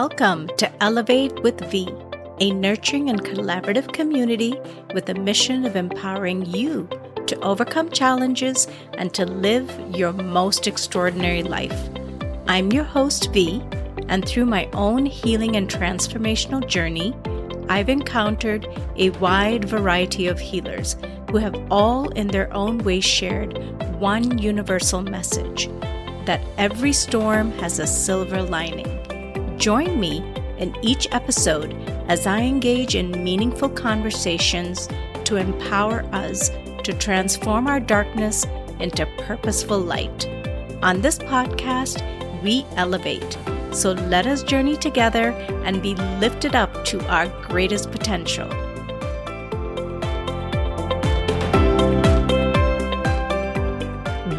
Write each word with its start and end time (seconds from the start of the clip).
Welcome 0.00 0.48
to 0.56 0.82
Elevate 0.82 1.40
with 1.44 1.60
V, 1.70 1.88
a 2.40 2.50
nurturing 2.50 3.10
and 3.10 3.22
collaborative 3.22 3.92
community 3.92 4.58
with 4.92 5.08
a 5.08 5.14
mission 5.14 5.64
of 5.64 5.76
empowering 5.76 6.44
you 6.46 6.88
to 7.28 7.38
overcome 7.42 7.90
challenges 7.90 8.66
and 8.94 9.14
to 9.14 9.24
live 9.24 9.70
your 9.94 10.12
most 10.12 10.66
extraordinary 10.66 11.44
life. 11.44 11.88
I'm 12.48 12.72
your 12.72 12.82
host, 12.82 13.32
V, 13.32 13.62
and 14.08 14.26
through 14.26 14.46
my 14.46 14.68
own 14.72 15.06
healing 15.06 15.54
and 15.54 15.68
transformational 15.68 16.66
journey, 16.66 17.14
I've 17.68 17.88
encountered 17.88 18.66
a 18.96 19.10
wide 19.10 19.64
variety 19.64 20.26
of 20.26 20.40
healers 20.40 20.96
who 21.30 21.36
have 21.36 21.54
all 21.70 22.08
in 22.14 22.26
their 22.26 22.52
own 22.52 22.78
way 22.78 22.98
shared 22.98 23.56
one 24.00 24.38
universal 24.38 25.02
message 25.02 25.68
that 26.26 26.44
every 26.58 26.92
storm 26.92 27.52
has 27.58 27.78
a 27.78 27.86
silver 27.86 28.42
lining. 28.42 28.93
Join 29.64 29.98
me 29.98 30.18
in 30.58 30.76
each 30.82 31.08
episode 31.10 31.72
as 32.06 32.26
I 32.26 32.42
engage 32.42 32.96
in 32.96 33.24
meaningful 33.24 33.70
conversations 33.70 34.90
to 35.24 35.36
empower 35.36 36.04
us 36.12 36.50
to 36.82 36.92
transform 36.92 37.66
our 37.66 37.80
darkness 37.80 38.44
into 38.78 39.06
purposeful 39.16 39.78
light. 39.78 40.26
On 40.82 41.00
this 41.00 41.18
podcast, 41.18 42.02
we 42.42 42.66
elevate. 42.76 43.38
So 43.72 43.92
let 43.92 44.26
us 44.26 44.42
journey 44.42 44.76
together 44.76 45.30
and 45.64 45.80
be 45.80 45.94
lifted 46.20 46.54
up 46.54 46.84
to 46.84 47.00
our 47.08 47.28
greatest 47.48 47.90
potential. 47.90 48.63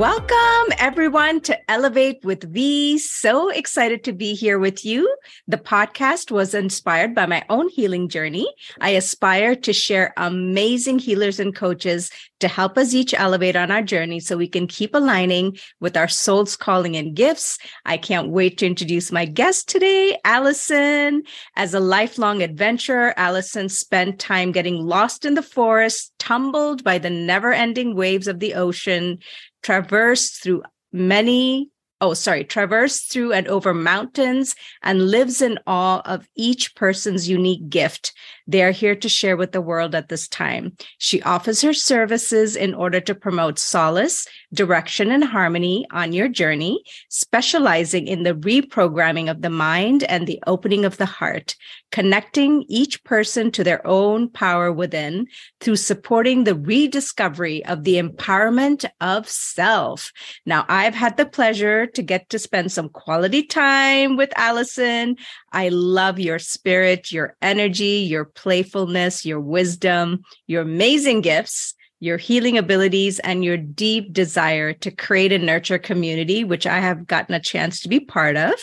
Welcome, 0.05 0.75
everyone, 0.77 1.41
to 1.41 1.71
Elevate 1.71 2.23
with 2.23 2.43
V. 2.53 2.99
So 2.99 3.49
excited 3.49 4.03
to 4.03 4.13
be 4.13 4.35
here 4.35 4.59
with 4.59 4.85
you. 4.85 5.11
The 5.47 5.57
podcast 5.57 6.29
was 6.29 6.53
inspired 6.53 7.15
by 7.15 7.25
my 7.25 7.43
own 7.49 7.69
healing 7.69 8.07
journey. 8.07 8.47
I 8.79 8.91
aspire 8.91 9.55
to 9.55 9.73
share 9.73 10.13
amazing 10.15 10.99
healers 10.99 11.39
and 11.39 11.55
coaches 11.55 12.11
to 12.39 12.47
help 12.47 12.77
us 12.77 12.93
each 12.93 13.15
elevate 13.15 13.55
on 13.55 13.71
our 13.71 13.81
journey 13.81 14.19
so 14.19 14.37
we 14.37 14.47
can 14.47 14.67
keep 14.67 14.93
aligning 14.93 15.57
with 15.79 15.97
our 15.97 16.07
soul's 16.07 16.55
calling 16.55 16.95
and 16.95 17.15
gifts. 17.15 17.57
I 17.85 17.97
can't 17.97 18.29
wait 18.29 18.59
to 18.59 18.67
introduce 18.67 19.11
my 19.11 19.25
guest 19.25 19.67
today, 19.67 20.19
Allison. 20.23 21.23
As 21.55 21.73
a 21.73 21.79
lifelong 21.79 22.43
adventurer, 22.43 23.15
Allison 23.17 23.69
spent 23.69 24.19
time 24.19 24.51
getting 24.51 24.75
lost 24.75 25.25
in 25.25 25.33
the 25.33 25.41
forest, 25.41 26.13
tumbled 26.19 26.83
by 26.83 26.99
the 26.99 27.09
never 27.09 27.51
ending 27.51 27.95
waves 27.95 28.27
of 28.27 28.39
the 28.39 28.53
ocean, 28.53 29.17
traversed 29.65 30.43
through 30.43 30.61
many 30.93 31.71
oh 31.99 32.13
sorry 32.13 32.43
traversed 32.43 33.11
through 33.11 33.33
and 33.33 33.47
over 33.47 33.73
mountains 33.73 34.53
and 34.83 35.09
lives 35.09 35.41
in 35.41 35.57
awe 35.65 36.03
of 36.05 36.29
each 36.35 36.75
person's 36.75 37.27
unique 37.27 37.67
gift 37.67 38.13
they 38.47 38.63
are 38.63 38.71
here 38.71 38.95
to 38.95 39.09
share 39.09 39.37
with 39.37 39.51
the 39.51 39.61
world 39.61 39.95
at 39.95 40.09
this 40.09 40.27
time. 40.27 40.75
She 40.97 41.21
offers 41.23 41.61
her 41.61 41.73
services 41.73 42.55
in 42.55 42.73
order 42.73 42.99
to 43.01 43.15
promote 43.15 43.57
solace, 43.57 44.27
direction, 44.53 45.11
and 45.11 45.23
harmony 45.23 45.85
on 45.91 46.13
your 46.13 46.27
journey, 46.27 46.83
specializing 47.09 48.07
in 48.07 48.23
the 48.23 48.35
reprogramming 48.35 49.29
of 49.29 49.41
the 49.41 49.49
mind 49.49 50.03
and 50.03 50.27
the 50.27 50.41
opening 50.47 50.85
of 50.85 50.97
the 50.97 51.05
heart, 51.05 51.55
connecting 51.91 52.65
each 52.67 53.03
person 53.03 53.51
to 53.51 53.63
their 53.63 53.85
own 53.85 54.29
power 54.29 54.71
within 54.71 55.27
through 55.59 55.75
supporting 55.75 56.43
the 56.43 56.55
rediscovery 56.55 57.65
of 57.65 57.83
the 57.83 57.95
empowerment 57.95 58.85
of 59.01 59.27
self. 59.27 60.11
Now, 60.45 60.65
I've 60.67 60.95
had 60.95 61.17
the 61.17 61.25
pleasure 61.25 61.87
to 61.87 62.01
get 62.01 62.29
to 62.29 62.39
spend 62.39 62.71
some 62.71 62.89
quality 62.89 63.43
time 63.43 64.17
with 64.17 64.31
Allison. 64.35 65.17
I 65.51 65.69
love 65.69 66.19
your 66.19 66.39
spirit, 66.39 67.11
your 67.11 67.35
energy, 67.41 68.05
your 68.07 68.25
playfulness, 68.35 69.25
your 69.25 69.39
wisdom, 69.39 70.21
your 70.47 70.61
amazing 70.61 71.21
gifts, 71.21 71.73
your 71.99 72.17
healing 72.17 72.57
abilities, 72.57 73.19
and 73.19 73.43
your 73.43 73.57
deep 73.57 74.11
desire 74.11 74.73
to 74.73 74.91
create 74.91 75.31
and 75.31 75.45
nurture 75.45 75.79
community, 75.79 76.43
which 76.43 76.67
I 76.67 76.79
have 76.79 77.07
gotten 77.07 77.33
a 77.33 77.39
chance 77.39 77.79
to 77.81 77.89
be 77.89 77.99
part 77.99 78.35
of. 78.35 78.53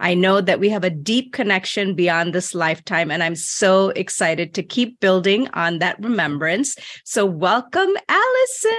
I 0.00 0.14
know 0.14 0.40
that 0.40 0.60
we 0.60 0.68
have 0.70 0.84
a 0.84 0.90
deep 0.90 1.32
connection 1.32 1.94
beyond 1.94 2.34
this 2.34 2.54
lifetime, 2.54 3.10
and 3.10 3.22
I'm 3.22 3.36
so 3.36 3.90
excited 3.90 4.54
to 4.54 4.62
keep 4.62 5.00
building 5.00 5.48
on 5.54 5.78
that 5.78 6.02
remembrance. 6.02 6.74
So, 7.04 7.24
welcome, 7.24 7.90
Allison. 8.08 8.70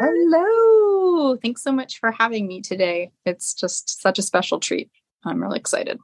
Hello. 0.00 1.36
Thanks 1.36 1.62
so 1.62 1.70
much 1.70 2.00
for 2.00 2.10
having 2.12 2.48
me 2.48 2.60
today. 2.60 3.10
It's 3.24 3.54
just 3.54 4.00
such 4.02 4.18
a 4.18 4.22
special 4.22 4.58
treat. 4.58 4.90
I'm 5.24 5.40
really 5.40 5.58
excited. 5.58 5.98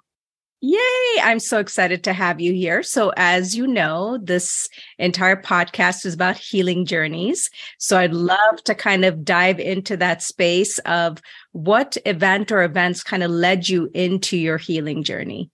Yay! 0.63 1.21
I'm 1.23 1.39
so 1.39 1.59
excited 1.59 2.05
to 2.05 2.13
have 2.13 2.39
you 2.39 2.53
here. 2.53 2.83
So, 2.83 3.13
as 3.17 3.57
you 3.57 3.67
know, 3.67 4.19
this 4.23 4.69
entire 4.99 5.41
podcast 5.41 6.05
is 6.05 6.13
about 6.13 6.37
healing 6.37 6.85
journeys. 6.85 7.49
So, 7.79 7.97
I'd 7.97 8.13
love 8.13 8.63
to 8.65 8.75
kind 8.75 9.07
of 9.07 9.25
dive 9.25 9.59
into 9.59 9.97
that 9.97 10.23
space 10.23 10.79
of 10.81 11.23
what 11.53 11.97
event 12.05 12.53
or 12.53 12.63
events 12.63 13.03
kind 13.03 13.23
of 13.23 13.31
led 13.31 13.71
you 13.71 13.91
into 13.95 14.37
your 14.37 14.59
healing 14.59 15.03
journey. 15.03 15.51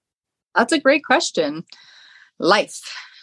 That's 0.57 0.73
a 0.73 0.81
great 0.81 1.05
question. 1.05 1.63
Life. 2.41 2.81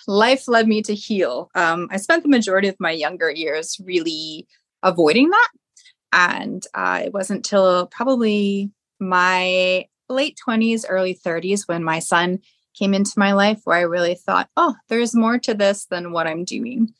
Life 0.07 0.47
led 0.47 0.69
me 0.69 0.83
to 0.83 0.95
heal. 0.95 1.49
Um, 1.53 1.89
I 1.91 1.97
spent 1.97 2.23
the 2.23 2.29
majority 2.29 2.69
of 2.69 2.77
my 2.79 2.91
younger 2.91 3.29
years 3.29 3.77
really 3.83 4.47
avoiding 4.83 5.31
that. 5.31 5.49
And 6.13 6.63
uh, 6.73 7.01
it 7.05 7.13
wasn't 7.13 7.39
until 7.39 7.87
probably 7.87 8.71
my 8.99 9.85
late 10.09 10.37
20s, 10.47 10.85
early 10.87 11.15
30s 11.15 11.67
when 11.67 11.83
my 11.83 11.99
son 11.99 12.39
came 12.73 12.93
into 12.93 13.13
my 13.17 13.33
life 13.33 13.61
where 13.63 13.77
I 13.77 13.81
really 13.81 14.15
thought, 14.15 14.49
oh, 14.57 14.75
there's 14.89 15.15
more 15.15 15.37
to 15.39 15.53
this 15.53 15.85
than 15.85 16.11
what 16.11 16.27
I'm 16.27 16.43
doing. 16.43 16.93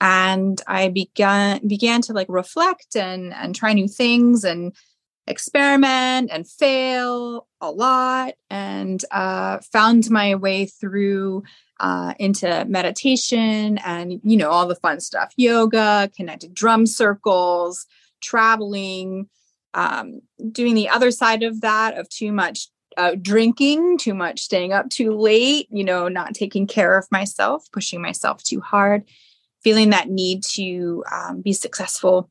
And 0.00 0.60
I 0.66 0.88
began 0.88 1.66
began 1.66 2.02
to 2.02 2.12
like 2.12 2.28
reflect 2.28 2.96
and 2.96 3.32
and 3.32 3.54
try 3.54 3.72
new 3.72 3.88
things 3.88 4.44
and 4.44 4.74
experiment 5.26 6.30
and 6.32 6.48
fail 6.48 7.46
a 7.60 7.70
lot 7.70 8.34
and 8.50 9.04
uh, 9.10 9.58
found 9.72 10.10
my 10.10 10.34
way 10.34 10.66
through 10.66 11.42
uh, 11.80 12.14
into 12.18 12.64
meditation 12.66 13.78
and 13.78 14.20
you 14.22 14.36
know 14.36 14.50
all 14.50 14.66
the 14.66 14.76
fun 14.76 15.00
stuff 15.00 15.32
yoga 15.36 16.10
connected 16.16 16.54
drum 16.54 16.86
circles 16.86 17.86
traveling 18.20 19.28
um, 19.74 20.20
doing 20.52 20.74
the 20.74 20.88
other 20.88 21.10
side 21.10 21.42
of 21.42 21.60
that 21.60 21.98
of 21.98 22.08
too 22.08 22.32
much 22.32 22.68
uh, 22.96 23.14
drinking, 23.20 23.98
too 23.98 24.14
much 24.14 24.40
staying 24.40 24.72
up 24.72 24.88
too 24.88 25.12
late, 25.12 25.68
you 25.70 25.84
know, 25.84 26.08
not 26.08 26.34
taking 26.34 26.66
care 26.66 26.96
of 26.96 27.06
myself, 27.10 27.66
pushing 27.72 28.00
myself 28.00 28.42
too 28.42 28.60
hard, 28.60 29.04
feeling 29.62 29.90
that 29.90 30.08
need 30.08 30.42
to 30.42 31.04
um, 31.12 31.42
be 31.42 31.52
successful. 31.52 32.30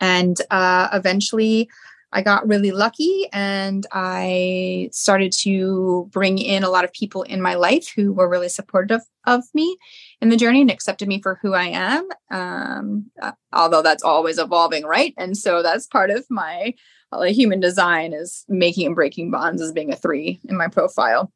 And 0.00 0.36
uh, 0.50 0.88
eventually, 0.92 1.68
I 2.12 2.20
got 2.20 2.46
really 2.46 2.72
lucky 2.72 3.26
and 3.32 3.86
I 3.90 4.90
started 4.92 5.32
to 5.40 6.08
bring 6.12 6.38
in 6.38 6.62
a 6.62 6.68
lot 6.68 6.84
of 6.84 6.92
people 6.92 7.22
in 7.22 7.40
my 7.40 7.54
life 7.54 7.90
who 7.94 8.12
were 8.12 8.28
really 8.28 8.50
supportive 8.50 9.00
of 9.26 9.44
me 9.54 9.78
in 10.20 10.28
the 10.28 10.36
journey 10.36 10.60
and 10.60 10.70
accepted 10.70 11.08
me 11.08 11.22
for 11.22 11.38
who 11.40 11.54
I 11.54 11.64
am. 11.64 12.08
Um, 12.30 13.10
uh, 13.20 13.32
although 13.52 13.82
that's 13.82 14.02
always 14.02 14.38
evolving, 14.38 14.84
right? 14.84 15.14
And 15.16 15.36
so 15.36 15.62
that's 15.62 15.86
part 15.86 16.10
of 16.10 16.26
my 16.28 16.74
uh, 17.12 17.22
human 17.22 17.60
design 17.60 18.12
is 18.12 18.44
making 18.48 18.86
and 18.86 18.94
breaking 18.94 19.30
bonds 19.30 19.62
as 19.62 19.72
being 19.72 19.92
a 19.92 19.96
three 19.96 20.40
in 20.44 20.56
my 20.56 20.68
profile. 20.68 21.32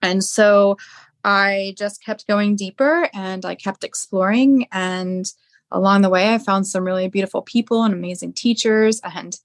And 0.00 0.24
so 0.24 0.78
I 1.24 1.74
just 1.76 2.02
kept 2.02 2.26
going 2.26 2.56
deeper 2.56 3.08
and 3.12 3.44
I 3.44 3.54
kept 3.54 3.84
exploring. 3.84 4.66
And 4.72 5.26
along 5.70 6.02
the 6.02 6.10
way, 6.10 6.34
I 6.34 6.38
found 6.38 6.66
some 6.66 6.84
really 6.84 7.08
beautiful 7.08 7.42
people 7.42 7.84
and 7.84 7.94
amazing 7.94 8.32
teachers 8.32 9.00
and 9.04 9.36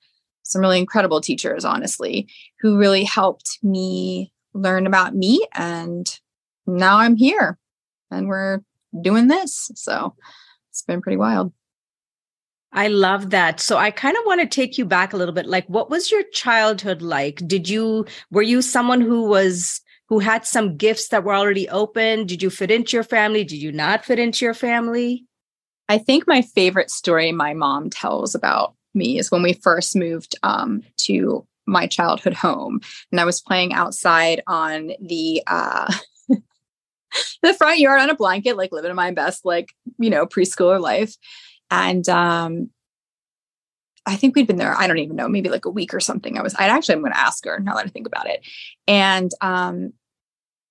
some 0.52 0.62
really 0.62 0.80
incredible 0.80 1.22
teachers, 1.22 1.66
honestly, 1.66 2.28
who 2.60 2.78
really 2.78 3.04
helped 3.04 3.60
me 3.62 4.32
learn 4.54 4.88
about 4.88 5.16
me. 5.16 5.46
And 5.54 6.08
now 6.66 6.98
I'm 6.98 7.16
here 7.16 7.58
and 8.10 8.28
we're 8.28 8.62
doing 9.02 9.28
this. 9.28 9.72
So 9.76 10.16
it's 10.70 10.82
been 10.84 11.02
pretty 11.02 11.18
wild. 11.18 11.52
I 12.74 12.88
love 12.88 13.32
that. 13.32 13.60
So 13.60 13.78
I 13.78 13.92
kind 13.92 14.18
of 14.18 14.24
want 14.26 14.42
to 14.42 14.48
take 14.48 14.78
you 14.78 14.86
back 14.86 15.14
a 15.14 15.18
little 15.18 15.34
bit. 15.34 15.48
Like, 15.48 15.66
what 15.68 15.90
was 15.90 16.12
your 16.12 16.24
childhood 16.32 17.02
like? 17.02 17.42
Did 17.48 17.70
you, 17.70 18.06
were 18.30 18.42
you 18.42 18.62
someone 18.62 19.02
who 19.02 19.24
was, 19.24 19.82
who 20.10 20.20
had 20.20 20.46
some 20.46 20.78
gifts 20.78 21.08
that 21.10 21.24
were 21.24 21.36
already 21.36 21.68
open? 21.70 22.26
Did 22.26 22.44
you 22.44 22.50
fit 22.50 22.72
into 22.72 22.96
your 22.96 23.04
family? 23.04 23.44
Did 23.44 23.58
you 23.58 23.72
not 23.72 24.06
fit 24.06 24.20
into 24.20 24.46
your 24.46 24.54
family? 24.54 25.26
I 25.90 25.98
think 25.98 26.26
my 26.28 26.42
favorite 26.42 26.92
story 26.92 27.32
my 27.32 27.54
mom 27.54 27.90
tells 27.90 28.36
about 28.36 28.76
me 28.98 29.18
is 29.18 29.32
when 29.32 29.44
we 29.44 29.54
first 29.54 29.96
moved 29.96 30.36
um, 30.44 30.84
to 30.98 31.46
my 31.66 31.88
childhood 31.88 32.34
home 32.34 32.82
and 33.12 33.20
I 33.20 33.26
was 33.26 33.42
playing 33.42 33.74
outside 33.74 34.42
on 34.48 34.92
the 35.02 35.44
uh, 35.48 35.94
the 37.44 37.54
front 37.54 37.80
yard 37.80 38.02
on 38.02 38.10
a 38.10 38.16
blanket, 38.16 38.58
like 38.58 38.72
living 38.72 38.96
my 38.96 39.12
best, 39.12 39.46
like, 39.46 39.74
you 39.98 40.10
know, 40.10 40.26
preschooler 40.26 40.80
life. 40.80 41.16
And 41.70 42.08
um 42.10 42.70
I 44.08 44.16
think 44.16 44.36
we'd 44.36 44.48
been 44.48 44.56
there, 44.56 44.74
I 44.74 44.88
don't 44.88 45.00
even 45.00 45.18
know, 45.18 45.28
maybe 45.28 45.50
like 45.50 45.66
a 45.66 45.70
week 45.70 45.94
or 45.94 46.00
something. 46.00 46.38
I 46.38 46.42
was, 46.42 46.56
I 46.56 46.70
actually, 46.70 46.96
I'm 46.96 47.02
going 47.02 47.12
to 47.12 47.20
ask 47.20 47.44
her 47.44 47.60
now 47.60 47.76
that 47.76 47.86
I 47.86 47.90
think 47.90 48.08
about 48.08 48.30
it. 48.30 48.40
And 48.88 49.30
um, 49.42 49.92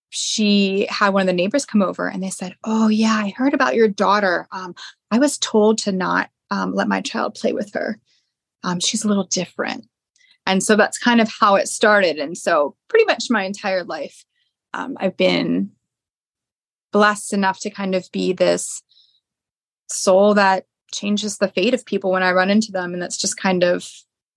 she 0.08 0.86
had 0.88 1.10
one 1.10 1.20
of 1.20 1.26
the 1.26 1.34
neighbors 1.34 1.66
come 1.66 1.82
over 1.82 2.08
and 2.08 2.22
they 2.22 2.30
said, 2.30 2.56
Oh, 2.64 2.88
yeah, 2.88 3.12
I 3.12 3.34
heard 3.36 3.52
about 3.52 3.74
your 3.74 3.88
daughter. 3.88 4.48
Um, 4.52 4.74
I 5.10 5.18
was 5.18 5.36
told 5.36 5.76
to 5.78 5.92
not 5.92 6.30
um, 6.50 6.74
let 6.74 6.88
my 6.88 7.02
child 7.02 7.34
play 7.34 7.52
with 7.52 7.74
her. 7.74 8.00
Um, 8.66 8.80
she's 8.80 9.04
a 9.04 9.08
little 9.08 9.24
different. 9.24 9.86
And 10.44 10.62
so 10.62 10.76
that's 10.76 10.98
kind 10.98 11.20
of 11.20 11.30
how 11.40 11.54
it 11.54 11.68
started. 11.68 12.18
And 12.18 12.36
so, 12.36 12.76
pretty 12.88 13.06
much 13.06 13.30
my 13.30 13.44
entire 13.44 13.84
life, 13.84 14.24
um, 14.74 14.96
I've 15.00 15.16
been 15.16 15.70
blessed 16.92 17.32
enough 17.32 17.60
to 17.60 17.70
kind 17.70 17.94
of 17.94 18.10
be 18.12 18.32
this 18.32 18.82
soul 19.88 20.34
that 20.34 20.66
changes 20.92 21.38
the 21.38 21.48
fate 21.48 21.74
of 21.74 21.86
people 21.86 22.10
when 22.10 22.22
I 22.22 22.32
run 22.32 22.50
into 22.50 22.72
them. 22.72 22.92
And 22.92 23.00
that's 23.00 23.16
just 23.16 23.36
kind 23.36 23.62
of 23.62 23.88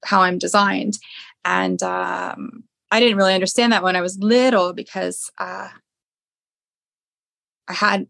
how 0.06 0.22
I'm 0.22 0.38
designed. 0.38 0.98
And 1.44 1.82
um, 1.84 2.64
I 2.92 3.00
didn't 3.00 3.18
really 3.18 3.34
understand 3.34 3.74
that 3.74 3.84
when 3.84 3.96
I 3.96 4.02
was 4.02 4.18
little 4.20 4.74
because 4.74 5.32
uh, 5.40 5.70
I 7.68 7.74
had 7.74 8.08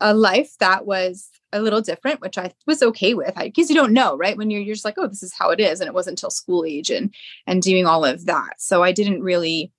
a 0.00 0.14
life 0.14 0.52
that 0.60 0.86
was 0.86 1.30
a 1.52 1.60
little 1.60 1.80
different, 1.80 2.20
which 2.20 2.38
I 2.38 2.52
was 2.66 2.82
okay 2.82 3.14
with. 3.14 3.34
Because 3.34 3.70
you 3.70 3.76
don't 3.76 3.92
know, 3.92 4.16
right? 4.16 4.36
When 4.36 4.50
you're, 4.50 4.60
you're 4.60 4.74
just 4.74 4.84
like, 4.84 4.98
oh, 4.98 5.06
this 5.06 5.22
is 5.22 5.34
how 5.34 5.50
it 5.50 5.60
is, 5.60 5.80
and 5.80 5.88
it 5.88 5.94
wasn't 5.94 6.18
until 6.18 6.30
school 6.30 6.64
age 6.64 6.90
and 6.90 7.14
and 7.46 7.62
doing 7.62 7.86
all 7.86 8.04
of 8.04 8.26
that. 8.26 8.60
So 8.60 8.82
I 8.82 8.92
didn't 8.92 9.22
really 9.22 9.72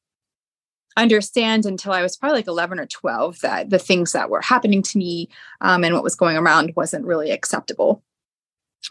understand 0.98 1.66
until 1.66 1.94
I 1.94 2.02
was 2.02 2.18
probably 2.18 2.40
like 2.40 2.48
11 2.48 2.80
or 2.80 2.86
12 2.86 3.40
that 3.42 3.70
the 3.70 3.80
things 3.80 4.12
that 4.12 4.30
were 4.30 4.42
happening 4.42 4.82
to 4.84 4.98
me 4.98 5.30
um, 5.62 5.84
and 5.84 5.94
what 5.94 6.04
was 6.04 6.16
going 6.16 6.36
around 6.36 6.74
wasn't 6.76 7.06
really 7.06 7.32
acceptable 7.32 8.04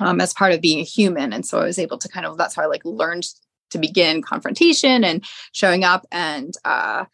um, 0.00 0.20
as 0.20 0.32
part 0.32 0.52
of 0.52 0.60
being 0.60 0.80
a 0.80 0.84
human. 0.84 1.32
And 1.32 1.44
so 1.44 1.58
I 1.58 1.64
was 1.64 1.78
able 1.78 1.98
to 1.98 2.08
kind 2.08 2.24
of, 2.24 2.38
that's 2.38 2.54
how 2.54 2.62
I 2.62 2.66
like 2.66 2.84
learned 2.84 3.26
to 3.70 3.78
begin 3.78 4.22
confrontation 4.22 5.04
and 5.04 5.24
showing 5.52 5.84
up. 5.84 6.06
And 6.10 6.54
uh, 6.64 7.04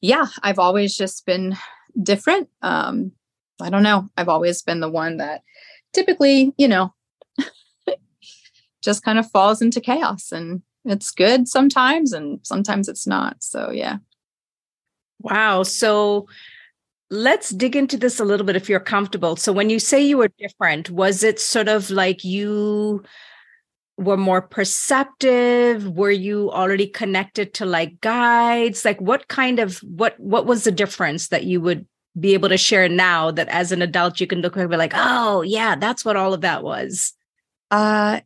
yeah, 0.00 0.26
I've 0.42 0.58
always 0.58 0.96
just 0.96 1.24
been 1.26 1.56
different. 2.02 2.48
Um, 2.62 3.12
I 3.60 3.70
don't 3.70 3.82
know. 3.82 4.08
I've 4.16 4.28
always 4.28 4.62
been 4.62 4.80
the 4.80 4.90
one 4.90 5.16
that 5.18 5.42
typically, 5.92 6.52
you 6.58 6.68
know, 6.68 6.94
just 8.82 9.02
kind 9.02 9.18
of 9.18 9.30
falls 9.30 9.62
into 9.62 9.80
chaos 9.80 10.32
and 10.32 10.62
it's 10.84 11.10
good 11.10 11.48
sometimes 11.48 12.12
and 12.12 12.40
sometimes 12.42 12.88
it's 12.88 13.06
not. 13.06 13.42
So 13.42 13.70
yeah. 13.70 13.98
Wow. 15.20 15.62
So 15.62 16.28
let's 17.10 17.50
dig 17.50 17.76
into 17.76 17.96
this 17.96 18.20
a 18.20 18.24
little 18.24 18.46
bit 18.46 18.56
if 18.56 18.68
you're 18.68 18.80
comfortable. 18.80 19.36
So 19.36 19.52
when 19.52 19.70
you 19.70 19.78
say 19.78 20.02
you 20.02 20.18
were 20.18 20.30
different, 20.38 20.90
was 20.90 21.22
it 21.22 21.40
sort 21.40 21.68
of 21.68 21.90
like 21.90 22.24
you 22.24 23.02
were 23.96 24.16
more 24.16 24.42
perceptive? 24.42 25.88
Were 25.88 26.10
you 26.10 26.50
already 26.50 26.86
connected 26.86 27.54
to 27.54 27.66
like 27.66 28.00
guides? 28.00 28.84
Like 28.84 29.00
what 29.00 29.28
kind 29.28 29.58
of 29.58 29.78
what 29.78 30.18
what 30.20 30.46
was 30.46 30.64
the 30.64 30.72
difference 30.72 31.28
that 31.28 31.44
you 31.44 31.60
would 31.60 31.86
be 32.18 32.34
able 32.34 32.48
to 32.48 32.56
share 32.56 32.88
now 32.88 33.30
that 33.30 33.48
as 33.48 33.72
an 33.72 33.82
adult 33.82 34.20
you 34.20 34.26
can 34.26 34.40
look 34.40 34.54
back 34.54 34.62
and 34.62 34.70
be 34.70 34.76
like, 34.76 34.94
oh 34.94 35.42
yeah, 35.42 35.76
that's 35.76 36.04
what 36.04 36.16
all 36.16 36.32
of 36.32 36.40
that 36.42 36.62
was? 36.62 37.12
Uh 37.70 38.20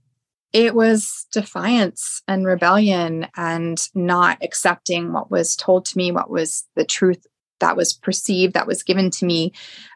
it 0.52 0.74
was 0.74 1.26
defiance 1.32 2.22
and 2.26 2.44
rebellion 2.44 3.28
and 3.36 3.78
not 3.94 4.36
accepting 4.42 5.12
what 5.12 5.30
was 5.30 5.54
told 5.54 5.84
to 5.84 5.96
me, 5.96 6.10
what 6.10 6.28
was 6.28 6.66
the 6.74 6.84
truth 6.84 7.24
that 7.60 7.76
was 7.76 7.92
perceived, 7.92 8.54
that 8.54 8.66
was 8.66 8.82
given 8.82 9.10
to 9.10 9.24
me. 9.24 9.52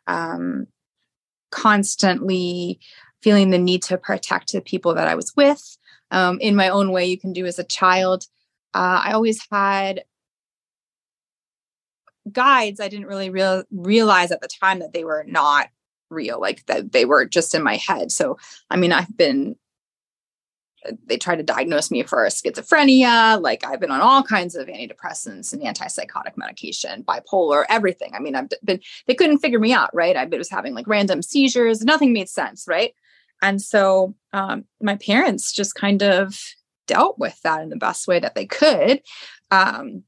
Um, 0.06 0.68
constantly 1.50 2.78
feeling 3.20 3.50
the 3.50 3.58
need 3.58 3.82
to 3.82 3.98
protect 3.98 4.52
the 4.52 4.60
people 4.60 4.94
that 4.94 5.08
I 5.08 5.16
was 5.16 5.32
with 5.36 5.76
um, 6.14 6.38
in 6.40 6.54
my 6.54 6.68
own 6.68 6.92
way, 6.92 7.06
you 7.06 7.18
can 7.18 7.32
do 7.32 7.44
as 7.44 7.58
a 7.58 7.64
child. 7.64 8.24
Uh, 8.72 9.02
I 9.04 9.12
always 9.12 9.44
had 9.50 10.04
guides. 12.32 12.80
I 12.80 12.88
didn't 12.88 13.06
really 13.06 13.30
real, 13.30 13.64
realize 13.70 14.30
at 14.30 14.40
the 14.40 14.48
time 14.48 14.78
that 14.80 14.92
they 14.92 15.04
were 15.04 15.24
not 15.26 15.68
real, 16.10 16.40
like 16.40 16.64
that 16.66 16.92
they 16.92 17.04
were 17.04 17.24
just 17.24 17.54
in 17.54 17.62
my 17.62 17.76
head. 17.76 18.12
So, 18.12 18.38
I 18.70 18.76
mean, 18.76 18.92
I've 18.92 19.16
been 19.16 19.56
they 21.06 21.16
tried 21.16 21.36
to 21.36 21.42
diagnose 21.42 21.90
me 21.90 22.02
for 22.02 22.24
schizophrenia. 22.26 23.40
Like 23.40 23.64
I've 23.64 23.80
been 23.80 23.90
on 23.90 24.00
all 24.00 24.22
kinds 24.22 24.54
of 24.54 24.68
antidepressants 24.68 25.52
and 25.52 25.62
antipsychotic 25.62 26.36
medication, 26.36 27.02
bipolar, 27.04 27.64
everything. 27.68 28.12
I 28.14 28.20
mean, 28.20 28.34
I've 28.34 28.48
been, 28.62 28.80
they 29.06 29.14
couldn't 29.14 29.38
figure 29.38 29.58
me 29.58 29.72
out, 29.72 29.90
right? 29.94 30.16
I 30.16 30.24
was 30.26 30.50
having 30.50 30.74
like 30.74 30.86
random 30.86 31.22
seizures. 31.22 31.82
Nothing 31.82 32.12
made 32.12 32.28
sense, 32.28 32.66
right? 32.68 32.94
And 33.42 33.60
so 33.60 34.14
um, 34.32 34.64
my 34.80 34.96
parents 34.96 35.52
just 35.52 35.74
kind 35.74 36.02
of 36.02 36.38
dealt 36.86 37.18
with 37.18 37.40
that 37.42 37.62
in 37.62 37.70
the 37.70 37.76
best 37.76 38.06
way 38.06 38.18
that 38.18 38.34
they 38.34 38.46
could. 38.46 39.00
Um, 39.50 40.04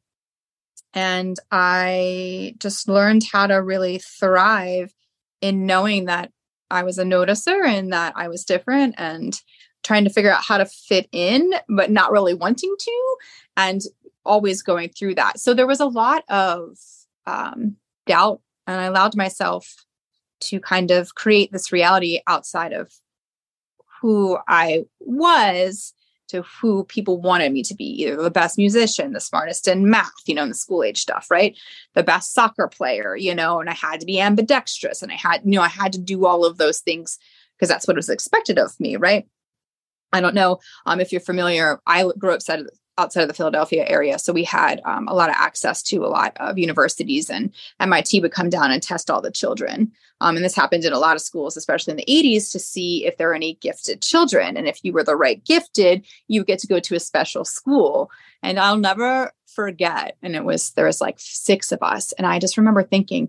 and 0.95 1.37
I 1.51 2.55
just 2.59 2.89
learned 2.89 3.25
how 3.31 3.47
to 3.47 3.63
really 3.63 3.99
thrive 3.99 4.93
in 5.41 5.67
knowing 5.67 6.07
that 6.07 6.33
I 6.71 6.83
was 6.83 6.99
a 6.99 7.05
noticer 7.05 7.65
and 7.65 7.93
that 7.93 8.15
I 8.17 8.29
was 8.29 8.45
different 8.45 8.95
and 8.99 9.41
trying 9.83 10.05
to 10.05 10.11
figure 10.11 10.33
out 10.33 10.43
how 10.43 10.59
to 10.59 10.67
fit 10.67 11.09
in, 11.13 11.53
but 11.69 11.91
not 11.91 12.11
really 12.11 12.35
wanting 12.35 12.75
to, 12.79 13.17
and 13.57 13.83
always 14.25 14.63
going 14.63 14.89
through 14.89 15.15
that. 15.15 15.39
So 15.39 15.55
there 15.55 15.67
was 15.67 15.81
a 15.81 15.87
lot 15.87 16.25
of 16.29 16.77
um, 17.27 17.77
doubt, 18.07 18.41
and 18.67 18.81
I 18.81 18.85
allowed 18.85 19.17
myself 19.17 19.85
to 20.41 20.61
kind 20.61 20.91
of 20.91 21.15
create 21.15 21.53
this 21.53 21.73
reality 21.73 22.21
outside 22.27 22.73
of 22.73 22.93
who 24.01 24.39
I 24.49 24.85
was 25.01 25.95
to 26.29 26.43
who 26.43 26.85
people 26.85 27.21
wanted 27.21 27.53
me 27.53 27.63
to 27.63 27.75
be 27.75 27.85
either 27.85 28.17
the 28.17 28.31
best 28.31 28.59
musician, 28.59 29.13
the 29.13 29.21
smartest 29.21 29.69
in 29.69 29.89
math, 29.89 30.11
you 30.27 30.35
know, 30.35 30.43
in 30.43 30.49
the 30.49 30.55
school 30.55 30.83
age 30.83 30.99
stuff, 30.99 31.31
right? 31.31 31.57
The 31.95 32.03
best 32.03 32.35
soccer 32.35 32.69
player, 32.69 33.17
you 33.17 33.35
know, 33.35 33.61
and 33.61 33.71
I 33.71 33.75
had 33.75 34.01
to 34.01 34.07
be 34.07 34.21
ambidextrous 34.21 35.03
and 35.03 35.13
I 35.13 35.17
had, 35.17 35.43
you 35.45 35.53
know, 35.53 35.63
I 35.63 35.69
had 35.69 35.93
to 35.93 36.01
do 36.01 36.27
all 36.27 36.45
of 36.45 36.59
those 36.59 36.81
things 36.81 37.19
because 37.57 37.69
that's 37.69 37.87
what 37.87 37.97
was 37.97 38.09
expected 38.09 38.59
of 38.59 38.79
me, 38.81 38.97
right? 38.97 39.27
I 40.13 40.21
don't 40.21 40.35
know 40.35 40.59
um, 40.85 41.01
if 41.01 41.13
you're 41.13 41.21
familiar. 41.21 41.81
I 41.87 42.11
grew 42.19 42.33
up 42.33 42.43
outside 42.99 43.23
of, 43.23 43.29
the 43.29 43.35
Philadelphia 43.35 43.85
area, 43.89 44.19
so 44.19 44.33
we 44.33 44.45
had 44.45 44.81
um, 44.85 45.09
a 45.09 45.15
lot 45.15 45.29
of 45.29 45.37
access 45.39 45.83
to 45.85 46.05
a 46.05 46.09
lot 46.09 46.37
of 46.39 46.59
universities, 46.59 47.29
and 47.29 47.53
MIT 47.81 48.21
would 48.21 48.33
come 48.33 48.49
down 48.49 48.71
and 48.71 48.83
test 48.83 49.11
all 49.11 49.21
the 49.21 49.31
children. 49.31 49.93
Um, 50.21 50.37
and 50.37 50.45
this 50.45 50.55
happened 50.55 50.85
in 50.85 50.93
a 50.93 50.99
lot 50.99 51.17
of 51.17 51.23
schools, 51.23 51.57
especially 51.57 51.93
in 51.93 51.97
the 51.99 52.07
80s, 52.09 52.51
to 52.53 52.59
see 52.59 53.05
if 53.05 53.17
there 53.17 53.31
are 53.31 53.35
any 53.35 53.55
gifted 53.61 54.01
children. 54.01 54.57
And 54.57 54.67
if 54.67 54.83
you 54.83 54.93
were 54.93 55.05
the 55.05 55.17
right 55.17 55.45
gifted, 55.45 56.07
you 56.29 56.45
get 56.45 56.59
to 56.61 56.67
go 56.67 56.81
to 56.81 56.95
a 56.95 57.01
special 57.01 57.45
school. 57.45 58.11
And 58.43 58.59
I'll 58.59 58.79
never 58.79 59.33
forget. 59.47 60.17
And 60.23 60.35
it 60.35 60.45
was 60.45 60.71
there 60.71 60.87
was 60.87 61.01
like 61.01 61.17
six 61.19 61.73
of 61.73 61.83
us, 61.83 62.13
and 62.13 62.27
I 62.27 62.39
just 62.39 62.57
remember 62.57 62.83
thinking 62.83 63.29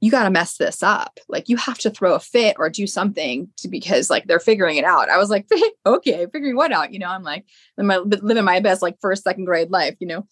you 0.00 0.10
got 0.10 0.24
to 0.24 0.30
mess 0.30 0.56
this 0.56 0.82
up. 0.82 1.18
Like 1.28 1.48
you 1.48 1.56
have 1.58 1.78
to 1.78 1.90
throw 1.90 2.14
a 2.14 2.20
fit 2.20 2.56
or 2.58 2.70
do 2.70 2.86
something 2.86 3.48
to, 3.58 3.68
because 3.68 4.08
like 4.08 4.26
they're 4.26 4.40
figuring 4.40 4.76
it 4.76 4.84
out. 4.84 5.10
I 5.10 5.18
was 5.18 5.28
like, 5.28 5.46
okay, 5.86 6.26
figuring 6.32 6.56
what 6.56 6.72
out? 6.72 6.92
You 6.92 6.98
know, 6.98 7.08
I'm 7.08 7.22
like 7.22 7.44
living 7.76 8.44
my 8.44 8.60
best 8.60 8.80
like 8.80 8.96
first, 9.00 9.24
second 9.24 9.44
grade 9.44 9.70
life, 9.70 9.96
you 10.00 10.06
know? 10.06 10.26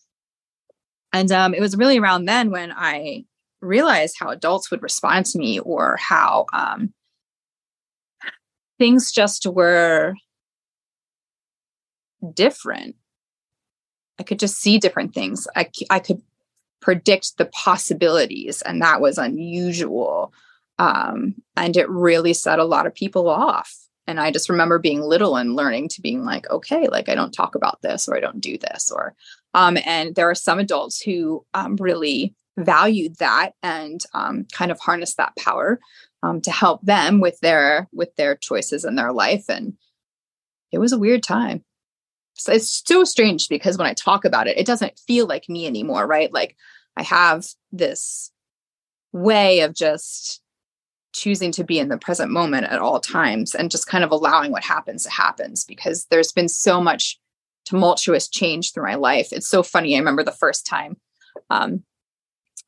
And 1.13 1.31
um, 1.33 1.55
it 1.55 1.61
was 1.61 1.77
really 1.77 1.99
around 1.99 2.25
then 2.25 2.51
when 2.51 2.73
I 2.73 3.25
realized 3.61 4.17
how 4.19 4.31
adults 4.31 4.71
would 4.71 4.83
respond 4.83 5.27
to 5.27 5.39
me 5.39 5.59
or 5.61 5.99
how 6.01 6.47
um, 6.53 6.93
things 8.79 9.13
just 9.13 9.47
were 9.47 10.15
different. 12.35 12.97
I 14.19 14.23
could 14.23 14.39
just 14.39 14.57
see 14.57 14.79
different 14.79 15.15
things. 15.15 15.47
I, 15.55 15.71
I 15.91 15.99
could 15.99 16.23
predict 16.81 17.37
the 17.37 17.47
possibilities 17.47 18.63
and 18.63 18.83
that 18.83 19.01
was 19.01 19.19
unusual. 19.19 20.33
Um, 20.79 21.35
and 21.57 21.77
it 21.77 21.89
really 21.89 22.33
set 22.33 22.59
a 22.59 22.65
lot 22.65 22.87
of 22.87 22.95
people 22.95 23.29
off. 23.29 23.75
And 24.07 24.19
i 24.19 24.31
just 24.31 24.49
remember 24.49 24.79
being 24.79 25.03
little 25.03 25.37
and 25.37 25.55
learning 25.55 25.91
to 25.91 26.01
being 26.01 26.25
like 26.25 26.49
okay 26.49 26.89
like 26.89 27.11
i 27.11 27.15
don't 27.15 27.33
talk 27.33 27.55
about 27.55 27.83
this 27.83 28.09
or 28.09 28.17
i 28.17 28.21
don't 28.21 28.41
do 28.41 28.57
this 28.57 28.91
or 28.91 29.15
um, 29.55 29.77
and 29.85 30.15
there 30.15 30.31
are 30.31 30.35
some 30.35 30.59
adults 30.59 31.01
who 31.01 31.45
um, 31.55 31.77
really 31.77 32.35
valued 32.59 33.17
that 33.17 33.53
and 33.63 34.01
um, 34.15 34.47
kind 34.53 34.71
of 34.71 34.81
harnessed 34.81 35.17
that 35.17 35.37
power 35.37 35.79
um, 36.23 36.41
to 36.43 36.51
help 36.51 36.83
them 36.83 37.21
with 37.21 37.39
their 37.41 37.89
with 37.93 38.15
their 38.17 38.37
choices 38.37 38.85
in 38.85 38.97
their 38.97 39.13
life. 39.13 39.45
And 39.49 39.75
it 40.73 40.79
was 40.79 40.93
a 40.93 40.99
weird 40.99 41.23
time 41.23 41.65
so 42.39 42.53
it's 42.53 42.83
so 42.87 43.05
strange 43.05 43.49
because 43.49 43.77
when 43.77 43.87
I 43.87 43.95
talk 43.95 44.25
about 44.25 44.47
it, 44.47 44.57
it 44.57 44.67
doesn't 44.67 44.99
feel 45.07 45.27
like 45.27 45.49
me 45.49 45.67
anymore, 45.67 46.07
right? 46.07 46.33
Like 46.33 46.57
I 46.97 47.03
have 47.03 47.47
this 47.73 48.31
way 49.13 49.61
of 49.61 49.75
just 49.75 50.41
choosing 51.13 51.51
to 51.53 51.65
be 51.65 51.79
in 51.79 51.89
the 51.89 51.99
present 51.99 52.31
moment 52.31 52.67
at 52.67 52.79
all 52.79 53.01
times 53.01 53.55
and 53.55 53.71
just 53.71 53.89
kind 53.89 54.05
of 54.05 54.11
allowing 54.11 54.53
what 54.53 54.63
happens 54.63 55.05
to 55.05 55.11
happens 55.11 55.65
because 55.65 56.07
there's 56.11 56.33
been 56.33 56.49
so 56.49 56.81
much 56.81 57.19
tumultuous 57.65 58.29
change 58.29 58.73
through 58.73 58.85
my 58.85 58.95
life. 58.95 59.33
It's 59.33 59.49
so 59.49 59.63
funny. 59.63 59.95
I 59.95 59.99
remember 59.99 60.23
the 60.23 60.33
first 60.33 60.65
time 60.65 60.97
um, 61.51 61.83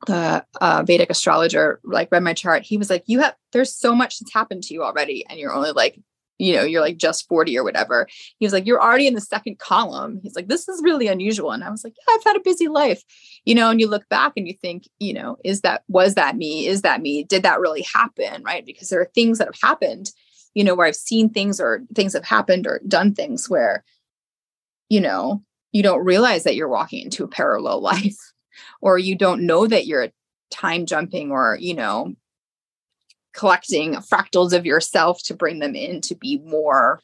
the 0.06 0.44
uh, 0.60 0.82
Vedic 0.86 1.10
astrologer 1.10 1.80
like 1.84 2.10
read 2.10 2.22
my 2.22 2.34
chart. 2.34 2.62
He 2.62 2.76
was 2.76 2.90
like, 2.90 3.04
"You 3.06 3.20
have 3.20 3.34
there's 3.52 3.74
so 3.74 3.94
much 3.94 4.18
that's 4.18 4.32
happened 4.32 4.62
to 4.64 4.74
you 4.74 4.82
already, 4.82 5.24
and 5.28 5.38
you're 5.38 5.52
only 5.52 5.72
like 5.72 6.00
you 6.40 6.56
know, 6.56 6.62
you're 6.62 6.80
like 6.80 6.96
just 6.96 7.28
40 7.28 7.56
or 7.58 7.62
whatever. 7.62 8.08
He 8.38 8.46
was 8.46 8.52
like, 8.52 8.66
You're 8.66 8.82
already 8.82 9.06
in 9.06 9.14
the 9.14 9.20
second 9.20 9.58
column. 9.58 10.20
He's 10.22 10.34
like, 10.34 10.48
This 10.48 10.68
is 10.68 10.82
really 10.82 11.06
unusual. 11.06 11.52
And 11.52 11.62
I 11.62 11.70
was 11.70 11.84
like, 11.84 11.94
Yeah, 11.96 12.14
I've 12.14 12.24
had 12.24 12.36
a 12.36 12.42
busy 12.42 12.66
life, 12.66 13.04
you 13.44 13.54
know, 13.54 13.70
and 13.70 13.78
you 13.78 13.86
look 13.86 14.08
back 14.08 14.32
and 14.36 14.48
you 14.48 14.54
think, 14.54 14.88
you 14.98 15.12
know, 15.12 15.36
is 15.44 15.60
that, 15.60 15.82
was 15.88 16.14
that 16.14 16.36
me? 16.36 16.66
Is 16.66 16.80
that 16.82 17.02
me? 17.02 17.24
Did 17.24 17.42
that 17.42 17.60
really 17.60 17.82
happen? 17.82 18.42
Right. 18.42 18.64
Because 18.64 18.88
there 18.88 19.02
are 19.02 19.10
things 19.14 19.38
that 19.38 19.48
have 19.48 19.60
happened, 19.62 20.10
you 20.54 20.64
know, 20.64 20.74
where 20.74 20.86
I've 20.86 20.96
seen 20.96 21.28
things 21.28 21.60
or 21.60 21.82
things 21.94 22.14
have 22.14 22.24
happened 22.24 22.66
or 22.66 22.80
done 22.88 23.14
things 23.14 23.50
where, 23.50 23.84
you 24.88 25.00
know, 25.00 25.42
you 25.72 25.82
don't 25.82 26.04
realize 26.04 26.44
that 26.44 26.56
you're 26.56 26.68
walking 26.68 27.04
into 27.04 27.22
a 27.22 27.28
parallel 27.28 27.80
life 27.82 28.16
or 28.80 28.98
you 28.98 29.14
don't 29.14 29.46
know 29.46 29.66
that 29.66 29.86
you're 29.86 30.08
time 30.50 30.86
jumping 30.86 31.30
or, 31.30 31.58
you 31.60 31.74
know, 31.74 32.14
collecting 33.32 33.94
fractals 33.94 34.52
of 34.52 34.66
yourself 34.66 35.22
to 35.24 35.34
bring 35.34 35.58
them 35.58 35.74
in 35.74 36.00
to 36.00 36.14
be 36.14 36.38
more 36.38 37.00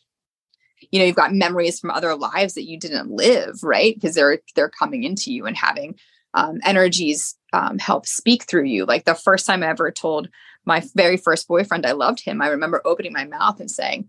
you 0.91 0.99
know 0.99 1.05
you've 1.05 1.17
got 1.17 1.33
memories 1.35 1.79
from 1.79 1.91
other 1.91 2.15
lives 2.15 2.55
that 2.55 2.69
you 2.69 2.79
didn't 2.79 3.11
live 3.11 3.63
right? 3.63 3.95
Because 3.95 4.15
they're 4.15 4.41
they're 4.55 4.71
coming 4.71 5.05
into 5.05 5.33
you 5.33 5.47
and 5.47 5.57
having 5.57 5.99
um, 6.35 6.59
energies 6.65 7.35
um, 7.53 7.79
help 7.79 8.07
speak 8.07 8.45
through 8.45 8.65
you. 8.65 8.85
Like 8.85 9.05
the 9.05 9.15
first 9.15 9.47
time 9.47 9.63
i 9.63 9.69
ever 9.69 9.91
told 9.91 10.29
my 10.65 10.83
very 10.95 11.17
first 11.17 11.47
boyfriend 11.47 11.87
i 11.87 11.93
loved 11.93 12.21
him 12.21 12.43
i 12.43 12.49
remember 12.49 12.83
opening 12.85 13.13
my 13.13 13.25
mouth 13.25 13.61
and 13.61 13.71
saying 13.71 14.09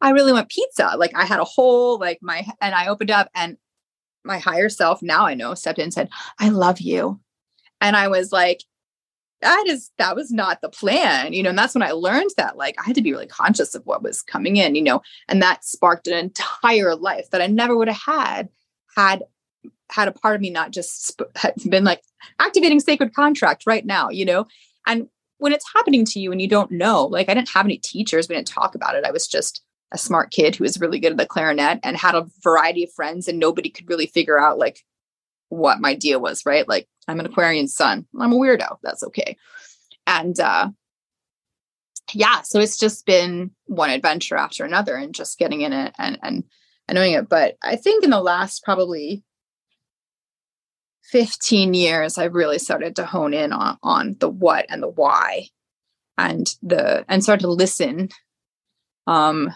i 0.00 0.10
really 0.10 0.32
want 0.32 0.48
pizza. 0.48 0.94
Like 0.96 1.14
i 1.14 1.24
had 1.24 1.40
a 1.40 1.44
whole 1.44 1.98
like 1.98 2.18
my 2.22 2.46
and 2.60 2.74
i 2.74 2.88
opened 2.88 3.10
up 3.10 3.28
and 3.34 3.56
my 4.24 4.38
higher 4.38 4.68
self 4.68 5.02
now 5.02 5.26
i 5.26 5.34
know 5.34 5.54
stepped 5.54 5.78
in 5.78 5.84
and 5.84 5.94
said 5.94 6.08
i 6.38 6.48
love 6.48 6.80
you. 6.80 7.20
And 7.80 7.94
i 7.96 8.08
was 8.08 8.32
like 8.32 8.62
that 9.40 9.64
is 9.68 9.90
that 9.98 10.16
was 10.16 10.30
not 10.30 10.60
the 10.60 10.68
plan 10.68 11.32
you 11.32 11.42
know 11.42 11.50
and 11.50 11.58
that's 11.58 11.74
when 11.74 11.82
i 11.82 11.92
learned 11.92 12.30
that 12.36 12.56
like 12.56 12.74
i 12.78 12.84
had 12.84 12.94
to 12.94 13.02
be 13.02 13.12
really 13.12 13.26
conscious 13.26 13.74
of 13.74 13.84
what 13.86 14.02
was 14.02 14.22
coming 14.22 14.56
in 14.56 14.74
you 14.74 14.82
know 14.82 15.00
and 15.28 15.42
that 15.42 15.64
sparked 15.64 16.06
an 16.06 16.14
entire 16.14 16.94
life 16.94 17.30
that 17.30 17.40
i 17.40 17.46
never 17.46 17.76
would 17.76 17.88
have 17.88 18.00
had 18.00 18.48
had 18.96 19.22
had 19.90 20.08
a 20.08 20.12
part 20.12 20.34
of 20.34 20.40
me 20.40 20.50
not 20.50 20.70
just 20.70 21.06
sp- 21.08 21.30
been 21.68 21.84
like 21.84 22.02
activating 22.40 22.80
sacred 22.80 23.14
contract 23.14 23.64
right 23.66 23.86
now 23.86 24.08
you 24.10 24.24
know? 24.24 24.46
And 24.86 25.08
when 25.38 25.52
it's 25.52 25.70
happening 25.74 26.04
to 26.06 26.20
you 26.20 26.32
and 26.32 26.42
you 26.42 26.48
don't 26.48 26.70
know 26.70 27.04
like 27.04 27.28
i 27.28 27.34
didn't 27.34 27.50
have 27.50 27.66
any 27.66 27.78
teachers 27.78 28.28
we 28.28 28.34
didn't 28.34 28.48
talk 28.48 28.74
about 28.74 28.96
it 28.96 29.04
i 29.04 29.10
was 29.10 29.26
just 29.26 29.62
a 29.92 29.98
smart 29.98 30.30
kid 30.30 30.54
who 30.54 30.64
was 30.64 30.80
really 30.80 30.98
good 30.98 31.12
at 31.12 31.18
the 31.18 31.26
clarinet 31.26 31.80
and 31.82 31.96
had 31.96 32.14
a 32.14 32.26
variety 32.42 32.84
of 32.84 32.92
friends 32.92 33.26
and 33.26 33.38
nobody 33.38 33.70
could 33.70 33.88
really 33.88 34.06
figure 34.06 34.38
out 34.38 34.58
like 34.58 34.84
what 35.48 35.80
my 35.80 35.94
deal 35.94 36.20
was, 36.20 36.44
right? 36.46 36.68
Like 36.68 36.88
I'm 37.06 37.20
an 37.20 37.26
Aquarian 37.26 37.68
sun. 37.68 38.06
I'm 38.18 38.32
a 38.32 38.36
weirdo. 38.36 38.78
That's 38.82 39.02
okay. 39.04 39.36
And 40.06 40.38
uh 40.38 40.70
yeah, 42.14 42.40
so 42.42 42.58
it's 42.58 42.78
just 42.78 43.04
been 43.04 43.50
one 43.66 43.90
adventure 43.90 44.36
after 44.36 44.64
another 44.64 44.96
and 44.96 45.14
just 45.14 45.38
getting 45.38 45.60
in 45.60 45.72
it 45.72 45.94
and 45.98 46.18
and 46.22 46.44
and 46.86 46.94
knowing 46.94 47.12
it. 47.12 47.28
But 47.28 47.56
I 47.62 47.76
think 47.76 48.04
in 48.04 48.10
the 48.10 48.20
last 48.20 48.64
probably 48.64 49.22
15 51.04 51.74
years, 51.74 52.18
I've 52.18 52.34
really 52.34 52.58
started 52.58 52.96
to 52.96 53.06
hone 53.06 53.32
in 53.32 53.52
on, 53.52 53.78
on 53.82 54.16
the 54.20 54.28
what 54.28 54.66
and 54.68 54.82
the 54.82 54.88
why 54.88 55.48
and 56.18 56.46
the 56.62 57.04
and 57.08 57.22
start 57.22 57.40
to 57.40 57.48
listen 57.48 58.08
um 59.06 59.50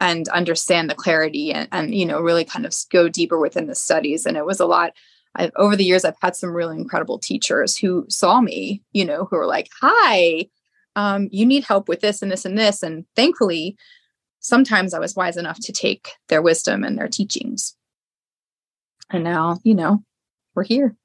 and 0.00 0.28
understand 0.28 0.90
the 0.90 0.94
clarity 0.94 1.52
and, 1.52 1.68
and 1.70 1.94
you 1.94 2.06
know 2.06 2.20
really 2.20 2.44
kind 2.44 2.66
of 2.66 2.74
go 2.90 3.08
deeper 3.08 3.38
within 3.38 3.66
the 3.66 3.74
studies 3.74 4.26
and 4.26 4.36
it 4.36 4.44
was 4.44 4.58
a 4.58 4.66
lot 4.66 4.92
I've, 5.36 5.52
over 5.56 5.76
the 5.76 5.84
years, 5.84 6.04
I've 6.04 6.16
had 6.20 6.36
some 6.36 6.50
really 6.50 6.76
incredible 6.76 7.18
teachers 7.18 7.76
who 7.76 8.06
saw 8.08 8.40
me, 8.40 8.82
you 8.92 9.04
know, 9.04 9.26
who 9.26 9.36
were 9.36 9.46
like, 9.46 9.68
hi, 9.80 10.46
um, 10.96 11.28
you 11.30 11.46
need 11.46 11.64
help 11.64 11.88
with 11.88 12.00
this 12.00 12.22
and 12.22 12.32
this 12.32 12.44
and 12.44 12.58
this. 12.58 12.82
And 12.82 13.04
thankfully, 13.14 13.76
sometimes 14.40 14.94
I 14.94 14.98
was 14.98 15.14
wise 15.14 15.36
enough 15.36 15.60
to 15.60 15.72
take 15.72 16.12
their 16.28 16.42
wisdom 16.42 16.84
and 16.84 16.98
their 16.98 17.08
teachings. 17.08 17.76
And 19.10 19.22
now, 19.22 19.58
you 19.62 19.74
know, 19.74 20.02
we're 20.54 20.64
here. 20.64 20.96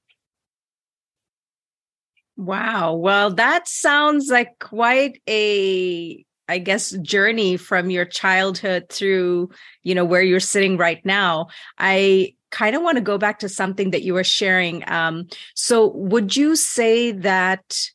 Wow. 2.37 2.95
Well, 2.95 3.31
that 3.35 3.67
sounds 3.67 4.29
like 4.29 4.57
quite 4.59 5.21
a 5.29 6.25
I 6.51 6.57
guess 6.57 6.91
journey 6.97 7.55
from 7.55 7.89
your 7.89 8.03
childhood 8.03 8.87
through, 8.89 9.51
you 9.83 9.95
know, 9.95 10.03
where 10.03 10.21
you're 10.21 10.41
sitting 10.41 10.75
right 10.75 10.99
now. 11.05 11.47
I 11.77 12.33
kind 12.51 12.75
of 12.75 12.81
want 12.81 12.97
to 12.97 13.01
go 13.01 13.17
back 13.17 13.39
to 13.39 13.49
something 13.49 13.91
that 13.91 14.03
you 14.03 14.13
were 14.13 14.23
sharing. 14.23 14.87
Um, 14.89 15.27
so, 15.55 15.87
would 15.95 16.35
you 16.35 16.55
say 16.55 17.11
that 17.11 17.87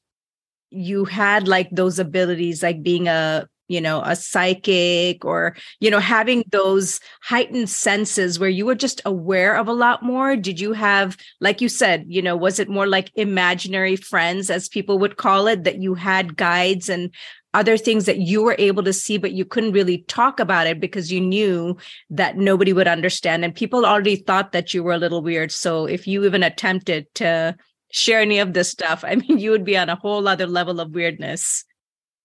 you 0.71 1.05
had 1.05 1.49
like 1.49 1.71
those 1.71 1.99
abilities, 1.99 2.63
like 2.63 2.83
being 2.83 3.09
a 3.09 3.49
you 3.69 3.81
know 3.81 4.01
a 4.05 4.15
psychic 4.15 5.25
or 5.25 5.57
you 5.81 5.91
know 5.91 5.99
having 5.99 6.45
those 6.51 7.01
heightened 7.23 7.69
senses 7.69 8.39
where 8.39 8.49
you 8.49 8.65
were 8.65 8.75
just 8.75 9.01
aware 9.05 9.57
of 9.57 9.69
a 9.69 9.73
lot 9.73 10.03
more 10.03 10.37
did 10.37 10.61
you 10.61 10.73
have 10.73 11.17
like 11.41 11.61
you 11.61 11.69
said 11.69 12.05
you 12.07 12.23
know 12.23 12.37
was 12.37 12.59
it 12.59 12.69
more 12.69 12.87
like 12.87 13.11
imaginary 13.17 13.97
friends 13.97 14.51
as 14.51 14.69
people 14.69 14.99
would 14.99 15.17
call 15.17 15.47
it 15.47 15.65
that 15.65 15.81
you 15.81 15.95
had 15.95 16.37
guides 16.37 16.89
and 16.89 17.13
other 17.57 17.79
things 17.79 18.05
that 18.05 18.19
you 18.19 18.43
were 18.43 18.55
able 18.59 18.83
to 18.83 18.93
see, 18.93 19.17
but 19.17 19.33
you 19.33 19.45
couldn't 19.47 19.73
really 19.73 19.99
talk 20.09 20.39
about 20.39 20.67
it 20.67 20.79
because 20.79 21.11
you 21.11 21.23
knew 21.23 21.75
that 22.11 22.37
nobody 22.37 22.75
would 22.75 22.87
understand. 22.87 23.45
And 23.45 23.55
people 23.55 23.87
already 23.87 24.17
thought 24.17 24.53
that 24.53 24.75
you 24.75 24.83
were 24.83 24.93
a 24.93 24.99
little 24.99 25.23
weird. 25.23 25.51
So 25.51 25.87
if 25.87 26.07
you 26.07 26.27
even 26.27 26.43
attempted 26.43 27.07
to 27.15 27.57
share 27.91 28.21
any 28.21 28.39
of 28.41 28.53
this 28.53 28.71
stuff, 28.71 29.05
I 29.05 29.15
mean, 29.17 29.39
you 29.39 29.51
would 29.51 29.65
be 29.65 29.77
on 29.77 29.89
a 29.89 29.97
whole 29.97 30.29
other 30.29 30.47
level 30.47 30.81
of 30.81 30.95
weirdness. 30.95 31.65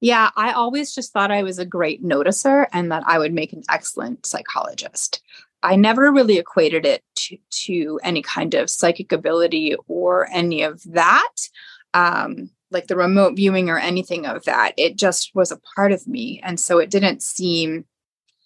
Yeah, 0.01 0.31
I 0.35 0.51
always 0.51 0.93
just 0.93 1.13
thought 1.13 1.31
I 1.31 1.43
was 1.43 1.59
a 1.59 1.65
great 1.65 2.03
noticer 2.03 2.65
and 2.73 2.91
that 2.91 3.03
I 3.05 3.17
would 3.17 3.33
make 3.33 3.53
an 3.53 3.63
excellent 3.69 4.25
psychologist. 4.25 5.21
I 5.63 5.77
never 5.77 6.11
really 6.11 6.39
equated 6.39 6.85
it 6.85 7.03
to, 7.15 7.37
to 7.65 7.99
any 8.03 8.21
kind 8.21 8.53
of 8.53 8.69
psychic 8.69 9.13
ability 9.13 9.75
or 9.87 10.27
any 10.29 10.63
of 10.63 10.83
that. 10.91 11.33
Um, 11.93 12.49
like 12.71 12.87
the 12.87 12.95
remote 12.95 13.35
viewing 13.35 13.69
or 13.69 13.77
anything 13.77 14.25
of 14.25 14.43
that. 14.45 14.73
It 14.77 14.97
just 14.97 15.31
was 15.35 15.51
a 15.51 15.59
part 15.75 15.91
of 15.91 16.07
me. 16.07 16.39
And 16.43 16.59
so 16.59 16.79
it 16.79 16.89
didn't 16.89 17.21
seem 17.21 17.85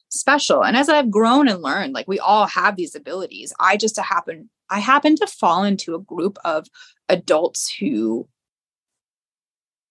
special. 0.09 0.63
And 0.63 0.75
as 0.75 0.89
I've 0.89 1.11
grown 1.11 1.47
and 1.47 1.61
learned, 1.61 1.93
like 1.93 2.07
we 2.07 2.19
all 2.19 2.47
have 2.47 2.75
these 2.75 2.95
abilities. 2.95 3.53
I 3.59 3.77
just 3.77 3.99
happen 3.99 4.49
I 4.69 4.79
happen 4.79 5.15
to 5.17 5.27
fall 5.27 5.63
into 5.63 5.93
a 5.93 5.99
group 5.99 6.37
of 6.43 6.67
adults 7.07 7.71
who 7.71 8.27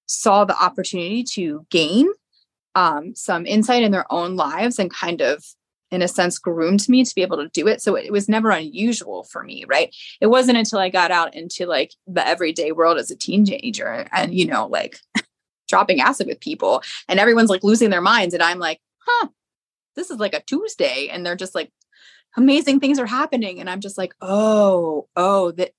saw 0.07 0.45
the 0.45 0.61
opportunity 0.61 1.23
to 1.23 1.65
gain 1.71 2.09
um, 2.75 3.15
some 3.15 3.47
insight 3.47 3.85
in 3.85 3.93
their 3.93 4.11
own 4.13 4.35
lives 4.35 4.79
and 4.79 4.93
kind 4.93 5.21
of 5.21 5.45
in 5.95 6.03
a 6.03 6.09
sense 6.09 6.39
groomed 6.39 6.89
me 6.89 7.05
to 7.05 7.15
be 7.15 7.23
able 7.23 7.37
to 7.37 7.49
do 7.49 7.67
it. 7.67 7.81
So 7.81 7.95
it, 7.95 8.13
was 8.13 8.29
never 8.29 8.51
unusual 8.51 9.25
for 9.25 9.43
me 9.43 9.65
right? 9.69 9.95
It 10.21 10.27
wasn't 10.27 10.59
until 10.59 10.79
i 10.79 10.89
got 10.89 11.11
out 11.11 11.35
into 11.35 11.67
like 11.67 11.93
the 12.07 12.27
everyday 12.27 12.73
world 12.73 12.99
as 12.99 13.11
a 13.11 13.17
teenager 13.17 14.07
and 14.13 14.35
you 14.35 14.47
know 14.47 14.67
like 14.67 14.99
dropping 15.69 16.01
acid 16.01 16.27
with 16.27 16.41
people 16.41 16.83
and 17.09 17.19
everyone's 17.19 17.51
like 17.51 17.65
losing 17.65 17.91
their 17.91 18.01
minds 18.01 18.35
and 18.35 18.43
i'm 18.43 18.59
like 18.59 18.81
huh 18.99 19.29
this 19.97 20.11
is 20.11 20.19
like 20.19 20.35
a 20.35 20.43
tuesday 20.43 21.09
and 21.11 21.25
they're 21.25 21.37
just 21.37 21.55
like 21.55 21.71
amazing 22.37 22.81
things 22.81 22.99
are 22.99 23.07
happening 23.07 23.61
and 23.61 23.71
i'm 23.71 23.81
just 23.81 23.99
like 23.99 24.15
oh 24.21 25.09
oh 25.17 25.51
that 25.53 25.73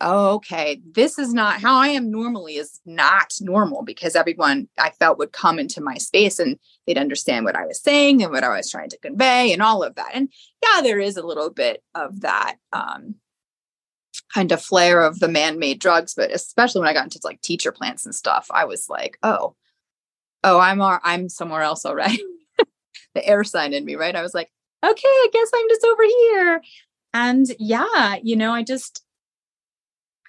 oh, 0.00 0.34
okay, 0.34 0.80
this 0.92 1.18
is 1.18 1.34
not 1.34 1.60
how 1.60 1.76
I 1.76 1.88
am 1.88 2.10
normally 2.10 2.56
is 2.56 2.80
not 2.86 3.32
normal 3.40 3.82
because 3.82 4.14
everyone 4.14 4.68
I 4.78 4.90
felt 4.90 5.18
would 5.18 5.32
come 5.32 5.58
into 5.58 5.80
my 5.80 5.94
space 5.94 6.38
and 6.38 6.58
they'd 6.88 6.98
understand 6.98 7.44
what 7.44 7.54
I 7.54 7.66
was 7.66 7.82
saying 7.82 8.22
and 8.22 8.32
what 8.32 8.42
I 8.42 8.56
was 8.56 8.70
trying 8.70 8.88
to 8.88 8.98
convey 8.98 9.52
and 9.52 9.60
all 9.60 9.82
of 9.82 9.94
that. 9.96 10.12
And 10.14 10.30
yeah, 10.62 10.80
there 10.80 10.98
is 10.98 11.18
a 11.18 11.26
little 11.26 11.50
bit 11.50 11.82
of 11.94 12.22
that 12.22 12.56
um, 12.72 13.16
kind 14.32 14.50
of 14.52 14.62
flair 14.62 15.02
of 15.02 15.18
the 15.18 15.28
man-made 15.28 15.80
drugs, 15.80 16.14
but 16.14 16.30
especially 16.30 16.80
when 16.80 16.88
I 16.88 16.94
got 16.94 17.04
into 17.04 17.20
like 17.22 17.42
teacher 17.42 17.72
plants 17.72 18.06
and 18.06 18.14
stuff, 18.14 18.46
I 18.50 18.64
was 18.64 18.88
like, 18.88 19.18
oh, 19.22 19.54
oh, 20.42 20.58
I'm 20.58 20.80
I'm 20.80 21.28
somewhere 21.28 21.60
else 21.60 21.84
already. 21.84 22.22
the 23.14 23.26
air 23.26 23.44
sign 23.44 23.74
in 23.74 23.84
me, 23.84 23.96
right? 23.96 24.16
I 24.16 24.22
was 24.22 24.32
like, 24.32 24.50
okay, 24.82 25.08
I 25.08 25.28
guess 25.30 25.50
I'm 25.54 25.68
just 25.68 25.84
over 25.84 26.02
here. 26.04 26.62
And 27.12 27.46
yeah, 27.58 28.16
you 28.22 28.36
know, 28.36 28.52
I 28.52 28.62
just 28.62 29.04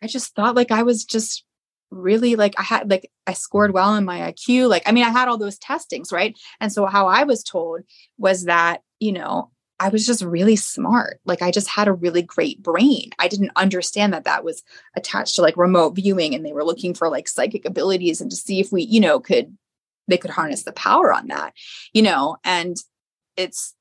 I 0.04 0.08
just 0.08 0.36
thought 0.36 0.56
like 0.56 0.72
I 0.72 0.84
was 0.84 1.06
just 1.06 1.46
really 1.92 2.36
like 2.36 2.56
I 2.58 2.64
had 2.64 2.90
like 2.90 3.12
I 3.28 3.34
scored 3.34 3.74
well 3.74 3.96
in 3.96 4.06
my 4.06 4.32
IQ. 4.32 4.70
Like, 4.70 4.84
I 4.86 4.92
mean, 4.92 5.04
I 5.04 5.10
had 5.10 5.28
all 5.28 5.38
those 5.38 5.58
testings, 5.58 6.12
right? 6.12 6.38
And 6.60 6.72
so 6.72 6.86
how 6.86 7.08
I 7.08 7.24
was 7.24 7.44
told 7.44 7.82
was 8.18 8.46
that, 8.46 8.82
you 9.00 9.12
know, 9.12 9.52
I 9.80 9.90
was 9.90 10.06
just 10.06 10.22
really 10.22 10.58
smart. 10.58 11.22
Like 11.26 11.42
I 11.42 11.52
just 11.52 11.70
had 11.70 11.88
a 11.88 11.94
really 11.94 12.22
great 12.22 12.62
brain. 12.62 13.12
I 13.18 13.28
didn't 13.28 13.52
understand 13.56 14.14
that 14.14 14.26
that 14.26 14.44
was 14.44 14.62
attached 14.96 15.36
to 15.36 15.42
like 15.42 15.56
remote 15.56 15.96
viewing 15.96 16.36
and 16.36 16.46
they 16.46 16.52
were 16.52 16.66
looking 16.66 16.94
for 16.94 17.10
like 17.10 17.30
psychic 17.30 17.66
abilities 17.66 18.20
and 18.20 18.30
to 18.30 18.36
see 18.36 18.60
if 18.60 18.72
we, 18.72 18.84
you 18.84 19.00
know, 19.00 19.20
could 19.20 19.58
they 20.08 20.18
could 20.18 20.32
harness 20.32 20.64
the 20.64 20.74
power 20.74 21.14
on 21.14 21.28
that, 21.28 21.54
you 21.94 22.02
know, 22.02 22.38
and 22.44 22.78
it's 23.38 23.76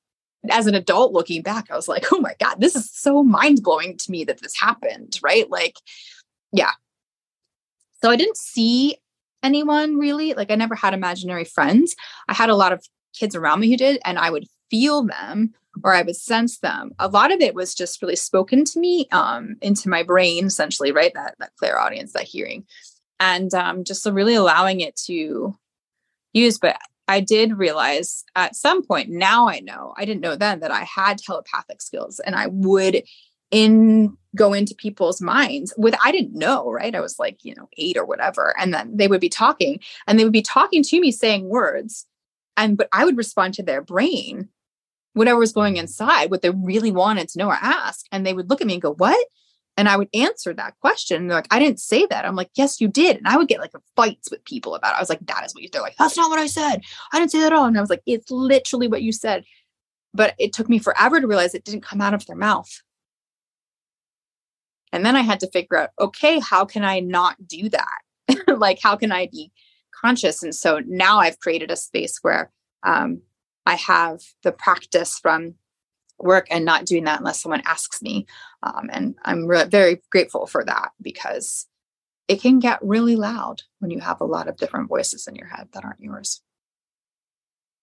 as 0.50 0.66
an 0.66 0.74
adult 0.74 1.12
looking 1.12 1.42
back, 1.42 1.70
I 1.70 1.74
was 1.74 1.88
like, 1.88 2.12
oh 2.12 2.20
my 2.20 2.34
God, 2.38 2.60
this 2.60 2.76
is 2.76 2.90
so 2.92 3.22
mind 3.24 3.62
blowing 3.62 3.96
to 3.96 4.10
me 4.10 4.24
that 4.24 4.40
this 4.40 4.58
happened. 4.58 5.18
Right. 5.22 5.50
Like, 5.50 5.74
yeah. 6.52 6.72
So 8.02 8.10
I 8.10 8.16
didn't 8.16 8.36
see 8.36 8.96
anyone 9.42 9.96
really. 9.96 10.34
Like, 10.34 10.50
I 10.50 10.54
never 10.54 10.74
had 10.74 10.94
imaginary 10.94 11.44
friends. 11.44 11.94
I 12.28 12.34
had 12.34 12.50
a 12.50 12.56
lot 12.56 12.72
of 12.72 12.84
kids 13.14 13.34
around 13.34 13.60
me 13.60 13.70
who 13.70 13.76
did, 13.76 14.00
and 14.04 14.18
I 14.18 14.30
would 14.30 14.46
feel 14.70 15.04
them 15.04 15.54
or 15.84 15.94
I 15.94 16.02
would 16.02 16.16
sense 16.16 16.58
them. 16.58 16.92
A 16.98 17.08
lot 17.08 17.32
of 17.32 17.40
it 17.40 17.54
was 17.54 17.74
just 17.74 18.02
really 18.02 18.16
spoken 18.16 18.64
to 18.64 18.80
me 18.80 19.06
um, 19.12 19.56
into 19.60 19.88
my 19.88 20.02
brain, 20.02 20.46
essentially, 20.46 20.92
right? 20.92 21.12
That 21.14 21.34
that 21.38 21.52
clairaudience, 21.56 22.12
that 22.12 22.24
hearing, 22.24 22.64
and 23.20 23.52
um, 23.54 23.84
just 23.84 24.04
really 24.06 24.34
allowing 24.34 24.80
it 24.80 24.96
to 25.06 25.56
use. 26.32 26.58
But 26.58 26.78
I 27.08 27.20
did 27.20 27.58
realize 27.58 28.24
at 28.36 28.54
some 28.54 28.84
point, 28.84 29.08
now 29.08 29.48
I 29.48 29.60
know, 29.60 29.94
I 29.96 30.04
didn't 30.04 30.20
know 30.20 30.36
then 30.36 30.60
that 30.60 30.70
I 30.70 30.84
had 30.84 31.18
telepathic 31.18 31.80
skills 31.80 32.20
and 32.20 32.34
I 32.34 32.48
would 32.48 33.02
in 33.50 34.16
go 34.36 34.52
into 34.52 34.74
people's 34.74 35.20
minds 35.20 35.72
with 35.76 35.94
I 36.04 36.12
didn't 36.12 36.34
know, 36.34 36.70
right? 36.70 36.94
I 36.94 37.00
was 37.00 37.18
like, 37.18 37.44
you 37.44 37.54
know, 37.54 37.68
8 37.76 37.96
or 37.96 38.04
whatever 38.04 38.54
and 38.58 38.74
then 38.74 38.96
they 38.96 39.08
would 39.08 39.20
be 39.20 39.28
talking 39.28 39.80
and 40.06 40.18
they 40.18 40.24
would 40.24 40.32
be 40.32 40.42
talking 40.42 40.82
to 40.82 41.00
me 41.00 41.10
saying 41.10 41.48
words 41.48 42.06
and 42.56 42.76
but 42.76 42.88
I 42.92 43.04
would 43.04 43.16
respond 43.16 43.54
to 43.54 43.62
their 43.62 43.82
brain 43.82 44.48
whatever 45.14 45.38
was 45.38 45.52
going 45.52 45.76
inside 45.76 46.30
what 46.30 46.42
they 46.42 46.50
really 46.50 46.92
wanted 46.92 47.28
to 47.30 47.38
know 47.38 47.48
or 47.48 47.58
ask 47.60 48.06
and 48.12 48.24
they 48.24 48.34
would 48.34 48.50
look 48.50 48.60
at 48.60 48.66
me 48.66 48.74
and 48.74 48.82
go, 48.82 48.92
"What?" 48.92 49.26
And 49.78 49.88
I 49.88 49.96
would 49.96 50.08
answer 50.12 50.52
that 50.54 50.74
question. 50.80 51.18
And 51.18 51.30
they're 51.30 51.38
like, 51.38 51.46
I 51.52 51.60
didn't 51.60 51.78
say 51.78 52.04
that. 52.06 52.24
I'm 52.24 52.34
like, 52.34 52.50
yes, 52.56 52.80
you 52.80 52.88
did. 52.88 53.16
And 53.16 53.28
I 53.28 53.36
would 53.36 53.46
get 53.46 53.60
like 53.60 53.70
fights 53.94 54.28
with 54.28 54.44
people 54.44 54.74
about 54.74 54.94
it. 54.94 54.96
I 54.96 55.00
was 55.00 55.08
like, 55.08 55.24
that 55.26 55.44
is 55.46 55.54
what 55.54 55.62
you 55.62 55.68
They're 55.72 55.80
like, 55.80 55.94
that's 55.96 56.16
not 56.16 56.30
what 56.30 56.40
I 56.40 56.48
said. 56.48 56.82
I 57.12 57.20
didn't 57.20 57.30
say 57.30 57.38
that 57.38 57.52
at 57.52 57.56
all. 57.56 57.66
And 57.66 57.78
I 57.78 57.80
was 57.80 57.88
like, 57.88 58.02
it's 58.04 58.28
literally 58.28 58.88
what 58.88 59.02
you 59.02 59.12
said. 59.12 59.44
But 60.12 60.34
it 60.36 60.52
took 60.52 60.68
me 60.68 60.80
forever 60.80 61.20
to 61.20 61.28
realize 61.28 61.54
it 61.54 61.64
didn't 61.64 61.82
come 61.84 62.00
out 62.00 62.12
of 62.12 62.26
their 62.26 62.34
mouth. 62.34 62.82
And 64.92 65.04
then 65.04 65.16
I 65.16 65.20
had 65.20 65.40
to 65.40 65.50
figure 65.50 65.76
out, 65.76 65.90
okay, 66.00 66.38
how 66.38 66.64
can 66.64 66.84
I 66.84 67.00
not 67.00 67.36
do 67.46 67.68
that? 67.68 67.98
like, 68.58 68.78
how 68.82 68.96
can 68.96 69.12
I 69.12 69.28
be 69.30 69.52
conscious? 69.92 70.42
And 70.42 70.54
so 70.54 70.80
now 70.86 71.18
I've 71.18 71.40
created 71.40 71.70
a 71.70 71.76
space 71.76 72.18
where 72.22 72.50
um, 72.82 73.22
I 73.66 73.74
have 73.74 74.20
the 74.42 74.52
practice 74.52 75.18
from 75.18 75.54
work 76.18 76.46
and 76.50 76.64
not 76.64 76.86
doing 76.86 77.04
that 77.04 77.20
unless 77.20 77.40
someone 77.40 77.62
asks 77.64 78.02
me. 78.02 78.26
Um, 78.62 78.90
and 78.92 79.14
I'm 79.24 79.46
re- 79.46 79.64
very 79.64 80.02
grateful 80.10 80.46
for 80.46 80.64
that 80.64 80.90
because 81.00 81.66
it 82.26 82.40
can 82.40 82.58
get 82.58 82.78
really 82.82 83.16
loud 83.16 83.62
when 83.78 83.90
you 83.90 84.00
have 84.00 84.20
a 84.20 84.26
lot 84.26 84.48
of 84.48 84.56
different 84.56 84.88
voices 84.88 85.26
in 85.26 85.34
your 85.34 85.46
head 85.46 85.68
that 85.72 85.84
aren't 85.84 86.00
yours. 86.00 86.42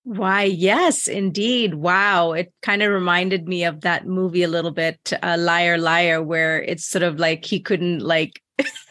Why, 0.05 0.43
yes, 0.43 1.07
indeed. 1.07 1.73
Wow. 1.73 2.33
It 2.33 2.53
kind 2.61 2.83
of 2.83 2.91
reminded 2.91 3.47
me 3.47 3.63
of 3.65 3.81
that 3.81 4.05
movie 4.05 4.43
a 4.43 4.47
little 4.47 4.69
bit, 4.71 4.99
uh, 5.23 5.35
Liar, 5.39 5.79
Liar, 5.79 6.21
where 6.21 6.61
it's 6.61 6.85
sort 6.85 7.01
of 7.01 7.19
like 7.19 7.43
he 7.43 7.59
couldn't 7.59 7.99
like 7.99 8.39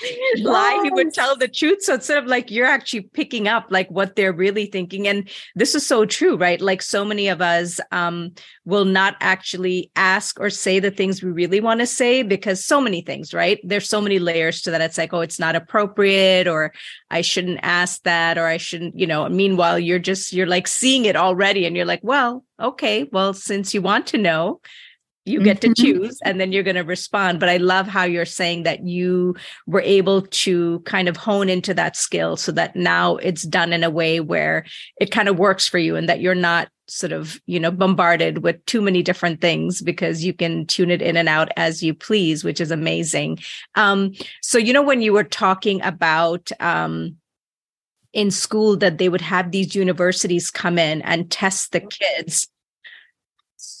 lie 0.38 0.80
he 0.82 0.90
would 0.90 1.12
tell 1.12 1.36
the 1.36 1.48
truth. 1.48 1.82
So 1.82 1.94
instead 1.94 2.18
of 2.18 2.26
like 2.26 2.50
you're 2.50 2.66
actually 2.66 3.02
picking 3.02 3.48
up 3.48 3.66
like 3.70 3.90
what 3.90 4.16
they're 4.16 4.32
really 4.32 4.66
thinking 4.66 5.08
and 5.08 5.28
this 5.54 5.74
is 5.74 5.86
so 5.86 6.04
true 6.04 6.36
right? 6.36 6.60
Like 6.60 6.82
so 6.82 7.04
many 7.04 7.28
of 7.28 7.40
us 7.40 7.80
um 7.92 8.32
will 8.64 8.84
not 8.84 9.16
actually 9.20 9.90
ask 9.96 10.40
or 10.40 10.50
say 10.50 10.80
the 10.80 10.90
things 10.90 11.22
we 11.22 11.30
really 11.30 11.60
want 11.60 11.80
to 11.80 11.86
say 11.86 12.22
because 12.22 12.64
so 12.64 12.80
many 12.80 13.02
things 13.02 13.34
right? 13.34 13.60
There's 13.64 13.88
so 13.88 14.00
many 14.00 14.18
layers 14.18 14.62
to 14.62 14.70
that. 14.70 14.80
It's 14.80 14.98
like 14.98 15.12
oh 15.12 15.20
it's 15.20 15.38
not 15.38 15.56
appropriate 15.56 16.46
or 16.46 16.72
i 17.10 17.20
shouldn't 17.20 17.58
ask 17.62 18.02
that 18.02 18.38
or 18.38 18.46
i 18.46 18.56
shouldn't 18.56 18.98
you 18.98 19.06
know 19.06 19.28
meanwhile 19.28 19.78
you're 19.78 19.98
just 19.98 20.32
you're 20.32 20.46
like 20.46 20.68
seeing 20.68 21.04
it 21.04 21.16
already 21.16 21.66
and 21.66 21.76
you're 21.76 21.86
like 21.86 22.00
well 22.02 22.44
okay 22.60 23.08
well 23.12 23.32
since 23.32 23.74
you 23.74 23.82
want 23.82 24.06
to 24.06 24.18
know 24.18 24.60
you 25.26 25.42
get 25.42 25.60
to 25.60 25.68
mm-hmm. 25.68 25.84
choose 25.84 26.18
and 26.24 26.40
then 26.40 26.52
you're 26.52 26.62
going 26.62 26.76
to 26.76 26.82
respond. 26.82 27.40
But 27.40 27.48
i 27.48 27.56
love 27.56 27.86
how 27.86 28.04
you're 28.04 28.24
saying 28.24 28.62
that 28.62 28.86
you 28.86 29.34
were 29.66 29.80
able 29.80 30.22
to 30.22 30.80
kind 30.80 31.08
of 31.08 31.16
hone 31.16 31.48
into 31.48 31.74
that 31.74 31.96
skill 31.96 32.36
so 32.36 32.52
that 32.52 32.76
now 32.76 33.16
it's 33.16 33.42
done 33.42 33.72
in 33.72 33.84
a 33.84 33.90
way 33.90 34.20
where 34.20 34.64
it 35.00 35.10
kind 35.10 35.28
of 35.28 35.38
works 35.38 35.66
for 35.66 35.78
you 35.78 35.96
and 35.96 36.08
that 36.08 36.20
you're 36.20 36.34
not 36.34 36.68
sort 36.88 37.10
of 37.10 37.40
you 37.46 37.58
know 37.58 37.72
bombarded 37.72 38.44
with 38.44 38.64
too 38.66 38.80
many 38.80 39.02
different 39.02 39.40
things 39.40 39.82
because 39.82 40.24
you 40.24 40.32
can 40.32 40.64
tune 40.66 40.90
it 40.90 41.02
in 41.02 41.16
and 41.16 41.28
out 41.28 41.48
as 41.56 41.82
you 41.82 41.92
please 41.92 42.44
which 42.44 42.60
is 42.60 42.70
amazing. 42.70 43.38
Um 43.74 44.12
so 44.40 44.58
you 44.58 44.72
know 44.72 44.82
when 44.82 45.02
you 45.02 45.12
were 45.12 45.24
talking 45.24 45.82
about 45.82 46.50
um 46.60 47.16
in 48.12 48.30
school 48.30 48.76
that 48.76 48.98
they 48.98 49.08
would 49.08 49.20
have 49.20 49.50
these 49.50 49.74
universities 49.74 50.50
come 50.50 50.78
in 50.78 51.02
and 51.02 51.30
test 51.30 51.72
the 51.72 51.80
kids 51.80 52.48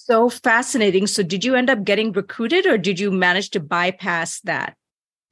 so 0.06 0.28
fascinating. 0.30 1.06
So, 1.06 1.22
did 1.22 1.44
you 1.44 1.54
end 1.54 1.70
up 1.70 1.84
getting 1.84 2.12
recruited 2.12 2.66
or 2.66 2.78
did 2.78 3.00
you 3.00 3.10
manage 3.10 3.50
to 3.50 3.60
bypass 3.60 4.40
that? 4.40 4.76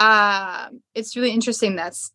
Um, 0.01 0.83
it's 0.95 1.17
really 1.17 1.31
interesting. 1.31 1.77
That's 1.77 2.11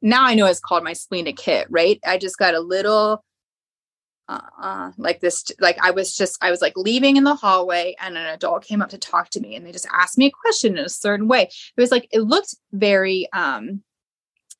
now 0.00 0.24
I 0.24 0.34
know 0.34 0.46
it's 0.46 0.60
called 0.60 0.84
my 0.84 0.92
splenic 0.92 1.40
hit, 1.40 1.66
right? 1.70 1.98
I 2.06 2.18
just 2.18 2.38
got 2.38 2.54
a 2.54 2.60
little 2.60 3.22
uh, 4.28 4.40
uh, 4.62 4.92
like 4.96 5.18
this, 5.18 5.44
like 5.58 5.76
I 5.82 5.90
was 5.90 6.14
just, 6.14 6.38
I 6.40 6.52
was 6.52 6.62
like 6.62 6.74
leaving 6.76 7.16
in 7.16 7.24
the 7.24 7.34
hallway 7.34 7.96
and 8.00 8.16
an 8.16 8.26
adult 8.26 8.64
came 8.64 8.80
up 8.80 8.90
to 8.90 8.98
talk 8.98 9.28
to 9.30 9.40
me 9.40 9.56
and 9.56 9.66
they 9.66 9.72
just 9.72 9.88
asked 9.92 10.16
me 10.16 10.26
a 10.26 10.30
question 10.30 10.78
in 10.78 10.84
a 10.84 10.88
certain 10.88 11.26
way. 11.26 11.42
It 11.42 11.80
was 11.80 11.90
like, 11.90 12.06
it 12.12 12.20
looked 12.20 12.54
very, 12.72 13.26
um, 13.32 13.82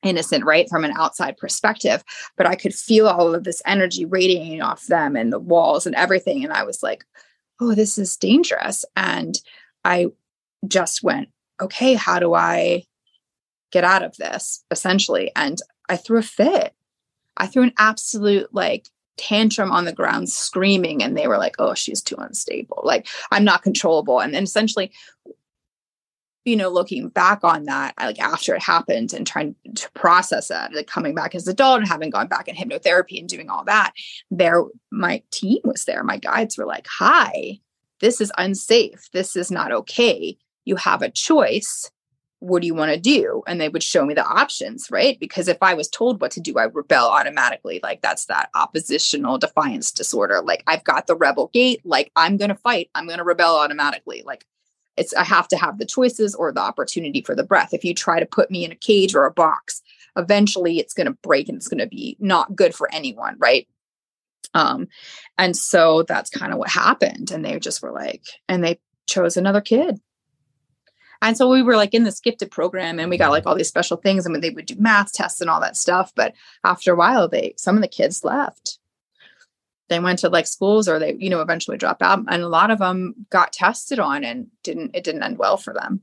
innocent, 0.03 0.45
right, 0.45 0.69
from 0.69 0.83
an 0.83 0.93
outside 0.97 1.37
perspective. 1.37 2.03
But 2.37 2.47
I 2.47 2.55
could 2.55 2.73
feel 2.73 3.07
all 3.07 3.33
of 3.33 3.43
this 3.43 3.61
energy 3.65 4.05
radiating 4.05 4.61
off 4.61 4.87
them 4.87 5.15
and 5.15 5.31
the 5.31 5.39
walls 5.39 5.85
and 5.85 5.95
everything. 5.95 6.43
And 6.43 6.53
I 6.53 6.63
was 6.63 6.81
like, 6.83 7.05
oh, 7.59 7.75
this 7.75 7.97
is 7.97 8.17
dangerous. 8.17 8.83
And 8.95 9.39
I 9.85 10.07
just 10.67 11.03
went, 11.03 11.29
okay, 11.61 11.93
how 11.93 12.19
do 12.19 12.33
I 12.33 12.83
get 13.71 13.83
out 13.83 14.03
of 14.03 14.17
this 14.17 14.63
essentially? 14.71 15.31
And 15.35 15.59
I 15.89 15.97
threw 15.97 16.19
a 16.19 16.23
fit. 16.23 16.73
I 17.37 17.47
threw 17.47 17.63
an 17.63 17.73
absolute 17.77 18.53
like 18.53 18.87
tantrum 19.17 19.71
on 19.71 19.85
the 19.85 19.93
ground 19.93 20.29
screaming 20.29 21.03
and 21.03 21.15
they 21.15 21.27
were 21.27 21.37
like 21.37 21.55
oh 21.59 21.75
she's 21.75 22.01
too 22.01 22.15
unstable 22.17 22.81
like 22.83 23.07
i'm 23.31 23.43
not 23.43 23.61
controllable 23.61 24.19
and 24.19 24.33
then 24.33 24.43
essentially 24.43 24.91
you 26.43 26.55
know, 26.55 26.69
looking 26.69 27.09
back 27.09 27.43
on 27.43 27.65
that, 27.65 27.93
like 27.99 28.19
after 28.19 28.55
it 28.55 28.63
happened 28.63 29.13
and 29.13 29.27
trying 29.27 29.55
to 29.75 29.91
process 29.91 30.47
that, 30.47 30.73
like 30.73 30.87
coming 30.87 31.13
back 31.13 31.35
as 31.35 31.45
an 31.47 31.53
adult 31.53 31.79
and 31.79 31.87
having 31.87 32.09
gone 32.09 32.27
back 32.27 32.47
in 32.47 32.55
hypnotherapy 32.55 33.19
and 33.19 33.29
doing 33.29 33.49
all 33.49 33.63
that, 33.65 33.93
there, 34.31 34.63
my 34.91 35.21
team 35.31 35.59
was 35.63 35.85
there. 35.85 36.03
My 36.03 36.17
guides 36.17 36.57
were 36.57 36.65
like, 36.65 36.87
hi, 36.87 37.59
this 37.99 38.19
is 38.19 38.31
unsafe. 38.37 39.09
This 39.13 39.35
is 39.35 39.51
not 39.51 39.71
okay. 39.71 40.37
You 40.65 40.75
have 40.77 41.03
a 41.03 41.11
choice. 41.11 41.91
What 42.39 42.61
do 42.61 42.67
you 42.67 42.73
want 42.73 42.91
to 42.91 42.99
do? 42.99 43.43
And 43.45 43.61
they 43.61 43.69
would 43.69 43.83
show 43.83 44.03
me 44.03 44.15
the 44.15 44.25
options, 44.25 44.89
right? 44.89 45.19
Because 45.19 45.47
if 45.47 45.59
I 45.61 45.75
was 45.75 45.87
told 45.87 46.21
what 46.21 46.31
to 46.31 46.39
do, 46.41 46.57
I 46.57 46.63
rebel 46.63 47.07
automatically. 47.07 47.79
Like 47.83 48.01
that's 48.01 48.25
that 48.25 48.49
oppositional 48.55 49.37
defiance 49.37 49.91
disorder. 49.91 50.41
Like 50.41 50.63
I've 50.65 50.83
got 50.83 51.05
the 51.05 51.15
rebel 51.15 51.51
gate. 51.53 51.81
Like 51.85 52.11
I'm 52.15 52.37
going 52.37 52.49
to 52.49 52.55
fight. 52.55 52.89
I'm 52.95 53.05
going 53.05 53.19
to 53.19 53.23
rebel 53.23 53.57
automatically. 53.57 54.23
Like 54.25 54.47
it's 54.97 55.13
I 55.13 55.23
have 55.23 55.47
to 55.49 55.57
have 55.57 55.77
the 55.77 55.85
choices 55.85 56.35
or 56.35 56.51
the 56.51 56.61
opportunity 56.61 57.21
for 57.21 57.35
the 57.35 57.43
breath. 57.43 57.73
If 57.73 57.83
you 57.83 57.93
try 57.93 58.19
to 58.19 58.25
put 58.25 58.51
me 58.51 58.65
in 58.65 58.71
a 58.71 58.75
cage 58.75 59.15
or 59.15 59.25
a 59.25 59.31
box, 59.31 59.81
eventually 60.17 60.79
it's 60.79 60.93
going 60.93 61.07
to 61.07 61.17
break 61.23 61.49
and 61.49 61.57
it's 61.57 61.67
going 61.67 61.79
to 61.79 61.87
be 61.87 62.17
not 62.19 62.55
good 62.55 62.75
for 62.75 62.93
anyone, 62.93 63.35
right? 63.39 63.67
Um, 64.53 64.87
and 65.37 65.55
so 65.55 66.03
that's 66.03 66.29
kind 66.29 66.51
of 66.51 66.59
what 66.59 66.69
happened. 66.69 67.31
And 67.31 67.43
they 67.43 67.57
just 67.59 67.81
were 67.81 67.91
like, 67.91 68.23
and 68.49 68.63
they 68.63 68.79
chose 69.07 69.37
another 69.37 69.61
kid. 69.61 69.99
And 71.21 71.37
so 71.37 71.49
we 71.49 71.61
were 71.61 71.75
like 71.75 71.93
in 71.93 72.03
this 72.03 72.19
gifted 72.19 72.49
program 72.49 72.99
and 72.99 73.09
we 73.09 73.17
got 73.17 73.29
like 73.29 73.45
all 73.45 73.55
these 73.55 73.67
special 73.67 73.97
things. 73.97 74.25
I 74.25 74.29
mean, 74.29 74.41
they 74.41 74.49
would 74.49 74.65
do 74.65 74.75
math 74.79 75.13
tests 75.13 75.39
and 75.39 75.49
all 75.49 75.61
that 75.61 75.77
stuff. 75.77 76.11
But 76.15 76.33
after 76.63 76.93
a 76.93 76.95
while, 76.95 77.27
they 77.27 77.53
some 77.57 77.75
of 77.75 77.81
the 77.81 77.87
kids 77.87 78.23
left 78.23 78.79
they 79.91 79.99
went 79.99 80.19
to 80.19 80.29
like 80.29 80.47
schools 80.47 80.87
or 80.87 80.97
they 80.97 81.15
you 81.19 81.29
know 81.29 81.41
eventually 81.41 81.77
dropped 81.77 82.01
out 82.01 82.19
and 82.29 82.41
a 82.41 82.47
lot 82.47 82.71
of 82.71 82.79
them 82.79 83.13
got 83.29 83.51
tested 83.51 83.99
on 83.99 84.23
and 84.23 84.47
didn't 84.63 84.95
it 84.95 85.03
didn't 85.03 85.23
end 85.23 85.37
well 85.37 85.57
for 85.57 85.73
them. 85.73 86.01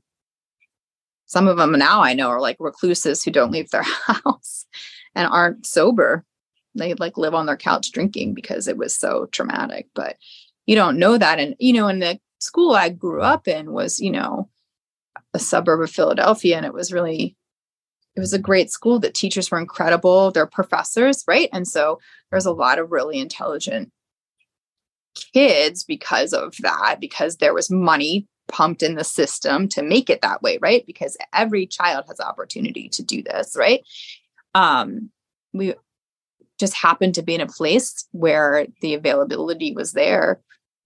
Some 1.25 1.47
of 1.47 1.57
them 1.57 1.71
now 1.71 2.01
i 2.01 2.13
know 2.13 2.29
are 2.29 2.39
like 2.39 2.57
recluses 2.59 3.23
who 3.23 3.31
don't 3.31 3.51
leave 3.51 3.71
their 3.71 3.83
house 4.05 4.65
and 5.15 5.27
aren't 5.27 5.65
sober. 5.65 6.23
They 6.75 6.93
like 6.93 7.17
live 7.17 7.33
on 7.33 7.47
their 7.47 7.57
couch 7.57 7.91
drinking 7.91 8.35
because 8.35 8.67
it 8.67 8.77
was 8.77 8.95
so 8.95 9.25
traumatic 9.31 9.87
but 9.95 10.17
you 10.67 10.75
don't 10.75 10.99
know 10.99 11.17
that 11.17 11.39
and 11.39 11.55
you 11.59 11.73
know 11.73 11.87
in 11.87 11.97
the 11.97 12.19
school 12.39 12.75
i 12.75 12.89
grew 12.89 13.21
up 13.21 13.47
in 13.47 13.73
was 13.73 13.99
you 13.99 14.11
know 14.11 14.47
a 15.33 15.39
suburb 15.39 15.81
of 15.81 15.89
philadelphia 15.89 16.55
and 16.55 16.65
it 16.65 16.73
was 16.73 16.93
really 16.93 17.35
it 18.19 18.21
was 18.21 18.33
a 18.33 18.39
great 18.39 18.69
school. 18.69 18.99
The 18.99 19.09
teachers 19.09 19.49
were 19.49 19.59
incredible. 19.59 20.29
They're 20.29 20.45
professors, 20.45 21.23
right? 21.25 21.47
And 21.53 21.65
so 21.65 21.99
there's 22.29 22.45
a 22.45 22.51
lot 22.51 22.77
of 22.77 22.91
really 22.91 23.17
intelligent 23.17 23.91
kids 25.33 25.85
because 25.85 26.33
of 26.33 26.53
that, 26.59 26.97
because 26.99 27.37
there 27.37 27.53
was 27.53 27.71
money 27.71 28.27
pumped 28.49 28.83
in 28.83 28.95
the 28.95 29.05
system 29.05 29.69
to 29.69 29.81
make 29.81 30.09
it 30.09 30.21
that 30.21 30.41
way, 30.41 30.57
right? 30.61 30.85
Because 30.85 31.15
every 31.33 31.65
child 31.65 32.05
has 32.09 32.19
opportunity 32.19 32.89
to 32.89 33.03
do 33.03 33.23
this, 33.23 33.55
right? 33.57 33.83
Um, 34.53 35.11
we 35.53 35.75
just 36.59 36.73
happened 36.73 37.15
to 37.15 37.21
be 37.21 37.35
in 37.35 37.41
a 37.41 37.47
place 37.47 38.05
where 38.11 38.67
the 38.81 38.95
availability 38.95 39.71
was 39.71 39.93
there 39.93 40.41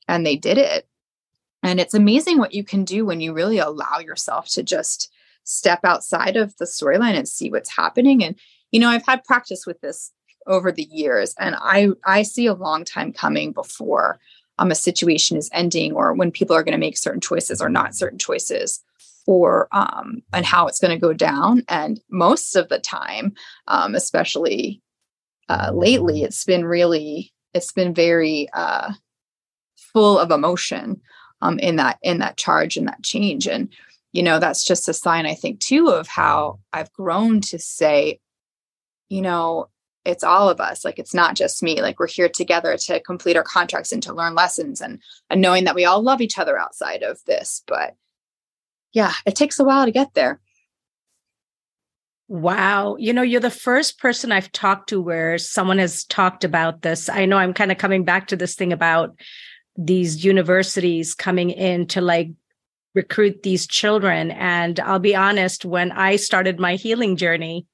and 0.07 0.23
they 0.23 0.35
did 0.35 0.59
it. 0.59 0.85
And 1.63 1.79
it's 1.79 1.95
amazing 1.95 2.37
what 2.37 2.53
you 2.53 2.63
can 2.63 2.83
do 2.83 3.05
when 3.07 3.21
you 3.21 3.33
really 3.33 3.57
allow 3.57 3.97
yourself 3.97 4.49
to 4.49 4.61
just 4.61 5.09
step 5.43 5.79
outside 5.83 6.37
of 6.37 6.55
the 6.57 6.65
storyline 6.65 7.15
and 7.15 7.27
see 7.27 7.49
what's 7.49 7.75
happening. 7.75 8.23
And, 8.23 8.35
you 8.71 8.79
know, 8.79 8.89
I've 8.89 9.05
had 9.05 9.23
practice 9.23 9.65
with 9.65 9.81
this 9.81 10.11
over 10.47 10.71
the 10.71 10.87
years 10.91 11.33
and 11.39 11.55
i 11.59 11.89
i 12.05 12.21
see 12.21 12.45
a 12.45 12.53
long 12.53 12.83
time 12.83 13.11
coming 13.13 13.51
before 13.51 14.19
um, 14.59 14.71
a 14.71 14.75
situation 14.75 15.37
is 15.37 15.49
ending 15.53 15.93
or 15.93 16.13
when 16.13 16.31
people 16.31 16.55
are 16.55 16.63
going 16.63 16.73
to 16.73 16.77
make 16.77 16.97
certain 16.97 17.21
choices 17.21 17.61
or 17.61 17.69
not 17.69 17.95
certain 17.95 18.19
choices 18.19 18.83
or 19.25 19.67
um, 19.71 20.21
and 20.33 20.45
how 20.45 20.67
it's 20.67 20.79
going 20.79 20.93
to 20.93 20.99
go 20.99 21.13
down 21.13 21.63
and 21.69 22.01
most 22.09 22.55
of 22.55 22.69
the 22.69 22.79
time 22.79 23.33
um, 23.67 23.95
especially 23.95 24.81
uh, 25.49 25.71
lately 25.73 26.23
it's 26.23 26.43
been 26.45 26.65
really 26.65 27.33
it's 27.53 27.71
been 27.71 27.93
very 27.93 28.47
uh, 28.53 28.93
full 29.75 30.19
of 30.19 30.31
emotion 30.31 30.99
um, 31.41 31.57
in 31.59 31.77
that 31.77 31.97
in 32.03 32.19
that 32.19 32.37
charge 32.37 32.77
and 32.77 32.87
that 32.87 33.01
change 33.01 33.47
and 33.47 33.69
you 34.13 34.23
know 34.23 34.39
that's 34.39 34.63
just 34.63 34.87
a 34.87 34.93
sign 34.93 35.25
i 35.25 35.33
think 35.33 35.59
too 35.59 35.89
of 35.89 36.07
how 36.07 36.59
i've 36.71 36.93
grown 36.93 37.41
to 37.41 37.59
say 37.59 38.19
you 39.09 39.21
know 39.21 39.67
it's 40.05 40.23
all 40.23 40.49
of 40.49 40.61
us 40.61 40.85
like 40.85 40.99
it's 40.99 41.13
not 41.13 41.35
just 41.35 41.63
me 41.63 41.81
like 41.81 41.99
we're 41.99 42.07
here 42.07 42.29
together 42.29 42.77
to 42.77 42.99
complete 43.01 43.35
our 43.35 43.43
contracts 43.43 43.91
and 43.91 44.03
to 44.03 44.13
learn 44.13 44.35
lessons 44.35 44.79
and 44.79 45.01
and 45.29 45.41
knowing 45.41 45.65
that 45.65 45.75
we 45.75 45.83
all 45.83 46.01
love 46.01 46.21
each 46.21 46.37
other 46.37 46.57
outside 46.57 47.03
of 47.03 47.19
this 47.25 47.63
but 47.67 47.95
yeah 48.93 49.13
it 49.25 49.35
takes 49.35 49.59
a 49.59 49.63
while 49.63 49.85
to 49.85 49.91
get 49.91 50.13
there 50.13 50.39
Wow. 52.29 52.95
You 52.97 53.13
know, 53.13 53.21
you're 53.21 53.41
the 53.41 53.51
first 53.51 53.99
person 53.99 54.31
I've 54.31 54.51
talked 54.51 54.89
to 54.89 54.99
where 54.99 55.37
someone 55.37 55.77
has 55.77 56.03
talked 56.05 56.43
about 56.43 56.81
this. 56.81 57.07
I 57.07 57.25
know 57.25 57.37
I'm 57.37 57.53
kind 57.53 57.71
of 57.71 57.77
coming 57.77 58.05
back 58.05 58.27
to 58.27 58.35
this 58.35 58.55
thing 58.55 58.73
about 58.73 59.15
these 59.77 60.23
universities 60.23 61.13
coming 61.13 61.51
in 61.51 61.85
to 61.87 62.01
like 62.01 62.29
recruit 62.93 63.43
these 63.43 63.67
children. 63.67 64.31
And 64.31 64.79
I'll 64.79 64.99
be 64.99 65.15
honest, 65.15 65.65
when 65.65 65.91
I 65.91 66.15
started 66.15 66.59
my 66.59 66.75
healing 66.75 67.15
journey, 67.15 67.65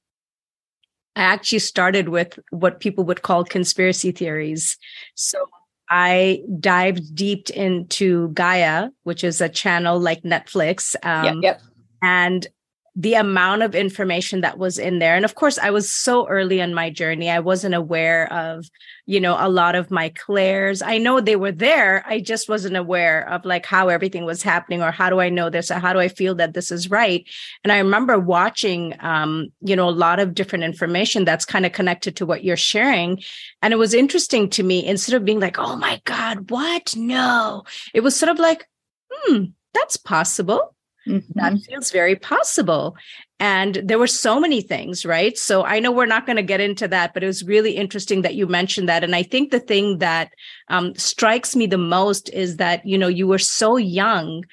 I 1.16 1.24
actually 1.24 1.60
started 1.60 2.10
with 2.10 2.40
what 2.52 2.80
people 2.80 3.04
would 3.06 3.22
call 3.22 3.44
conspiracy 3.44 4.12
theories. 4.12 4.78
So 5.16 5.46
I 5.90 6.44
dived 6.60 7.16
deep 7.16 7.50
into 7.50 8.30
Gaia, 8.30 8.90
which 9.04 9.24
is 9.24 9.42
a 9.42 9.50
channel 9.50 10.00
like 10.00 10.22
Netflix. 10.24 10.96
Um, 11.04 11.42
yep, 11.42 11.60
yep. 11.60 11.62
And 12.02 12.48
the 12.96 13.14
amount 13.14 13.62
of 13.62 13.76
information 13.76 14.42
that 14.42 14.58
was 14.58 14.78
in 14.78 15.00
there. 15.00 15.16
And 15.16 15.26
of 15.26 15.36
course 15.36 15.58
i 15.58 15.70
was 15.70 15.92
so 15.92 16.28
early 16.28 16.60
in 16.60 16.74
my 16.74 16.90
journey 16.90 17.30
i 17.30 17.40
wasn't 17.40 17.76
aware 17.76 18.32
of 18.34 18.70
you 19.06 19.20
know 19.20 19.36
a 19.40 19.50
lot 19.50 19.76
of 19.76 19.92
my 19.92 20.10
clairs. 20.10 20.82
I 20.82 20.98
know 20.98 21.20
they 21.20 21.36
were 21.36 21.52
there 21.52 22.04
i 22.08 22.20
just 22.20 22.50
wasn't 22.50 22.78
aware 22.78 23.28
of 23.30 23.46
like 23.46 23.66
how 23.66 23.90
everything 23.90 24.26
was 24.26 24.44
happening 24.44 24.82
or 24.82 24.92
how 24.92 25.10
do 25.10 25.20
i 25.20 25.30
know 25.30 25.50
this 25.50 25.72
or 25.72 25.80
how 25.80 25.94
do 25.94 26.00
i 26.00 26.08
feel 26.08 26.36
that 26.36 26.54
this 26.54 26.72
is 26.72 26.90
right. 26.90 27.26
And 27.64 27.72
i 27.72 27.78
remember 27.78 28.20
watching 28.20 28.96
um 29.00 29.50
you 29.62 29.76
know 29.76 29.90
a 29.90 29.92
lot 30.06 30.20
of 30.20 30.34
different 30.34 30.64
information 30.64 31.26
that's 31.26 31.46
kind 31.46 31.66
of 31.66 31.72
connected 31.72 32.16
to 32.18 32.26
what 32.26 32.44
you're 32.44 32.58
sharing. 32.58 33.22
And 33.62 33.74
it 33.74 33.78
was 33.78 33.94
interesting 33.94 34.50
to 34.52 34.64
me 34.64 34.86
instead 34.86 35.16
of 35.16 35.26
being 35.26 35.40
like 35.40 35.58
oh 35.60 35.76
my 35.76 36.02
god 36.06 36.50
what? 36.52 36.96
No. 36.96 37.64
It 37.94 38.02
was 38.02 38.16
sort 38.16 38.32
of 38.32 38.40
like 38.40 38.68
hmm 39.12 39.46
that's 39.74 39.98
possible 39.98 40.76
Mm-hmm. 41.08 41.40
That 41.40 41.60
feels 41.62 41.92
very 41.92 42.16
possible. 42.16 42.96
And 43.40 43.76
there 43.84 44.00
were 44.00 44.08
so 44.08 44.40
many 44.40 44.62
things, 44.62 45.06
right? 45.06 45.38
So 45.38 45.64
I 45.64 45.80
know 45.80 45.92
we're 45.92 46.06
not 46.06 46.26
going 46.26 46.36
to 46.36 46.44
get 46.44 46.60
into 46.60 46.88
that, 46.90 47.14
but 47.14 47.24
it 47.24 47.28
was 47.28 47.44
really 47.44 47.72
interesting 47.72 48.22
that 48.22 48.36
you 48.36 48.48
mentioned 48.48 48.90
that. 48.90 49.04
And 49.04 49.16
I 49.16 49.24
think 49.24 49.52
the 49.52 49.62
thing 49.62 50.00
that 50.00 50.32
um, 50.68 50.94
strikes 50.96 51.56
me 51.56 51.66
the 51.66 51.78
most 51.78 52.30
is 52.30 52.58
that, 52.58 52.86
you 52.86 52.98
know, 52.98 53.08
you 53.08 53.28
were 53.28 53.40
so 53.40 53.78
young 53.78 54.44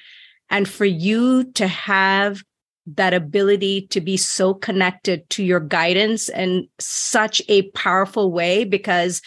and 0.49 0.67
for 0.67 0.85
you 0.85 1.43
to 1.53 1.67
have 1.67 2.41
that 2.87 3.13
ability 3.13 3.87
to 3.87 3.99
be 3.99 4.15
so 4.15 4.53
connected 4.53 5.29
to 5.29 5.43
your 5.43 5.59
guidance 5.59 6.29
in 6.29 6.67
such 6.79 7.41
a 7.49 7.63
powerful 7.71 8.31
way 8.31 8.63
because 8.63 9.21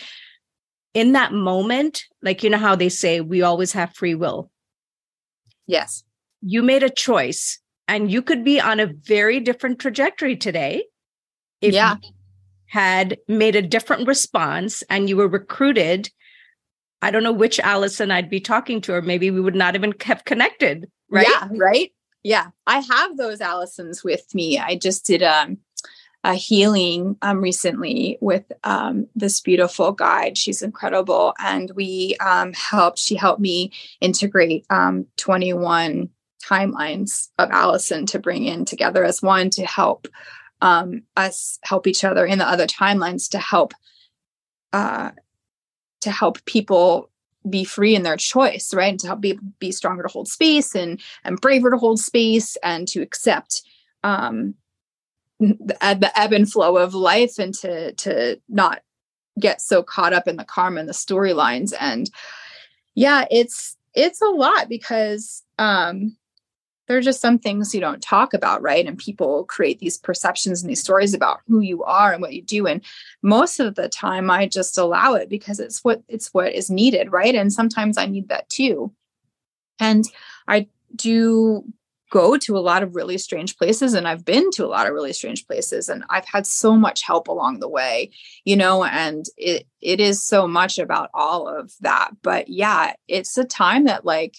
in 0.94 1.12
that 1.12 1.32
moment 1.32 2.04
like 2.22 2.42
you 2.42 2.48
know 2.48 2.58
how 2.58 2.74
they 2.74 2.88
say 2.88 3.20
we 3.20 3.42
always 3.42 3.72
have 3.72 3.94
free 3.94 4.14
will 4.14 4.50
yes 5.66 6.02
you 6.40 6.62
made 6.62 6.82
a 6.82 6.90
choice 6.90 7.58
and 7.88 8.10
you 8.10 8.22
could 8.22 8.44
be 8.44 8.60
on 8.60 8.80
a 8.80 8.86
very 8.86 9.40
different 9.40 9.78
trajectory 9.78 10.36
today 10.36 10.84
if 11.60 11.74
yeah. 11.74 11.96
you 12.02 12.10
had 12.66 13.18
made 13.26 13.56
a 13.56 13.62
different 13.62 14.06
response 14.06 14.82
and 14.88 15.08
you 15.08 15.16
were 15.16 15.28
recruited 15.28 16.10
i 17.02 17.10
don't 17.10 17.22
know 17.22 17.32
which 17.32 17.60
allison 17.60 18.10
i'd 18.10 18.30
be 18.30 18.40
talking 18.40 18.80
to 18.80 18.94
or 18.94 19.02
maybe 19.02 19.30
we 19.30 19.40
would 19.40 19.54
not 19.54 19.74
even 19.74 19.92
kept 19.92 20.24
connected 20.24 20.90
right 21.10 21.26
yeah 21.28 21.48
right 21.56 21.92
yeah 22.22 22.46
i 22.66 22.78
have 22.78 23.16
those 23.16 23.40
allisons 23.40 24.04
with 24.04 24.34
me 24.34 24.58
i 24.58 24.76
just 24.76 25.04
did 25.04 25.22
um 25.22 25.58
a 26.22 26.34
healing 26.34 27.16
um, 27.22 27.40
recently 27.40 28.18
with 28.20 28.44
um, 28.64 29.06
this 29.14 29.40
beautiful 29.40 29.92
guide. 29.92 30.36
She's 30.36 30.60
incredible. 30.62 31.34
And 31.38 31.70
we 31.74 32.16
um, 32.20 32.52
helped, 32.52 32.98
she 32.98 33.14
helped 33.14 33.40
me 33.40 33.72
integrate 34.00 34.66
um, 34.68 35.06
21 35.16 36.10
timelines 36.44 37.28
of 37.38 37.50
Allison 37.50 38.06
to 38.06 38.18
bring 38.18 38.44
in 38.44 38.64
together 38.64 39.04
as 39.04 39.22
one 39.22 39.50
to 39.50 39.64
help 39.66 40.08
um, 40.62 41.02
us 41.16 41.58
help 41.62 41.86
each 41.86 42.04
other 42.04 42.26
in 42.26 42.38
the 42.38 42.48
other 42.48 42.66
timelines 42.66 43.30
to 43.30 43.38
help 43.38 43.72
uh, 44.72 45.10
to 46.00 46.10
help 46.10 46.44
people 46.44 47.10
be 47.48 47.64
free 47.64 47.94
in 47.94 48.02
their 48.02 48.16
choice, 48.16 48.74
right? 48.74 48.90
And 48.90 49.00
to 49.00 49.06
help 49.08 49.20
be 49.20 49.38
be 49.58 49.72
stronger 49.72 50.02
to 50.02 50.08
hold 50.08 50.28
space 50.28 50.74
and 50.74 51.00
and 51.24 51.40
braver 51.40 51.70
to 51.70 51.78
hold 51.78 51.98
space 51.98 52.56
and 52.62 52.86
to 52.88 53.00
accept 53.00 53.62
um, 54.02 54.54
the, 55.40 55.76
the 55.98 56.12
ebb 56.14 56.32
and 56.32 56.50
flow 56.50 56.76
of 56.76 56.94
life 56.94 57.38
and 57.38 57.54
to 57.54 57.92
to 57.94 58.40
not 58.48 58.82
get 59.38 59.60
so 59.60 59.82
caught 59.82 60.12
up 60.12 60.28
in 60.28 60.36
the 60.36 60.44
karma 60.44 60.80
and 60.80 60.88
the 60.88 60.92
storylines 60.92 61.72
and 61.80 62.10
yeah 62.94 63.24
it's 63.30 63.76
it's 63.94 64.20
a 64.20 64.26
lot 64.28 64.68
because 64.68 65.42
um 65.58 66.16
there 66.90 66.98
are 66.98 67.02
just 67.02 67.20
some 67.20 67.38
things 67.38 67.72
you 67.72 67.80
don't 67.80 68.02
talk 68.02 68.34
about, 68.34 68.62
right? 68.62 68.84
And 68.84 68.98
people 68.98 69.44
create 69.44 69.78
these 69.78 69.96
perceptions 69.96 70.60
and 70.60 70.68
these 70.68 70.80
stories 70.80 71.14
about 71.14 71.38
who 71.46 71.60
you 71.60 71.84
are 71.84 72.12
and 72.12 72.20
what 72.20 72.32
you 72.32 72.42
do. 72.42 72.66
And 72.66 72.84
most 73.22 73.60
of 73.60 73.76
the 73.76 73.88
time 73.88 74.28
I 74.28 74.48
just 74.48 74.76
allow 74.76 75.14
it 75.14 75.28
because 75.28 75.60
it's 75.60 75.84
what 75.84 76.02
it's 76.08 76.34
what 76.34 76.52
is 76.52 76.68
needed, 76.68 77.12
right? 77.12 77.36
And 77.36 77.52
sometimes 77.52 77.96
I 77.96 78.06
need 78.06 78.28
that 78.30 78.48
too. 78.48 78.92
And 79.78 80.04
I 80.48 80.66
do 80.96 81.62
go 82.10 82.36
to 82.38 82.58
a 82.58 82.66
lot 82.70 82.82
of 82.82 82.96
really 82.96 83.18
strange 83.18 83.56
places 83.56 83.94
and 83.94 84.08
I've 84.08 84.24
been 84.24 84.50
to 84.54 84.64
a 84.64 84.72
lot 84.74 84.88
of 84.88 84.92
really 84.92 85.12
strange 85.12 85.46
places 85.46 85.88
and 85.88 86.02
I've 86.10 86.26
had 86.26 86.44
so 86.44 86.74
much 86.74 87.02
help 87.02 87.28
along 87.28 87.60
the 87.60 87.68
way, 87.68 88.10
you 88.44 88.56
know, 88.56 88.82
and 88.82 89.26
it 89.36 89.64
it 89.80 90.00
is 90.00 90.26
so 90.26 90.48
much 90.48 90.76
about 90.80 91.10
all 91.14 91.46
of 91.46 91.72
that. 91.82 92.10
But 92.20 92.48
yeah, 92.48 92.94
it's 93.06 93.38
a 93.38 93.44
time 93.44 93.84
that 93.84 94.04
like 94.04 94.34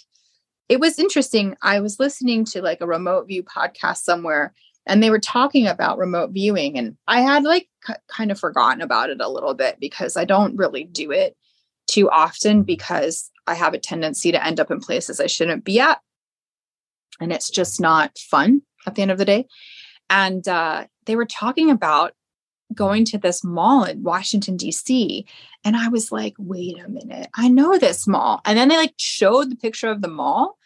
it 0.71 0.79
was 0.79 0.97
interesting. 0.97 1.57
I 1.61 1.81
was 1.81 1.99
listening 1.99 2.45
to 2.45 2.61
like 2.61 2.79
a 2.79 2.87
remote 2.87 3.27
view 3.27 3.43
podcast 3.43 3.97
somewhere 3.97 4.53
and 4.87 5.03
they 5.03 5.09
were 5.09 5.19
talking 5.19 5.67
about 5.67 5.97
remote 5.97 6.31
viewing 6.31 6.77
and 6.77 6.95
I 7.09 7.19
had 7.19 7.43
like 7.43 7.67
c- 7.85 7.93
kind 8.07 8.31
of 8.31 8.39
forgotten 8.39 8.81
about 8.81 9.09
it 9.09 9.19
a 9.19 9.27
little 9.27 9.53
bit 9.53 9.81
because 9.81 10.15
I 10.15 10.23
don't 10.23 10.55
really 10.55 10.85
do 10.85 11.11
it 11.11 11.35
too 11.87 12.09
often 12.09 12.63
because 12.63 13.29
I 13.47 13.55
have 13.55 13.73
a 13.73 13.79
tendency 13.79 14.31
to 14.31 14.41
end 14.45 14.61
up 14.61 14.71
in 14.71 14.79
places 14.79 15.19
I 15.19 15.27
shouldn't 15.27 15.65
be 15.65 15.81
at. 15.81 15.99
And 17.19 17.33
it's 17.33 17.49
just 17.49 17.81
not 17.81 18.17
fun 18.17 18.61
at 18.87 18.95
the 18.95 19.01
end 19.01 19.11
of 19.11 19.17
the 19.17 19.25
day. 19.25 19.47
And 20.09 20.47
uh, 20.47 20.85
they 21.05 21.17
were 21.17 21.25
talking 21.25 21.69
about 21.69 22.13
going 22.73 23.03
to 23.05 23.17
this 23.17 23.43
mall 23.43 23.83
in 23.83 24.03
Washington, 24.03 24.55
D.C. 24.55 25.25
And 25.65 25.75
I 25.75 25.89
was 25.89 26.13
like, 26.13 26.35
wait 26.37 26.79
a 26.79 26.87
minute, 26.87 27.27
I 27.35 27.49
know 27.49 27.77
this 27.77 28.07
mall. 28.07 28.39
And 28.45 28.57
then 28.57 28.69
they 28.69 28.77
like 28.77 28.93
showed 28.97 29.51
the 29.51 29.57
picture 29.57 29.89
of 29.89 30.01
the 30.01 30.07
mall. 30.07 30.57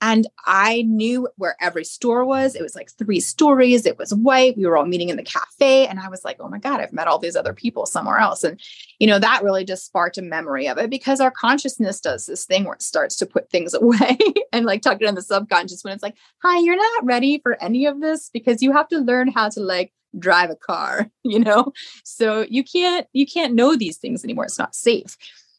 And 0.00 0.26
I 0.46 0.82
knew 0.82 1.28
where 1.36 1.56
every 1.60 1.84
store 1.84 2.24
was. 2.24 2.54
It 2.54 2.62
was 2.62 2.74
like 2.74 2.90
three 2.90 3.20
stories. 3.20 3.84
It 3.84 3.98
was 3.98 4.14
white. 4.14 4.56
We 4.56 4.66
were 4.66 4.76
all 4.76 4.86
meeting 4.86 5.10
in 5.10 5.16
the 5.16 5.22
cafe. 5.22 5.86
And 5.86 6.00
I 6.00 6.08
was 6.08 6.24
like, 6.24 6.38
oh 6.40 6.48
my 6.48 6.58
God, 6.58 6.80
I've 6.80 6.92
met 6.92 7.06
all 7.06 7.18
these 7.18 7.36
other 7.36 7.52
people 7.52 7.84
somewhere 7.86 8.18
else. 8.18 8.42
And, 8.42 8.58
you 8.98 9.06
know, 9.06 9.18
that 9.18 9.42
really 9.42 9.64
just 9.64 9.84
sparked 9.84 10.18
a 10.18 10.22
memory 10.22 10.68
of 10.68 10.78
it 10.78 10.88
because 10.88 11.20
our 11.20 11.30
consciousness 11.30 12.00
does 12.00 12.26
this 12.26 12.46
thing 12.46 12.64
where 12.64 12.74
it 12.74 12.82
starts 12.82 13.16
to 13.16 13.26
put 13.26 13.50
things 13.50 13.74
away 13.80 14.18
and 14.52 14.64
like 14.64 14.82
tuck 14.82 15.00
it 15.00 15.08
in 15.08 15.14
the 15.14 15.22
subconscious 15.22 15.84
when 15.84 15.92
it's 15.92 16.02
like, 16.02 16.16
hi, 16.42 16.58
you're 16.58 16.76
not 16.76 17.04
ready 17.04 17.38
for 17.42 17.62
any 17.62 17.86
of 17.86 18.00
this 18.00 18.30
because 18.32 18.62
you 18.62 18.72
have 18.72 18.88
to 18.88 18.98
learn 18.98 19.28
how 19.28 19.48
to 19.50 19.60
like 19.60 19.92
drive 20.18 20.50
a 20.50 20.56
car, 20.56 21.10
you 21.24 21.38
know? 21.38 21.72
So 22.04 22.46
you 22.48 22.64
can't, 22.64 23.06
you 23.12 23.26
can't 23.26 23.54
know 23.54 23.76
these 23.76 23.98
things 23.98 24.24
anymore. 24.24 24.44
It's 24.46 24.58
not 24.58 24.74
safe. 24.74 25.16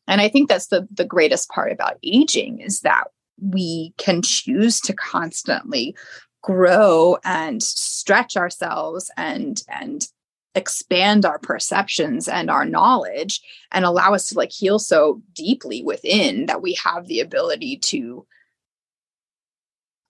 And 0.08 0.20
I 0.20 0.28
think 0.28 0.50
that's 0.50 0.68
the 0.68 0.88
the 0.92 1.06
greatest 1.06 1.50
part 1.50 1.72
about 1.72 1.98
aging 2.04 2.60
is 2.60 2.82
that 2.82 3.06
we 3.42 3.94
can 3.98 4.22
choose 4.22 4.80
to 4.82 4.94
constantly 4.94 5.96
grow 6.42 7.18
and 7.24 7.62
stretch 7.62 8.38
ourselves 8.38 9.12
and 9.18 9.64
and 9.68 10.08
expand 10.54 11.26
our 11.26 11.40
perceptions 11.40 12.28
and 12.28 12.50
our 12.50 12.66
knowledge 12.66 13.40
and 13.72 13.86
allow 13.86 14.14
us 14.14 14.28
to 14.28 14.36
like 14.36 14.52
heal 14.52 14.80
so 14.80 15.22
deeply 15.34 15.82
within 15.82 16.46
that 16.48 16.62
we 16.62 16.74
have 16.84 17.08
the 17.08 17.22
ability 17.22 17.78
to 17.78 18.26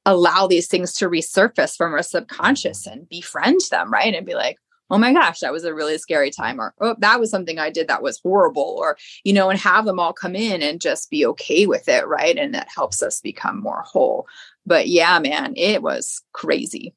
allow 0.06 0.48
these 0.48 0.68
things 0.68 0.94
to 0.94 1.08
resurface 1.08 1.78
from 1.78 1.94
our 1.94 2.02
subconscious 2.02 2.88
and 2.88 3.08
befriend 3.08 3.60
them 3.70 3.92
right? 3.92 4.16
And 4.16 4.26
be 4.26 4.34
like 4.34 4.58
oh 4.92 4.98
my 4.98 5.14
gosh, 5.14 5.40
that 5.40 5.54
was 5.54 5.64
a 5.64 5.74
really 5.74 5.98
scary 5.98 6.30
time, 6.30 6.60
or 6.60 6.74
oh, 6.82 6.96
that 7.00 7.20
was 7.20 7.32
something 7.32 7.58
I 7.58 7.70
did 7.70 7.88
that 7.88 8.04
was 8.04 8.20
horrible, 8.22 8.76
or, 8.78 8.98
you 9.24 9.34
know, 9.34 9.50
and 9.50 9.58
have 9.60 9.86
them 9.86 10.00
all 10.00 10.14
come 10.14 10.36
in 10.36 10.62
and 10.62 10.82
just 10.82 11.10
be 11.10 11.26
okay 11.28 11.66
with 11.66 11.88
it. 11.88 12.08
Right. 12.08 12.38
And 12.38 12.54
that 12.54 12.68
helps 12.76 13.02
us 13.02 13.22
become 13.22 13.62
more 13.62 13.84
whole. 13.86 14.28
But 14.66 14.90
yeah, 14.90 15.18
man, 15.20 15.54
it 15.56 15.82
was 15.82 16.22
crazy. 16.34 16.94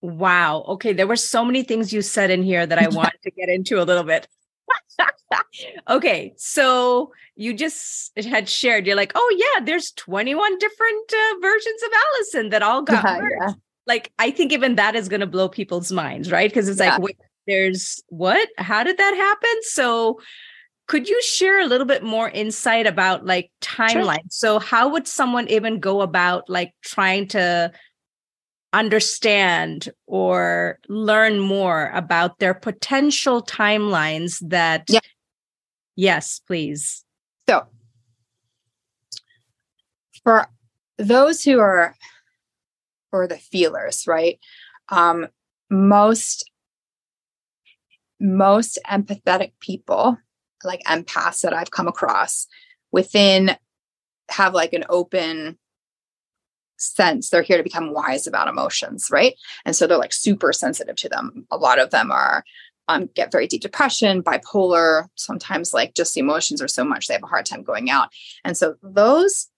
Wow. 0.00 0.64
Okay. 0.68 0.92
There 0.92 1.06
were 1.06 1.16
so 1.16 1.44
many 1.44 1.62
things 1.62 1.92
you 1.92 2.02
said 2.02 2.30
in 2.30 2.42
here 2.42 2.66
that 2.66 2.78
I 2.78 2.88
want 2.94 3.14
to 3.22 3.30
get 3.30 3.48
into 3.48 3.80
a 3.80 3.84
little 3.84 4.02
bit. 4.02 4.26
okay. 5.88 6.34
So 6.36 7.12
you 7.36 7.54
just 7.54 8.10
had 8.18 8.48
shared, 8.48 8.86
you're 8.86 8.96
like, 8.96 9.12
oh, 9.14 9.36
yeah, 9.38 9.64
there's 9.64 9.92
21 9.92 10.58
different 10.58 11.12
uh, 11.12 11.34
versions 11.40 11.82
of 11.84 11.90
Allison 11.92 12.48
that 12.50 12.62
all 12.62 12.82
got 12.82 13.04
yeah, 13.22 13.28
yeah 13.40 13.52
like 13.86 14.12
I 14.18 14.30
think 14.30 14.52
even 14.52 14.76
that 14.76 14.94
is 14.94 15.08
going 15.08 15.20
to 15.20 15.26
blow 15.26 15.48
people's 15.48 15.92
minds, 15.92 16.30
right? 16.30 16.50
Because 16.50 16.68
it's 16.68 16.80
yeah. 16.80 16.92
like, 16.92 17.02
wait, 17.02 17.16
there's 17.46 18.02
what? 18.08 18.48
How 18.58 18.84
did 18.84 18.98
that 18.98 19.14
happen? 19.14 19.62
So, 19.62 20.20
could 20.86 21.08
you 21.08 21.20
share 21.22 21.60
a 21.60 21.66
little 21.66 21.86
bit 21.86 22.02
more 22.02 22.28
insight 22.30 22.86
about 22.86 23.26
like 23.26 23.50
timeline? 23.60 24.16
Sure. 24.16 24.30
So, 24.30 24.58
how 24.58 24.88
would 24.88 25.06
someone 25.06 25.48
even 25.48 25.80
go 25.80 26.00
about 26.00 26.48
like 26.48 26.72
trying 26.82 27.28
to 27.28 27.72
understand 28.72 29.90
or 30.06 30.78
learn 30.88 31.38
more 31.38 31.90
about 31.94 32.38
their 32.38 32.54
potential 32.54 33.42
timelines 33.42 34.38
that 34.48 34.84
yeah. 34.88 35.00
yes 35.94 36.40
please 36.46 37.04
so 37.46 37.66
for 40.24 40.48
those 40.96 41.42
who 41.42 41.58
are 41.60 41.94
or 43.12 43.26
the 43.26 43.38
feelers, 43.38 44.06
right? 44.06 44.38
Um, 44.88 45.28
most 45.70 46.50
most 48.20 48.78
empathetic 48.88 49.52
people, 49.60 50.16
like 50.62 50.82
empaths 50.84 51.40
that 51.42 51.52
I've 51.52 51.72
come 51.72 51.88
across, 51.88 52.46
within 52.92 53.56
have 54.30 54.54
like 54.54 54.72
an 54.72 54.84
open 54.88 55.58
sense. 56.76 57.30
They're 57.30 57.42
here 57.42 57.56
to 57.56 57.62
become 57.62 57.92
wise 57.92 58.26
about 58.26 58.48
emotions, 58.48 59.08
right? 59.10 59.34
And 59.64 59.74
so 59.74 59.86
they're 59.86 59.98
like 59.98 60.12
super 60.12 60.52
sensitive 60.52 60.96
to 60.96 61.08
them. 61.08 61.46
A 61.50 61.56
lot 61.56 61.80
of 61.80 61.90
them 61.90 62.10
are 62.10 62.44
um, 62.88 63.08
get 63.14 63.32
very 63.32 63.46
deep 63.46 63.62
depression, 63.62 64.22
bipolar. 64.22 65.06
Sometimes 65.14 65.72
like 65.72 65.94
just 65.94 66.14
the 66.14 66.20
emotions 66.20 66.60
are 66.60 66.68
so 66.68 66.84
much 66.84 67.06
they 67.06 67.14
have 67.14 67.22
a 67.22 67.28
hard 67.28 67.46
time 67.46 67.62
going 67.62 67.90
out. 67.90 68.08
And 68.44 68.56
so 68.56 68.74
those 68.82 69.48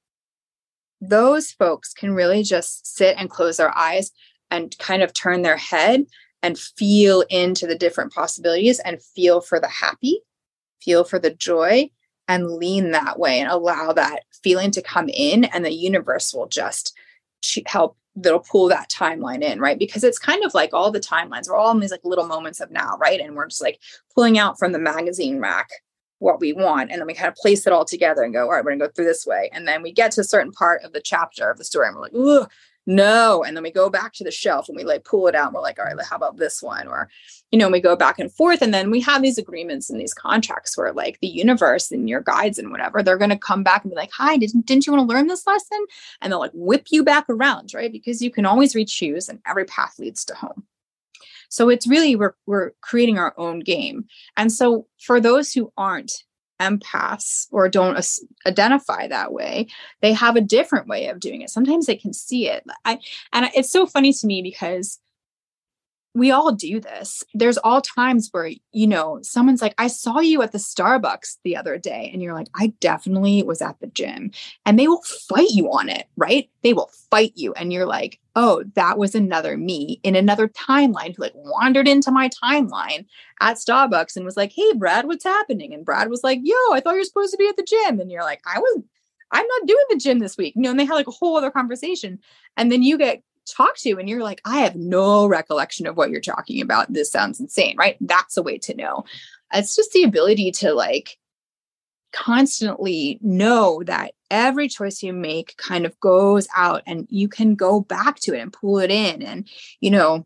those 1.00 1.50
folks 1.50 1.92
can 1.92 2.14
really 2.14 2.42
just 2.42 2.96
sit 2.96 3.16
and 3.18 3.30
close 3.30 3.56
their 3.56 3.76
eyes 3.76 4.10
and 4.50 4.76
kind 4.78 5.02
of 5.02 5.12
turn 5.12 5.42
their 5.42 5.56
head 5.56 6.06
and 6.42 6.58
feel 6.58 7.22
into 7.30 7.66
the 7.66 7.74
different 7.74 8.12
possibilities 8.12 8.78
and 8.80 9.02
feel 9.02 9.40
for 9.40 9.58
the 9.58 9.68
happy, 9.68 10.20
feel 10.80 11.04
for 11.04 11.18
the 11.18 11.34
joy, 11.34 11.90
and 12.28 12.52
lean 12.52 12.90
that 12.92 13.18
way 13.18 13.40
and 13.40 13.50
allow 13.50 13.92
that 13.92 14.20
feeling 14.42 14.70
to 14.70 14.82
come 14.82 15.08
in. 15.08 15.44
And 15.44 15.64
the 15.64 15.72
universe 15.72 16.32
will 16.32 16.48
just 16.48 16.96
help 17.66 17.96
that'll 18.16 18.40
pull 18.40 18.68
that 18.68 18.90
timeline 18.90 19.42
in, 19.42 19.58
right? 19.58 19.78
Because 19.78 20.04
it's 20.04 20.18
kind 20.18 20.44
of 20.44 20.54
like 20.54 20.72
all 20.72 20.90
the 20.90 21.00
timelines, 21.00 21.48
we're 21.48 21.56
all 21.56 21.72
in 21.72 21.80
these 21.80 21.90
like 21.90 22.04
little 22.04 22.26
moments 22.26 22.60
of 22.60 22.70
now, 22.70 22.96
right? 22.98 23.20
And 23.20 23.34
we're 23.34 23.48
just 23.48 23.62
like 23.62 23.80
pulling 24.14 24.38
out 24.38 24.58
from 24.58 24.72
the 24.72 24.78
magazine 24.78 25.40
rack 25.40 25.68
what 26.24 26.40
we 26.40 26.52
want. 26.52 26.90
And 26.90 26.98
then 27.00 27.06
we 27.06 27.14
kind 27.14 27.28
of 27.28 27.36
place 27.36 27.66
it 27.66 27.72
all 27.72 27.84
together 27.84 28.22
and 28.22 28.32
go, 28.32 28.44
all 28.44 28.52
right, 28.52 28.64
we're 28.64 28.72
gonna 28.72 28.86
go 28.86 28.92
through 28.92 29.04
this 29.04 29.26
way. 29.26 29.50
And 29.52 29.68
then 29.68 29.82
we 29.82 29.92
get 29.92 30.10
to 30.12 30.22
a 30.22 30.24
certain 30.24 30.52
part 30.52 30.82
of 30.82 30.92
the 30.92 31.00
chapter 31.00 31.50
of 31.50 31.58
the 31.58 31.64
story 31.64 31.86
and 31.86 31.94
we're 31.94 32.02
like, 32.02 32.14
ooh, 32.14 32.46
no. 32.86 33.42
And 33.44 33.56
then 33.56 33.62
we 33.62 33.70
go 33.70 33.88
back 33.88 34.12
to 34.14 34.24
the 34.24 34.30
shelf 34.30 34.68
and 34.68 34.76
we 34.76 34.84
like 34.84 35.04
pull 35.04 35.26
it 35.26 35.34
out 35.34 35.46
and 35.46 35.54
we're 35.54 35.60
like, 35.60 35.78
all 35.78 35.84
right, 35.84 35.94
how 36.08 36.16
about 36.16 36.36
this 36.36 36.62
one? 36.62 36.86
Or, 36.86 37.08
you 37.50 37.58
know, 37.58 37.68
we 37.68 37.80
go 37.80 37.96
back 37.96 38.18
and 38.18 38.32
forth. 38.32 38.62
And 38.62 38.74
then 38.74 38.90
we 38.90 39.00
have 39.00 39.22
these 39.22 39.38
agreements 39.38 39.88
and 39.88 40.00
these 40.00 40.14
contracts 40.14 40.76
where 40.76 40.92
like 40.92 41.18
the 41.20 41.28
universe 41.28 41.90
and 41.90 42.08
your 42.08 42.20
guides 42.20 42.58
and 42.58 42.70
whatever, 42.70 43.02
they're 43.02 43.18
gonna 43.18 43.38
come 43.38 43.62
back 43.62 43.84
and 43.84 43.90
be 43.90 43.96
like, 43.96 44.10
hi, 44.12 44.36
didn't 44.36 44.66
didn't 44.66 44.86
you 44.86 44.92
want 44.92 45.08
to 45.08 45.14
learn 45.14 45.28
this 45.28 45.46
lesson? 45.46 45.84
And 46.20 46.32
they'll 46.32 46.40
like 46.40 46.52
whip 46.54 46.86
you 46.90 47.04
back 47.04 47.26
around, 47.28 47.72
right? 47.74 47.92
Because 47.92 48.20
you 48.22 48.30
can 48.30 48.46
always 48.46 48.74
re 48.74 48.84
choose 48.84 49.28
and 49.28 49.40
every 49.46 49.64
path 49.64 49.98
leads 49.98 50.24
to 50.26 50.34
home. 50.34 50.64
So 51.48 51.68
it's 51.68 51.86
really 51.86 52.16
we're 52.16 52.34
we're 52.46 52.72
creating 52.80 53.18
our 53.18 53.34
own 53.36 53.60
game. 53.60 54.04
And 54.36 54.52
so 54.52 54.86
for 55.00 55.20
those 55.20 55.52
who 55.52 55.72
aren't 55.76 56.24
empaths 56.60 57.46
or 57.50 57.68
don't 57.68 57.96
as- 57.96 58.20
identify 58.46 59.08
that 59.08 59.32
way 59.32 59.66
they 60.02 60.12
have 60.12 60.36
a 60.36 60.40
different 60.40 60.86
way 60.86 61.08
of 61.08 61.18
doing 61.18 61.42
it 61.42 61.50
sometimes 61.50 61.86
they 61.86 61.96
can 61.96 62.12
see 62.12 62.48
it 62.48 62.62
i 62.84 62.96
and 63.32 63.50
it's 63.56 63.72
so 63.72 63.86
funny 63.86 64.12
to 64.12 64.26
me 64.26 64.40
because 64.40 65.00
we 66.14 66.30
all 66.30 66.52
do 66.52 66.78
this. 66.78 67.24
There's 67.34 67.58
all 67.58 67.80
times 67.80 68.28
where, 68.30 68.50
you 68.70 68.86
know, 68.86 69.18
someone's 69.22 69.60
like, 69.60 69.74
I 69.78 69.88
saw 69.88 70.20
you 70.20 70.42
at 70.42 70.52
the 70.52 70.58
Starbucks 70.58 71.38
the 71.42 71.56
other 71.56 71.76
day. 71.76 72.08
And 72.12 72.22
you're 72.22 72.34
like, 72.34 72.46
I 72.54 72.68
definitely 72.78 73.42
was 73.42 73.60
at 73.60 73.80
the 73.80 73.88
gym. 73.88 74.30
And 74.64 74.78
they 74.78 74.86
will 74.86 75.02
fight 75.02 75.50
you 75.50 75.66
on 75.72 75.88
it, 75.88 76.06
right? 76.16 76.48
They 76.62 76.72
will 76.72 76.90
fight 77.10 77.32
you. 77.34 77.52
And 77.54 77.72
you're 77.72 77.86
like, 77.86 78.20
oh, 78.36 78.62
that 78.74 78.96
was 78.96 79.16
another 79.16 79.56
me 79.56 80.00
in 80.04 80.14
another 80.14 80.46
timeline 80.48 81.16
who 81.16 81.22
like 81.22 81.34
wandered 81.34 81.88
into 81.88 82.12
my 82.12 82.28
timeline 82.28 83.06
at 83.40 83.56
Starbucks 83.56 84.14
and 84.14 84.24
was 84.24 84.36
like, 84.36 84.52
hey, 84.52 84.72
Brad, 84.74 85.06
what's 85.06 85.24
happening? 85.24 85.74
And 85.74 85.84
Brad 85.84 86.10
was 86.10 86.22
like, 86.22 86.38
yo, 86.44 86.54
I 86.72 86.80
thought 86.80 86.92
you 86.92 87.00
were 87.00 87.04
supposed 87.04 87.32
to 87.32 87.38
be 87.38 87.48
at 87.48 87.56
the 87.56 87.64
gym. 87.64 87.98
And 87.98 88.10
you're 88.10 88.22
like, 88.22 88.40
I 88.46 88.60
was 88.60 88.82
I'm 89.32 89.46
not 89.46 89.66
doing 89.66 89.84
the 89.90 89.96
gym 89.96 90.20
this 90.20 90.36
week. 90.36 90.54
You 90.54 90.62
know, 90.62 90.70
and 90.70 90.78
they 90.78 90.84
had 90.84 90.94
like 90.94 91.08
a 91.08 91.12
whole 91.12 91.36
other 91.36 91.50
conversation. 91.50 92.20
And 92.56 92.70
then 92.70 92.84
you 92.84 92.96
get 92.96 93.22
talk 93.44 93.76
to 93.76 93.98
and 93.98 94.08
you're 94.08 94.22
like 94.22 94.40
i 94.44 94.58
have 94.58 94.74
no 94.74 95.26
recollection 95.26 95.86
of 95.86 95.96
what 95.96 96.10
you're 96.10 96.20
talking 96.20 96.60
about. 96.60 96.92
This 96.92 97.10
sounds 97.10 97.40
insane 97.40 97.76
right? 97.76 97.96
That's 98.00 98.36
a 98.36 98.42
way 98.42 98.58
to 98.58 98.74
know. 98.74 99.04
It's 99.52 99.76
just 99.76 99.92
the 99.92 100.02
ability 100.04 100.50
to 100.52 100.72
like 100.72 101.18
constantly 102.12 103.18
know 103.22 103.82
that 103.84 104.12
every 104.30 104.68
choice 104.68 105.02
you 105.02 105.12
make 105.12 105.56
kind 105.56 105.84
of 105.84 105.98
goes 106.00 106.46
out 106.56 106.82
and 106.86 107.06
you 107.10 107.28
can 107.28 107.54
go 107.54 107.80
back 107.80 108.20
to 108.20 108.34
it 108.34 108.40
and 108.40 108.52
pull 108.52 108.78
it 108.78 108.90
in 108.90 109.20
and 109.20 109.48
you 109.80 109.90
know 109.90 110.24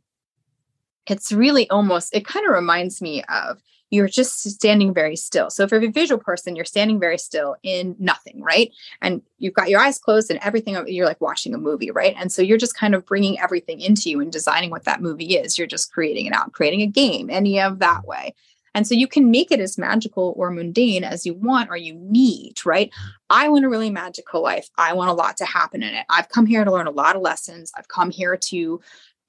it's 1.06 1.32
really 1.32 1.68
almost 1.70 2.14
it 2.14 2.26
kind 2.26 2.46
of 2.46 2.52
reminds 2.52 3.00
me 3.00 3.22
of 3.24 3.58
you're 3.90 4.08
just 4.08 4.40
standing 4.40 4.92
very 4.92 5.16
still. 5.16 5.50
So 5.50 5.62
if 5.62 5.70
you're 5.70 5.82
a 5.82 5.88
visual 5.88 6.20
person, 6.20 6.56
you're 6.56 6.64
standing 6.64 7.00
very 7.00 7.18
still 7.18 7.56
in 7.62 7.96
nothing, 7.98 8.42
right? 8.42 8.72
And 9.00 9.22
you've 9.38 9.54
got 9.54 9.70
your 9.70 9.80
eyes 9.80 9.98
closed 9.98 10.30
and 10.30 10.40
everything, 10.42 10.76
you're 10.86 11.06
like 11.06 11.20
watching 11.20 11.54
a 11.54 11.58
movie, 11.58 11.90
right? 11.90 12.14
And 12.18 12.30
so 12.30 12.42
you're 12.42 12.58
just 12.58 12.76
kind 12.76 12.94
of 12.94 13.06
bringing 13.06 13.40
everything 13.40 13.80
into 13.80 14.10
you 14.10 14.20
and 14.20 14.30
designing 14.30 14.70
what 14.70 14.84
that 14.84 15.00
movie 15.00 15.36
is. 15.36 15.56
You're 15.56 15.66
just 15.66 15.92
creating 15.92 16.26
it 16.26 16.34
out, 16.34 16.52
creating 16.52 16.82
a 16.82 16.86
game, 16.86 17.30
any 17.30 17.60
of 17.60 17.78
that 17.78 18.06
way. 18.06 18.34
And 18.74 18.86
so 18.86 18.94
you 18.94 19.08
can 19.08 19.30
make 19.30 19.50
it 19.50 19.60
as 19.60 19.78
magical 19.78 20.34
or 20.36 20.50
mundane 20.50 21.02
as 21.02 21.24
you 21.24 21.34
want 21.34 21.70
or 21.70 21.76
you 21.76 21.94
need, 21.94 22.64
right? 22.64 22.92
I 23.30 23.48
want 23.48 23.64
a 23.64 23.68
really 23.68 23.90
magical 23.90 24.42
life. 24.42 24.68
I 24.76 24.92
want 24.92 25.10
a 25.10 25.14
lot 25.14 25.38
to 25.38 25.44
happen 25.46 25.82
in 25.82 25.94
it. 25.94 26.04
I've 26.08 26.28
come 26.28 26.46
here 26.46 26.64
to 26.64 26.70
learn 26.70 26.86
a 26.86 26.92
lot 26.92 27.16
of 27.16 27.22
lessons. 27.22 27.72
I've 27.76 27.88
come 27.88 28.10
here 28.10 28.36
to, 28.36 28.80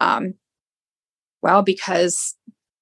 um, 0.02 0.34
well, 1.41 1.63
because 1.63 2.36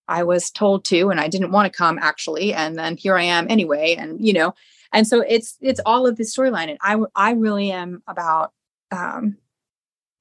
I 0.08 0.24
was 0.24 0.52
told 0.52 0.86
to, 0.86 1.10
and 1.10 1.20
I 1.20 1.28
didn't 1.28 1.52
want 1.52 1.72
to 1.72 1.78
come 1.78 2.00
actually. 2.00 2.54
And 2.54 2.78
then 2.78 2.98
here 2.98 3.18
I 3.18 3.24
am 3.24 3.48
anyway. 3.50 3.96
And, 3.98 4.26
you 4.26 4.34
know, 4.34 4.54
and 4.94 5.08
so 5.08 5.22
it's, 5.22 5.58
it's 5.62 5.82
all 5.86 6.08
of 6.08 6.18
this 6.18 6.36
storyline. 6.36 6.70
And 6.70 6.78
I, 6.82 6.98
I 7.16 7.32
really 7.32 7.72
am 7.72 8.04
about, 8.08 8.54
um, 8.92 9.38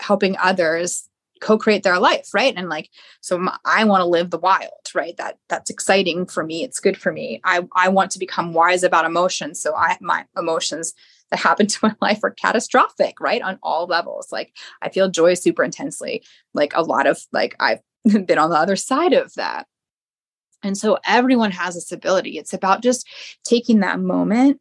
helping 0.00 0.36
others 0.38 1.08
co-create 1.40 1.82
their 1.82 1.98
life 1.98 2.28
right 2.32 2.54
and 2.56 2.68
like 2.68 2.90
so 3.20 3.36
my, 3.36 3.56
i 3.64 3.84
want 3.84 4.00
to 4.00 4.06
live 4.06 4.30
the 4.30 4.38
wild 4.38 4.70
right 4.94 5.16
that 5.18 5.38
that's 5.48 5.70
exciting 5.70 6.26
for 6.26 6.42
me 6.42 6.64
it's 6.64 6.80
good 6.80 6.96
for 6.96 7.12
me 7.12 7.40
i 7.44 7.62
i 7.74 7.88
want 7.88 8.10
to 8.10 8.18
become 8.18 8.54
wise 8.54 8.82
about 8.82 9.04
emotions 9.04 9.60
so 9.60 9.74
i 9.74 9.96
my 10.00 10.24
emotions 10.36 10.94
that 11.30 11.38
happen 11.38 11.66
to 11.66 11.78
my 11.82 11.94
life 12.00 12.20
are 12.22 12.30
catastrophic 12.30 13.20
right 13.20 13.42
on 13.42 13.58
all 13.62 13.86
levels 13.86 14.32
like 14.32 14.56
i 14.80 14.88
feel 14.88 15.10
joy 15.10 15.34
super 15.34 15.62
intensely 15.62 16.22
like 16.54 16.72
a 16.74 16.82
lot 16.82 17.06
of 17.06 17.20
like 17.32 17.54
i've 17.60 17.80
been 18.26 18.38
on 18.38 18.50
the 18.50 18.56
other 18.56 18.76
side 18.76 19.12
of 19.12 19.34
that 19.34 19.66
and 20.62 20.76
so 20.76 20.98
everyone 21.04 21.50
has 21.52 21.74
this 21.74 21.92
ability. 21.92 22.38
It's 22.38 22.52
about 22.52 22.82
just 22.82 23.06
taking 23.44 23.80
that 23.80 24.00
moment 24.00 24.60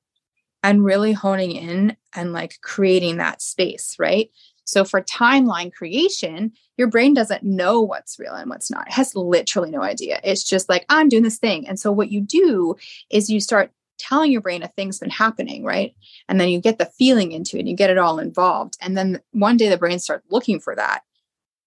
and 0.63 0.83
really 0.83 1.13
honing 1.13 1.51
in 1.51 1.95
and 2.13 2.33
like 2.33 2.59
creating 2.61 3.17
that 3.17 3.41
space, 3.41 3.95
right? 3.99 4.29
So 4.65 4.83
for 4.83 5.01
timeline 5.01 5.71
creation, 5.71 6.51
your 6.75 6.87
brain 6.87 7.13
doesn't 7.13 7.43
know 7.43 7.81
what's 7.81 8.17
real 8.17 8.33
and 8.33 8.49
what's 8.49 8.71
not. 8.71 8.87
It 8.87 8.93
has 8.93 9.15
literally 9.15 9.69
no 9.69 9.83
idea. 9.83 10.19
It's 10.23 10.43
just 10.43 10.67
like, 10.67 10.85
I'm 10.89 11.07
doing 11.07 11.23
this 11.23 11.37
thing. 11.37 11.67
And 11.67 11.79
so 11.79 11.91
what 11.91 12.11
you 12.11 12.19
do 12.19 12.75
is 13.11 13.29
you 13.29 13.39
start 13.39 13.71
telling 13.99 14.31
your 14.31 14.41
brain 14.41 14.63
a 14.63 14.67
thing's 14.69 14.99
been 14.99 15.11
happening, 15.11 15.63
right? 15.63 15.95
And 16.27 16.41
then 16.41 16.49
you 16.49 16.59
get 16.59 16.79
the 16.79 16.91
feeling 16.97 17.31
into 17.31 17.57
it, 17.57 17.61
and 17.61 17.69
you 17.69 17.75
get 17.75 17.91
it 17.91 17.97
all 17.97 18.19
involved. 18.19 18.75
And 18.81 18.97
then 18.97 19.21
one 19.31 19.57
day 19.57 19.69
the 19.69 19.77
brain 19.77 19.99
starts 19.99 20.25
looking 20.31 20.59
for 20.59 20.75
that 20.75 21.03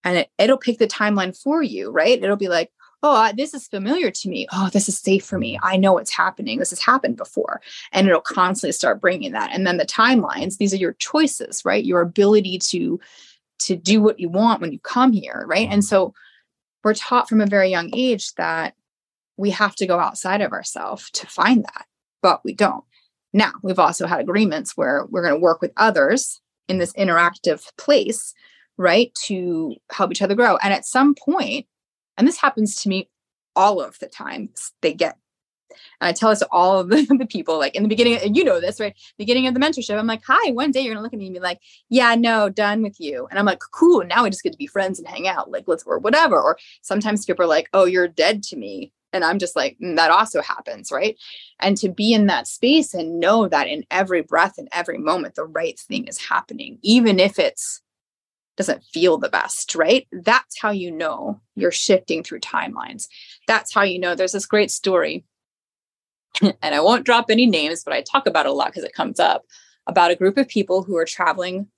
and 0.04 0.18
it, 0.18 0.30
it'll 0.38 0.58
pick 0.58 0.78
the 0.78 0.86
timeline 0.86 1.36
for 1.36 1.62
you, 1.62 1.90
right? 1.90 2.22
It'll 2.22 2.36
be 2.36 2.48
like, 2.48 2.70
oh, 3.02 3.30
this 3.36 3.54
is 3.54 3.68
familiar 3.68 4.10
to 4.10 4.28
me. 4.28 4.46
Oh, 4.52 4.70
this 4.72 4.88
is 4.88 4.98
safe 4.98 5.24
for 5.24 5.38
me. 5.38 5.58
I 5.62 5.76
know 5.76 5.92
what's 5.92 6.12
happening. 6.12 6.58
This 6.58 6.70
has 6.70 6.80
happened 6.80 7.16
before. 7.16 7.60
And 7.92 8.08
it'll 8.08 8.20
constantly 8.20 8.72
start 8.72 9.00
bringing 9.00 9.32
that. 9.32 9.50
And 9.52 9.66
then 9.66 9.76
the 9.76 9.86
timelines, 9.86 10.56
these 10.56 10.74
are 10.74 10.78
your 10.78 10.94
choices, 10.94 11.64
right? 11.64 11.84
Your 11.84 12.00
ability 12.00 12.58
to 12.58 13.00
to 13.60 13.74
do 13.76 14.00
what 14.00 14.20
you 14.20 14.28
want 14.28 14.60
when 14.60 14.72
you 14.72 14.78
come 14.80 15.12
here, 15.12 15.44
right? 15.48 15.68
And 15.68 15.82
mm-hmm. 15.82 15.88
so 15.88 16.14
we're 16.84 16.94
taught 16.94 17.28
from 17.28 17.40
a 17.40 17.46
very 17.46 17.68
young 17.68 17.90
age 17.92 18.32
that 18.34 18.74
we 19.36 19.50
have 19.50 19.74
to 19.76 19.86
go 19.86 19.98
outside 19.98 20.40
of 20.40 20.52
ourselves 20.52 21.10
to 21.10 21.26
find 21.26 21.64
that, 21.64 21.86
but 22.22 22.40
we 22.44 22.54
don't. 22.54 22.84
Now, 23.32 23.52
we've 23.62 23.78
also 23.78 24.06
had 24.06 24.20
agreements 24.20 24.76
where 24.76 25.06
we're 25.10 25.22
going 25.22 25.34
to 25.34 25.40
work 25.40 25.60
with 25.60 25.72
others 25.76 26.40
in 26.68 26.78
this 26.78 26.92
interactive 26.94 27.64
place, 27.76 28.32
right, 28.76 29.12
to 29.26 29.74
help 29.90 30.12
each 30.12 30.22
other 30.22 30.34
grow. 30.34 30.56
And 30.58 30.72
at 30.72 30.86
some 30.86 31.14
point, 31.14 31.66
and 32.18 32.28
this 32.28 32.36
happens 32.36 32.76
to 32.82 32.90
me 32.90 33.08
all 33.56 33.80
of 33.80 33.98
the 33.98 34.08
time, 34.08 34.50
they 34.82 34.92
get 34.92 35.16
and 36.00 36.08
I 36.08 36.12
tell 36.12 36.30
this 36.30 36.40
to 36.40 36.48
all 36.50 36.80
of 36.80 36.88
the, 36.88 37.02
the, 37.18 37.26
people, 37.26 37.58
like 37.58 37.74
in 37.74 37.82
the 37.82 37.88
beginning, 37.88 38.16
and 38.16 38.36
you 38.36 38.44
know 38.44 38.60
this, 38.60 38.80
right? 38.80 38.96
Beginning 39.16 39.46
of 39.46 39.54
the 39.54 39.60
mentorship, 39.60 39.98
I'm 39.98 40.06
like, 40.06 40.22
hi, 40.26 40.50
one 40.52 40.70
day 40.70 40.80
you're 40.80 40.94
gonna 40.94 41.02
look 41.02 41.12
at 41.12 41.18
me 41.18 41.26
and 41.26 41.34
be 41.34 41.40
like, 41.40 41.60
yeah, 41.88 42.14
no, 42.14 42.48
done 42.48 42.82
with 42.82 43.00
you. 43.00 43.26
And 43.30 43.38
I'm 43.38 43.46
like, 43.46 43.60
cool, 43.72 44.04
now 44.04 44.24
we 44.24 44.30
just 44.30 44.42
get 44.42 44.52
to 44.52 44.58
be 44.58 44.66
friends 44.66 44.98
and 44.98 45.08
hang 45.08 45.28
out, 45.28 45.50
like 45.50 45.64
let's 45.66 45.84
or 45.84 45.98
whatever. 45.98 46.40
Or 46.40 46.58
sometimes 46.82 47.24
people 47.24 47.44
are 47.44 47.48
like, 47.48 47.68
oh, 47.72 47.84
you're 47.84 48.08
dead 48.08 48.42
to 48.44 48.56
me. 48.56 48.92
And 49.12 49.24
I'm 49.24 49.38
just 49.38 49.56
like, 49.56 49.78
mm, 49.82 49.96
that 49.96 50.10
also 50.10 50.42
happens, 50.42 50.92
right? 50.92 51.16
And 51.60 51.76
to 51.78 51.88
be 51.88 52.12
in 52.12 52.26
that 52.26 52.46
space 52.46 52.92
and 52.92 53.18
know 53.20 53.48
that 53.48 53.66
in 53.66 53.84
every 53.90 54.20
breath 54.20 54.58
and 54.58 54.68
every 54.70 54.98
moment, 54.98 55.34
the 55.34 55.44
right 55.44 55.78
thing 55.78 56.06
is 56.06 56.18
happening, 56.18 56.78
even 56.82 57.18
if 57.18 57.38
it's 57.38 57.80
doesn't 58.58 58.84
feel 58.84 59.16
the 59.16 59.28
best, 59.28 59.74
right? 59.74 60.06
That's 60.12 60.60
how 60.60 60.70
you 60.70 60.90
know 60.90 61.40
you're 61.54 61.72
shifting 61.72 62.22
through 62.22 62.40
timelines. 62.40 63.06
That's 63.46 63.72
how 63.72 63.82
you 63.82 63.98
know 63.98 64.14
there's 64.14 64.32
this 64.32 64.46
great 64.46 64.70
story. 64.70 65.24
and 66.42 66.74
I 66.74 66.80
won't 66.80 67.06
drop 67.06 67.30
any 67.30 67.46
names, 67.46 67.84
but 67.84 67.94
I 67.94 68.02
talk 68.02 68.26
about 68.26 68.46
it 68.46 68.50
a 68.50 68.52
lot 68.52 68.68
because 68.68 68.84
it 68.84 68.92
comes 68.92 69.20
up 69.20 69.44
about 69.86 70.10
a 70.10 70.16
group 70.16 70.36
of 70.36 70.48
people 70.48 70.82
who 70.82 70.96
are 70.96 71.06
traveling 71.06 71.68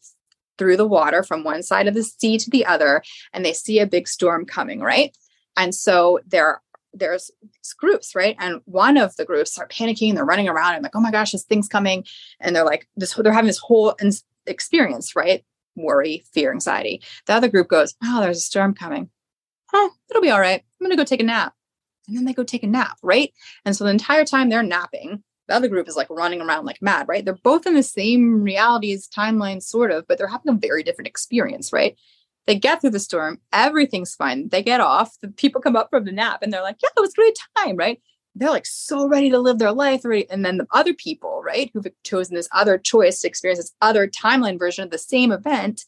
through 0.59 0.79
the 0.79 0.87
water 0.87 1.23
from 1.23 1.45
one 1.45 1.63
side 1.63 1.87
of 1.87 1.95
the 1.95 2.03
sea 2.03 2.39
to 2.39 2.51
the 2.51 2.67
other 2.67 3.03
and 3.33 3.45
they 3.45 3.53
see 3.53 3.79
a 3.79 3.87
big 3.87 4.09
storm 4.09 4.45
coming, 4.45 4.81
right? 4.81 5.17
And 5.57 5.75
so 5.75 6.19
there 6.27 6.61
there's 6.93 7.31
groups, 7.79 8.17
right? 8.17 8.35
And 8.41 8.61
one 8.65 8.97
of 8.97 9.15
the 9.15 9.25
groups 9.25 9.57
are 9.59 9.69
panicking, 9.69 10.15
they're 10.15 10.25
running 10.25 10.49
around 10.49 10.75
and 10.75 10.83
like, 10.83 10.97
oh 10.97 11.01
my 11.01 11.13
gosh, 11.13 11.31
this 11.31 11.45
thing's 11.45 11.69
coming. 11.69 12.05
And 12.41 12.57
they're 12.57 12.65
like, 12.65 12.89
this, 12.97 13.15
they're 13.15 13.33
having 13.33 13.47
this 13.47 13.59
whole 13.59 13.95
experience, 14.47 15.15
right? 15.15 15.45
Worry, 15.83 16.25
fear, 16.33 16.53
anxiety. 16.53 17.03
The 17.27 17.35
other 17.35 17.49
group 17.49 17.69
goes, 17.69 17.95
oh, 18.05 18.21
there's 18.21 18.39
a 18.39 18.41
storm 18.41 18.75
coming. 18.75 19.11
Oh, 19.73 19.91
it'll 20.09 20.23
be 20.23 20.31
all 20.31 20.41
right. 20.41 20.61
I'm 20.61 20.85
going 20.85 20.91
to 20.91 20.97
go 20.97 21.05
take 21.05 21.21
a 21.21 21.25
nap. 21.25 21.55
And 22.09 22.17
then 22.17 22.25
they 22.25 22.33
go 22.33 22.43
take 22.43 22.65
a 22.65 22.67
nap, 22.67 22.99
right? 23.03 23.33
And 23.65 23.77
so 23.77 23.85
the 23.85 23.91
entire 23.91 24.25
time 24.25 24.49
they're 24.49 24.63
napping, 24.63 25.23
the 25.47 25.55
other 25.55 25.69
group 25.69 25.89
is 25.89 25.97
like 25.97 26.11
running 26.11 26.41
around 26.41 26.65
like 26.65 26.81
mad, 26.81 27.09
right? 27.09 27.25
They're 27.25 27.35
both 27.35 27.67
in 27.67 27.75
the 27.75 27.83
same 27.83 28.43
realities, 28.43 29.09
timeline, 29.09 29.63
sort 29.63 29.91
of, 29.91 30.07
but 30.07 30.19
they're 30.19 30.29
having 30.29 30.53
a 30.53 30.57
very 30.57 30.83
different 30.83 31.09
experience, 31.09 31.73
right? 31.73 31.97
They 32.47 32.57
get 32.57 32.81
through 32.81 32.91
the 32.91 33.01
storm, 33.01 33.41
everything's 33.53 34.15
fine. 34.15 34.49
They 34.49 34.63
get 34.63 34.81
off, 34.81 35.19
the 35.21 35.29
people 35.29 35.61
come 35.61 35.77
up 35.77 35.91
from 35.91 36.05
the 36.05 36.13
nap 36.13 36.43
and 36.43 36.53
they're 36.53 36.63
like, 36.63 36.79
yeah, 36.83 36.89
it 36.97 37.01
was 37.01 37.13
a 37.13 37.15
great 37.15 37.39
time, 37.57 37.77
right? 37.77 38.01
They're 38.35 38.51
like 38.51 38.67
so 38.67 39.07
ready 39.09 39.31
to 39.31 39.39
live 39.39 39.59
their 39.59 39.73
life. 39.73 40.05
Right? 40.05 40.27
And 40.31 40.45
then 40.45 40.59
the 40.59 40.67
other 40.73 40.95
people, 40.95 41.43
right, 41.45 41.71
who've 41.73 41.87
chosen 42.05 42.35
this 42.35 42.49
other 42.53 42.79
choice 42.79 43.21
to 43.21 43.29
experience 43.29 43.61
this 43.61 43.75
other 43.83 44.07
timeline 44.09 44.59
version 44.59 44.85
of 44.85 44.91
the 44.91 44.99
same 44.99 45.33
event, 45.33 45.85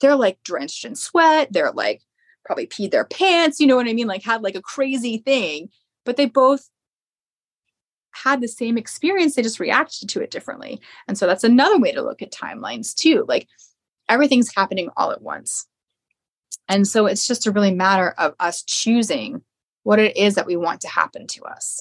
they're 0.00 0.16
like 0.16 0.42
drenched 0.42 0.84
in 0.84 0.94
sweat. 0.94 1.52
They're 1.52 1.72
like 1.72 2.02
probably 2.44 2.66
peed 2.66 2.90
their 2.90 3.04
pants, 3.04 3.60
you 3.60 3.66
know 3.66 3.76
what 3.76 3.88
I 3.88 3.92
mean? 3.92 4.06
Like 4.06 4.24
had 4.24 4.42
like 4.42 4.56
a 4.56 4.62
crazy 4.62 5.18
thing, 5.18 5.68
but 6.04 6.16
they 6.16 6.26
both 6.26 6.68
had 8.10 8.40
the 8.40 8.48
same 8.48 8.76
experience. 8.76 9.34
They 9.34 9.42
just 9.42 9.60
reacted 9.60 10.08
to 10.08 10.20
it 10.20 10.30
differently. 10.30 10.80
And 11.06 11.16
so 11.16 11.26
that's 11.26 11.44
another 11.44 11.78
way 11.78 11.92
to 11.92 12.02
look 12.02 12.22
at 12.22 12.32
timelines 12.32 12.94
too. 12.94 13.24
Like 13.28 13.46
everything's 14.08 14.54
happening 14.54 14.90
all 14.96 15.12
at 15.12 15.22
once. 15.22 15.66
And 16.68 16.86
so 16.86 17.06
it's 17.06 17.26
just 17.26 17.46
a 17.46 17.52
really 17.52 17.72
matter 17.72 18.14
of 18.18 18.34
us 18.40 18.62
choosing 18.62 19.42
what 19.82 19.98
it 19.98 20.16
is 20.16 20.34
that 20.34 20.46
we 20.46 20.56
want 20.56 20.80
to 20.82 20.88
happen 20.88 21.26
to 21.26 21.44
us. 21.44 21.80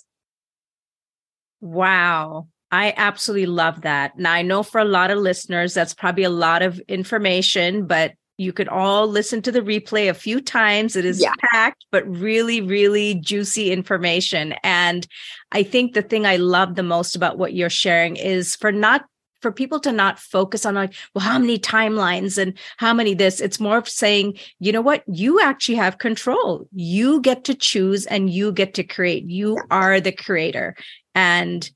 Wow. 1.61 2.47
I 2.71 2.93
absolutely 2.95 3.47
love 3.47 3.81
that. 3.81 4.17
Now, 4.17 4.33
I 4.33 4.41
know 4.41 4.63
for 4.63 4.79
a 4.79 4.85
lot 4.85 5.11
of 5.11 5.17
listeners, 5.17 5.73
that's 5.73 5.93
probably 5.93 6.23
a 6.23 6.29
lot 6.29 6.61
of 6.61 6.79
information, 6.87 7.87
but 7.87 8.13
you 8.37 8.53
could 8.53 8.69
all 8.69 9.07
listen 9.07 9.41
to 9.41 9.51
the 9.51 9.61
replay 9.61 10.09
a 10.09 10.13
few 10.13 10.39
times. 10.39 10.95
It 10.95 11.03
is 11.03 11.21
yeah. 11.21 11.33
packed, 11.51 11.85
but 11.91 12.07
really, 12.07 12.61
really 12.61 13.15
juicy 13.15 13.71
information. 13.71 14.53
And 14.63 15.05
I 15.51 15.63
think 15.63 15.93
the 15.93 16.01
thing 16.01 16.25
I 16.25 16.37
love 16.37 16.75
the 16.75 16.83
most 16.83 17.17
about 17.17 17.37
what 17.37 17.53
you're 17.53 17.69
sharing 17.69 18.15
is 18.15 18.55
for 18.55 18.71
not 18.71 19.03
for 19.41 19.51
people 19.51 19.79
to 19.79 19.91
not 19.91 20.19
focus 20.19 20.65
on 20.65 20.75
like, 20.75 20.93
well, 21.13 21.23
how 21.23 21.39
many 21.39 21.57
timelines 21.57 22.37
and 22.37 22.57
how 22.77 22.93
many 22.93 23.13
this, 23.13 23.39
it's 23.39 23.59
more 23.59 23.77
of 23.77 23.87
saying, 23.87 24.37
you 24.59 24.71
know 24.71 24.81
what, 24.81 25.03
you 25.07 25.39
actually 25.39 25.75
have 25.75 25.97
control. 25.97 26.67
You 26.73 27.21
get 27.21 27.43
to 27.45 27.53
choose 27.53 28.05
and 28.05 28.29
you 28.29 28.51
get 28.51 28.73
to 28.75 28.83
create. 28.83 29.29
You 29.29 29.57
are 29.71 29.99
the 29.99 30.11
creator. 30.11 30.75
And 31.15 31.69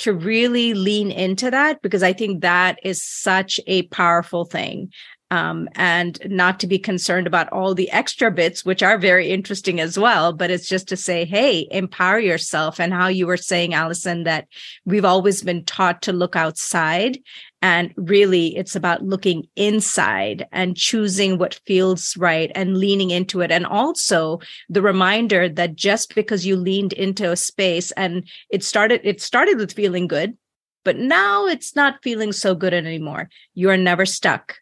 to 0.00 0.12
really 0.14 0.72
lean 0.72 1.10
into 1.10 1.50
that, 1.50 1.82
because 1.82 2.02
I 2.02 2.12
think 2.12 2.40
that 2.40 2.78
is 2.82 3.02
such 3.02 3.60
a 3.66 3.82
powerful 3.88 4.46
thing. 4.46 4.92
Um, 5.32 5.68
and 5.76 6.18
not 6.26 6.58
to 6.58 6.66
be 6.66 6.78
concerned 6.78 7.28
about 7.28 7.48
all 7.50 7.72
the 7.72 7.88
extra 7.92 8.32
bits, 8.32 8.64
which 8.64 8.82
are 8.82 8.98
very 8.98 9.30
interesting 9.30 9.78
as 9.78 9.96
well. 9.96 10.32
But 10.32 10.50
it's 10.50 10.68
just 10.68 10.88
to 10.88 10.96
say, 10.96 11.24
hey, 11.24 11.68
empower 11.70 12.18
yourself. 12.18 12.80
And 12.80 12.92
how 12.92 13.06
you 13.06 13.28
were 13.28 13.36
saying, 13.36 13.72
Allison, 13.72 14.24
that 14.24 14.48
we've 14.84 15.04
always 15.04 15.42
been 15.42 15.64
taught 15.64 16.02
to 16.02 16.12
look 16.12 16.34
outside. 16.34 17.20
And 17.62 17.92
really, 17.96 18.56
it's 18.56 18.74
about 18.74 19.04
looking 19.04 19.46
inside 19.54 20.46
and 20.50 20.76
choosing 20.76 21.38
what 21.38 21.60
feels 21.66 22.16
right 22.16 22.50
and 22.54 22.78
leaning 22.78 23.10
into 23.10 23.40
it. 23.40 23.52
And 23.52 23.66
also 23.66 24.40
the 24.68 24.82
reminder 24.82 25.48
that 25.48 25.76
just 25.76 26.14
because 26.14 26.46
you 26.46 26.56
leaned 26.56 26.94
into 26.94 27.30
a 27.30 27.36
space 27.36 27.92
and 27.92 28.26
it 28.48 28.64
started, 28.64 29.02
it 29.04 29.20
started 29.20 29.58
with 29.58 29.74
feeling 29.74 30.08
good, 30.08 30.36
but 30.84 30.96
now 30.96 31.46
it's 31.46 31.76
not 31.76 32.02
feeling 32.02 32.32
so 32.32 32.54
good 32.54 32.72
anymore. 32.72 33.28
You 33.54 33.68
are 33.70 33.76
never 33.76 34.06
stuck 34.06 34.56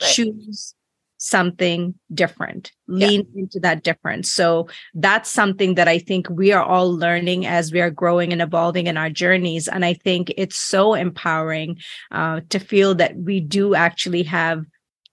right. 0.00 0.10
choose 0.10 0.74
something 1.22 1.94
different 2.14 2.72
lean 2.88 3.26
yeah. 3.34 3.42
into 3.42 3.60
that 3.60 3.84
difference 3.84 4.30
so 4.30 4.66
that's 4.94 5.28
something 5.28 5.74
that 5.74 5.86
i 5.86 5.98
think 5.98 6.26
we 6.30 6.50
are 6.50 6.62
all 6.62 6.96
learning 6.96 7.44
as 7.44 7.70
we 7.72 7.80
are 7.80 7.90
growing 7.90 8.32
and 8.32 8.40
evolving 8.40 8.86
in 8.86 8.96
our 8.96 9.10
journeys 9.10 9.68
and 9.68 9.84
i 9.84 9.92
think 9.92 10.32
it's 10.38 10.56
so 10.56 10.94
empowering 10.94 11.76
uh, 12.10 12.40
to 12.48 12.58
feel 12.58 12.94
that 12.94 13.14
we 13.16 13.38
do 13.38 13.74
actually 13.74 14.22
have 14.22 14.64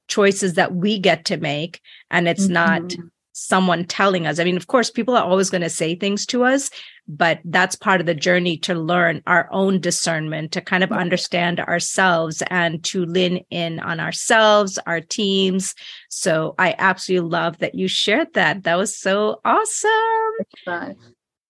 choices 0.08 0.54
that 0.54 0.74
we 0.74 0.98
get 0.98 1.26
to 1.26 1.36
make 1.36 1.82
and 2.10 2.30
it's 2.30 2.46
mm-hmm. 2.46 2.54
not 2.54 2.96
someone 3.38 3.86
telling 3.86 4.26
us. 4.26 4.40
I 4.40 4.44
mean, 4.44 4.58
of 4.58 4.68
course, 4.68 4.90
people 4.90 5.16
are 5.16 5.24
always 5.24 5.52
going 5.52 5.62
to 5.62 5.70
say 5.70 5.94
things 5.94 6.26
to 6.28 6.44
us, 6.44 6.72
but 7.08 7.40
that's 7.46 7.76
part 7.76 8.00
of 8.00 8.08
the 8.08 8.16
journey 8.16 8.58
to 8.58 8.74
learn 8.74 9.22
our 9.28 9.48
own 9.52 9.80
discernment, 9.80 10.52
to 10.54 10.62
kind 10.62 10.84
of 10.84 10.92
understand 10.92 11.60
ourselves 11.60 12.42
and 12.50 12.84
to 12.86 13.06
lean 13.06 13.46
in 13.52 13.80
on 13.80 14.00
ourselves, 14.00 14.80
our 14.88 15.02
teams. 15.02 15.76
So 16.10 16.56
I 16.58 16.74
absolutely 16.80 17.30
love 17.30 17.60
that 17.60 17.76
you 17.76 17.88
shared 17.88 18.34
that. 18.34 18.64
That 18.64 18.78
was 18.78 18.98
so 18.98 19.40
awesome. 19.46 20.92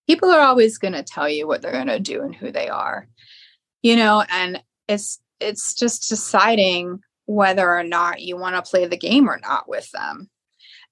People 0.08 0.30
are 0.30 0.42
always 0.42 0.78
going 0.78 0.94
to 0.94 1.04
tell 1.04 1.30
you 1.30 1.48
what 1.48 1.62
they're 1.62 1.72
going 1.72 1.88
to 1.88 2.00
do 2.00 2.22
and 2.22 2.36
who 2.36 2.52
they 2.52 2.68
are, 2.68 3.08
you 3.82 3.96
know, 3.96 4.26
and 4.30 4.62
it's, 4.90 5.22
it's 5.40 5.74
just 5.74 6.10
deciding 6.10 7.00
whether 7.26 7.70
or 7.70 7.84
not 7.84 8.22
you 8.22 8.38
want 8.38 8.56
to 8.56 8.70
play 8.70 8.86
the 8.88 8.98
game 8.98 9.30
or 9.30 9.40
not 9.42 9.70
with 9.70 9.90
them 9.92 10.30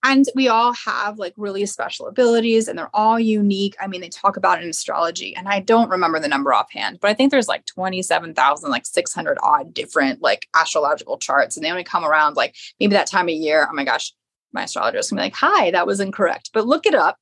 and 0.06 0.26
we 0.36 0.48
all 0.48 0.72
have 0.74 1.18
like 1.18 1.34
really 1.36 1.66
special 1.66 2.06
abilities 2.06 2.68
and 2.68 2.78
they're 2.78 2.96
all 2.96 3.20
unique. 3.20 3.76
I 3.82 3.88
mean, 3.88 4.02
they 4.02 4.10
talk 4.10 4.38
about 4.38 4.62
in 4.62 4.70
astrology 4.70 5.36
and 5.36 5.48
I 5.48 5.62
don't 5.62 5.90
remember 5.90 6.20
the 6.20 6.28
number 6.28 6.54
offhand, 6.54 7.00
but 7.02 7.10
I 7.10 7.16
think 7.16 7.32
there's 7.32 7.48
like 7.48 7.66
27,000, 7.66 8.70
like 8.70 8.86
600 8.86 9.38
odd 9.42 9.74
different 9.74 10.22
like 10.22 10.48
astrological 10.54 11.18
charts. 11.18 11.58
And 11.58 11.66
they 11.66 11.72
only 11.72 11.84
come 11.84 12.06
around 12.06 12.36
like 12.36 12.56
maybe 12.80 12.94
that 12.94 13.08
time 13.08 13.28
of 13.28 13.34
year. 13.34 13.68
Oh 13.68 13.74
my 13.74 13.84
gosh, 13.84 14.14
my 14.54 14.66
astrologist 14.66 15.10
can 15.10 15.16
be 15.16 15.24
like, 15.24 15.36
hi, 15.36 15.72
that 15.72 15.88
was 15.88 16.00
incorrect, 16.00 16.52
but 16.54 16.68
look 16.68 16.86
it 16.86 16.94
up. 16.94 17.18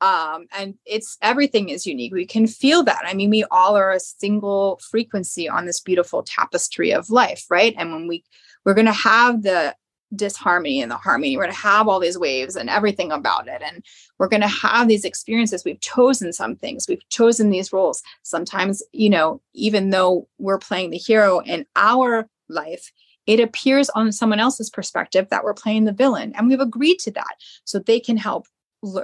Um, 0.00 0.46
and 0.56 0.76
it's 0.86 1.18
everything 1.20 1.68
is 1.68 1.86
unique. 1.86 2.14
We 2.14 2.24
can 2.24 2.46
feel 2.46 2.82
that. 2.84 3.02
I 3.04 3.12
mean, 3.12 3.28
we 3.28 3.44
all 3.50 3.76
are 3.76 3.92
a 3.92 4.00
single 4.00 4.80
frequency 4.90 5.50
on 5.50 5.66
this 5.66 5.80
beautiful 5.80 6.22
tapestry 6.22 6.92
of 6.92 7.10
life, 7.10 7.44
right? 7.50 7.74
And 7.76 7.92
when 7.92 8.08
we 8.08 8.24
we're 8.64 8.74
going 8.74 8.86
to 8.86 8.92
have 8.92 9.42
the 9.42 9.74
disharmony 10.14 10.80
and 10.80 10.90
the 10.90 10.96
harmony. 10.96 11.36
We're 11.36 11.44
going 11.44 11.54
to 11.54 11.60
have 11.60 11.88
all 11.88 12.00
these 12.00 12.18
waves 12.18 12.56
and 12.56 12.70
everything 12.70 13.10
about 13.10 13.48
it. 13.48 13.62
And 13.62 13.84
we're 14.18 14.28
going 14.28 14.42
to 14.42 14.48
have 14.48 14.88
these 14.88 15.04
experiences. 15.04 15.64
We've 15.64 15.80
chosen 15.80 16.32
some 16.32 16.56
things, 16.56 16.86
we've 16.88 17.06
chosen 17.08 17.50
these 17.50 17.72
roles. 17.72 18.02
Sometimes, 18.22 18.82
you 18.92 19.10
know, 19.10 19.40
even 19.54 19.90
though 19.90 20.28
we're 20.38 20.58
playing 20.58 20.90
the 20.90 20.98
hero 20.98 21.40
in 21.40 21.66
our 21.74 22.28
life, 22.48 22.92
it 23.26 23.40
appears 23.40 23.90
on 23.90 24.12
someone 24.12 24.38
else's 24.38 24.70
perspective 24.70 25.26
that 25.30 25.42
we're 25.42 25.54
playing 25.54 25.84
the 25.84 25.92
villain. 25.92 26.32
And 26.36 26.48
we've 26.48 26.60
agreed 26.60 26.98
to 27.00 27.10
that 27.12 27.36
so 27.64 27.78
they 27.78 28.00
can 28.00 28.16
help. 28.16 28.46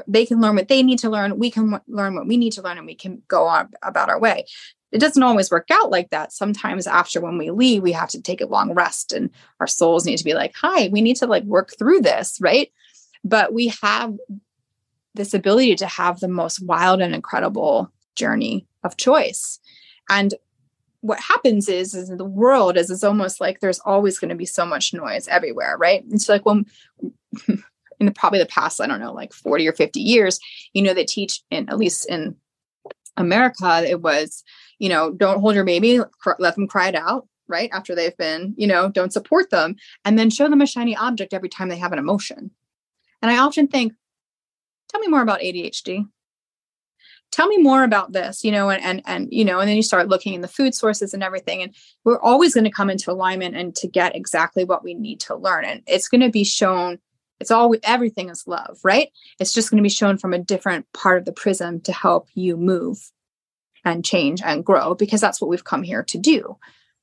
They 0.06 0.26
can 0.26 0.40
learn 0.40 0.56
what 0.56 0.68
they 0.68 0.82
need 0.82 0.98
to 1.00 1.10
learn. 1.10 1.38
We 1.38 1.50
can 1.50 1.80
learn 1.86 2.14
what 2.14 2.26
we 2.26 2.36
need 2.36 2.52
to 2.54 2.62
learn, 2.62 2.78
and 2.78 2.86
we 2.86 2.94
can 2.94 3.22
go 3.28 3.46
on 3.46 3.70
about 3.82 4.08
our 4.08 4.20
way 4.20 4.44
it 4.90 5.00
doesn't 5.00 5.22
always 5.22 5.50
work 5.50 5.68
out 5.70 5.90
like 5.90 6.10
that. 6.10 6.34
Sometimes 6.34 6.86
after 6.86 7.18
when 7.18 7.38
we 7.38 7.50
leave, 7.50 7.82
we 7.82 7.92
have 7.92 8.10
to 8.10 8.20
take 8.20 8.42
a 8.42 8.46
long 8.46 8.74
rest 8.74 9.10
and 9.14 9.30
our 9.58 9.66
souls 9.66 10.04
need 10.04 10.18
to 10.18 10.24
be 10.24 10.34
like, 10.34 10.52
hi, 10.54 10.90
we 10.92 11.00
need 11.00 11.16
to 11.16 11.26
like 11.26 11.44
work 11.44 11.72
through 11.78 12.02
this, 12.02 12.36
right? 12.42 12.70
but 13.24 13.52
we 13.52 13.72
have 13.82 14.14
this 15.14 15.34
ability 15.34 15.76
to 15.76 15.86
have 15.86 16.20
the 16.20 16.28
most 16.28 16.64
wild 16.64 17.00
and 17.00 17.14
incredible 17.14 17.92
journey 18.16 18.66
of 18.82 18.96
choice. 18.96 19.60
And 20.08 20.34
what 21.00 21.20
happens 21.20 21.68
is, 21.68 21.94
is 21.94 22.08
the 22.08 22.24
world 22.24 22.76
is 22.76 22.90
it's 22.90 23.04
almost 23.04 23.40
like 23.40 23.60
there's 23.60 23.80
always 23.80 24.18
going 24.18 24.30
to 24.30 24.34
be 24.34 24.46
so 24.46 24.64
much 24.64 24.94
noise 24.94 25.28
everywhere, 25.28 25.76
right? 25.76 26.04
It's 26.10 26.28
like 26.28 26.46
when 26.46 26.66
in 28.00 28.06
the 28.06 28.12
probably 28.12 28.38
the 28.38 28.46
past, 28.46 28.80
I 28.80 28.86
don't 28.86 29.00
know, 29.00 29.12
like 29.12 29.32
40 29.32 29.68
or 29.68 29.72
50 29.72 30.00
years, 30.00 30.38
you 30.72 30.82
know, 30.82 30.94
they 30.94 31.04
teach 31.04 31.40
in 31.50 31.68
at 31.68 31.78
least 31.78 32.08
in 32.08 32.36
America, 33.16 33.84
it 33.86 34.00
was, 34.00 34.42
you 34.78 34.88
know, 34.88 35.12
don't 35.12 35.40
hold 35.40 35.54
your 35.54 35.64
baby, 35.64 36.00
let 36.38 36.54
them 36.54 36.66
cry 36.66 36.88
it 36.88 36.94
out, 36.94 37.28
right? 37.48 37.70
After 37.72 37.94
they've 37.94 38.16
been, 38.16 38.54
you 38.56 38.66
know, 38.66 38.88
don't 38.88 39.12
support 39.12 39.50
them, 39.50 39.76
and 40.04 40.18
then 40.18 40.30
show 40.30 40.48
them 40.48 40.62
a 40.62 40.66
shiny 40.66 40.96
object 40.96 41.34
every 41.34 41.48
time 41.48 41.68
they 41.68 41.76
have 41.76 41.92
an 41.92 41.98
emotion. 41.98 42.50
And 43.20 43.30
I 43.30 43.38
often 43.38 43.68
think, 43.68 43.92
tell 44.88 45.00
me 45.00 45.08
more 45.08 45.22
about 45.22 45.40
ADHD. 45.40 46.06
Tell 47.30 47.46
me 47.46 47.56
more 47.56 47.82
about 47.82 48.12
this, 48.12 48.44
you 48.44 48.52
know, 48.52 48.68
and 48.68 48.82
and 48.82 49.02
and 49.06 49.28
you 49.30 49.42
know, 49.42 49.58
and 49.58 49.66
then 49.66 49.76
you 49.76 49.82
start 49.82 50.08
looking 50.08 50.34
in 50.34 50.42
the 50.42 50.48
food 50.48 50.74
sources 50.74 51.14
and 51.14 51.22
everything, 51.22 51.62
and 51.62 51.74
we're 52.04 52.20
always 52.20 52.52
going 52.52 52.64
to 52.64 52.70
come 52.70 52.90
into 52.90 53.10
alignment 53.10 53.56
and 53.56 53.74
to 53.76 53.88
get 53.88 54.14
exactly 54.14 54.64
what 54.64 54.84
we 54.84 54.92
need 54.92 55.18
to 55.20 55.34
learn, 55.34 55.64
and 55.64 55.82
it's 55.86 56.08
going 56.08 56.20
to 56.20 56.28
be 56.28 56.44
shown 56.44 56.98
it's 57.42 57.50
all 57.50 57.74
everything 57.82 58.28
is 58.28 58.46
love, 58.46 58.78
right? 58.84 59.08
It's 59.40 59.52
just 59.52 59.70
going 59.70 59.78
to 59.78 59.82
be 59.82 59.88
shown 59.88 60.16
from 60.16 60.32
a 60.32 60.38
different 60.38 60.86
part 60.92 61.18
of 61.18 61.24
the 61.24 61.32
prism 61.32 61.80
to 61.80 61.92
help 61.92 62.28
you 62.34 62.56
move 62.56 63.10
and 63.84 64.04
change 64.04 64.40
and 64.42 64.64
grow 64.64 64.94
because 64.94 65.20
that's 65.20 65.40
what 65.40 65.50
we've 65.50 65.64
come 65.64 65.82
here 65.82 66.04
to 66.04 66.18
do. 66.18 66.56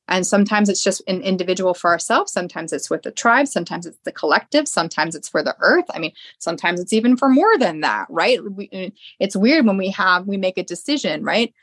And 0.08 0.26
sometimes 0.26 0.70
it's 0.70 0.82
just 0.82 1.04
an 1.08 1.22
individual 1.22 1.74
for 1.74 1.92
ourselves. 1.92 2.32
Sometimes 2.32 2.72
it's 2.72 2.90
with 2.90 3.04
the 3.04 3.12
tribe. 3.12 3.50
Sometimes 3.50 3.86
it's 3.86 4.00
the 4.06 4.14
collective. 4.14 4.66
Sometimes 4.68 5.14
it's 5.14 5.28
for 5.28 5.44
the 5.44 5.58
earth. 5.60 5.86
I 5.94 6.00
mean, 6.00 6.14
sometimes 6.40 6.80
it's 6.80 6.94
even 6.94 7.18
for 7.18 7.28
more 7.28 7.58
than 7.58 7.82
that, 7.82 8.08
right? 8.10 8.40
We, 8.42 8.70
uh, 8.74 8.90
it's 9.20 9.36
weird 9.36 9.66
when 9.66 9.78
we 9.78 9.92
have, 9.92 10.26
we 10.26 10.38
make 10.38 10.58
a 10.58 10.64
decision, 10.64 11.24
right? 11.24 11.54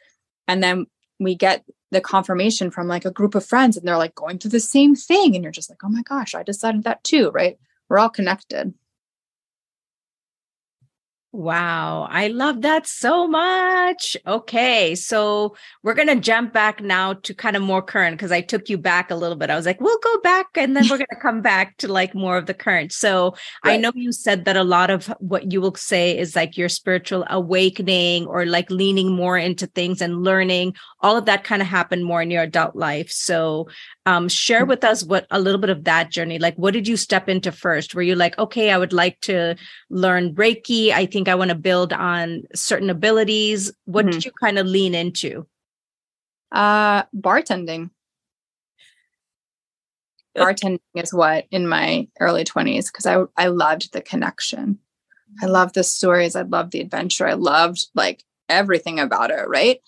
And 0.47 0.63
then 0.63 0.87
we 1.19 1.35
get 1.35 1.65
the 1.91 2.03
confirmation 2.03 2.71
from 2.71 2.89
like 2.89 3.07
a 3.07 3.11
group 3.11 3.35
of 3.35 3.45
friends 3.45 3.79
and 3.79 3.89
they're 3.89 3.97
like 3.97 4.15
going 4.15 4.39
through 4.39 4.51
the 4.51 4.61
same 4.61 4.95
thing. 4.95 5.35
And 5.35 5.43
you're 5.43 5.51
just 5.51 5.71
like, 5.71 5.83
oh 5.83 5.89
my 5.89 6.03
gosh, 6.03 6.35
I 6.35 6.43
decided 6.43 6.85
that 6.85 7.03
too, 7.03 7.31
right? 7.31 7.59
We're 7.89 7.99
all 7.99 8.11
connected. 8.11 8.75
Wow, 11.37 12.09
I 12.11 12.29
love 12.29 12.63
that 12.63 12.87
so 12.87 13.29
much. 13.29 14.17
Okay, 14.27 14.95
so 14.95 15.55
we're 15.83 15.93
going 15.93 16.09
to 16.09 16.17
jump 16.17 16.55
back 16.55 16.81
now 16.81 17.13
to 17.13 17.35
kind 17.35 17.57
of 17.57 17.63
more 17.63 17.83
current 17.83 18.17
because 18.17 18.33
I 18.33 18.41
took 18.41 18.71
you 18.71 18.79
back 18.79 19.11
a 19.11 19.15
little 19.15 19.37
bit. 19.37 19.51
I 19.51 19.55
was 19.55 19.67
like, 19.67 19.79
we'll 19.79 19.99
go 19.99 20.19
back 20.21 20.47
and 20.55 20.75
then 20.75 20.85
we're 20.85 20.97
going 21.05 21.09
to 21.11 21.21
come 21.21 21.43
back 21.43 21.77
to 21.77 21.89
like 21.89 22.15
more 22.15 22.39
of 22.39 22.47
the 22.47 22.55
current. 22.55 22.91
So 22.91 23.35
right. 23.63 23.75
I 23.75 23.77
know 23.77 23.93
you 23.95 24.13
said 24.13 24.47
that 24.47 24.57
a 24.57 24.65
lot 24.65 24.89
of 24.89 25.09
what 25.19 25.53
you 25.53 25.61
will 25.61 25.75
say 25.75 26.17
is 26.17 26.35
like 26.35 26.57
your 26.57 26.71
spiritual 26.71 27.27
awakening 27.29 28.25
or 28.27 28.47
like 28.47 28.71
leaning 28.71 29.15
more 29.15 29.37
into 29.37 29.67
things 29.67 30.01
and 30.01 30.25
learning. 30.25 30.75
All 31.03 31.19
of 31.19 31.27
that 31.27 31.45
kind 31.45 31.61
of 31.61 31.69
happened 31.69 32.07
more 32.07 32.23
in 32.23 32.31
your 32.31 32.45
adult 32.45 32.77
life. 32.77 33.11
So 33.11 33.69
um, 34.07 34.29
share 34.29 34.65
mm. 34.65 34.69
with 34.69 34.85
us 34.85 35.03
what 35.03 35.27
a 35.31 35.41
little 35.41 35.61
bit 35.61 35.69
of 35.69 35.85
that 35.85 36.11
journey 36.11 36.39
like 36.39 36.55
what 36.55 36.73
did 36.73 36.89
you 36.89 36.97
step 36.97 37.29
into 37.29 37.53
first 37.53 37.95
were 37.95 38.03
you 38.03 38.15
like 38.15 38.39
okay 38.39 38.71
i 38.71 38.79
would 38.79 38.93
like 38.93 39.21
to 39.21 39.57
learn 39.91 40.33
reiki 40.35 40.93
i 40.93 41.05
think 41.05 41.26
i 41.29 41.35
want 41.35 41.51
to 41.51 41.57
build 41.57 41.93
on 41.93 42.43
certain 42.55 42.91
abilities 42.91 43.73
what 43.85 44.05
mm-hmm. 44.05 44.13
did 44.13 44.25
you 44.25 44.33
kind 44.41 44.59
of 44.59 44.67
lean 44.67 44.95
into 44.95 45.47
uh 46.53 47.03
bartending 47.15 47.91
bartending 50.37 50.81
is 50.95 51.15
what 51.15 51.47
in 51.51 51.67
my 51.67 52.07
early 52.21 52.45
20s 52.45 52.87
because 52.87 53.07
i 53.07 53.23
i 53.37 53.49
loved 53.49 53.93
the 53.93 54.01
connection 54.01 54.79
i 55.43 55.47
loved 55.47 55.75
the 55.75 55.85
stories 55.85 56.37
i 56.37 56.43
loved 56.43 56.73
the 56.73 56.81
adventure 56.81 57.27
i 57.27 57.35
loved 57.35 57.87
like 57.95 58.23
everything 58.49 59.01
about 59.01 59.31
it 59.31 59.49
right 59.49 59.81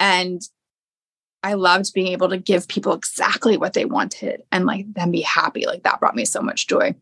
and 0.00 0.42
I 1.44 1.54
loved 1.54 1.92
being 1.92 2.08
able 2.08 2.30
to 2.30 2.38
give 2.38 2.68
people 2.68 2.94
exactly 2.94 3.58
what 3.58 3.74
they 3.74 3.84
wanted 3.84 4.42
and 4.50 4.64
like 4.64 4.92
them 4.94 5.10
be 5.10 5.20
happy. 5.20 5.66
Like 5.66 5.82
that 5.82 6.00
brought 6.00 6.16
me 6.16 6.24
so 6.24 6.40
much 6.40 6.66
joy. 6.66 6.94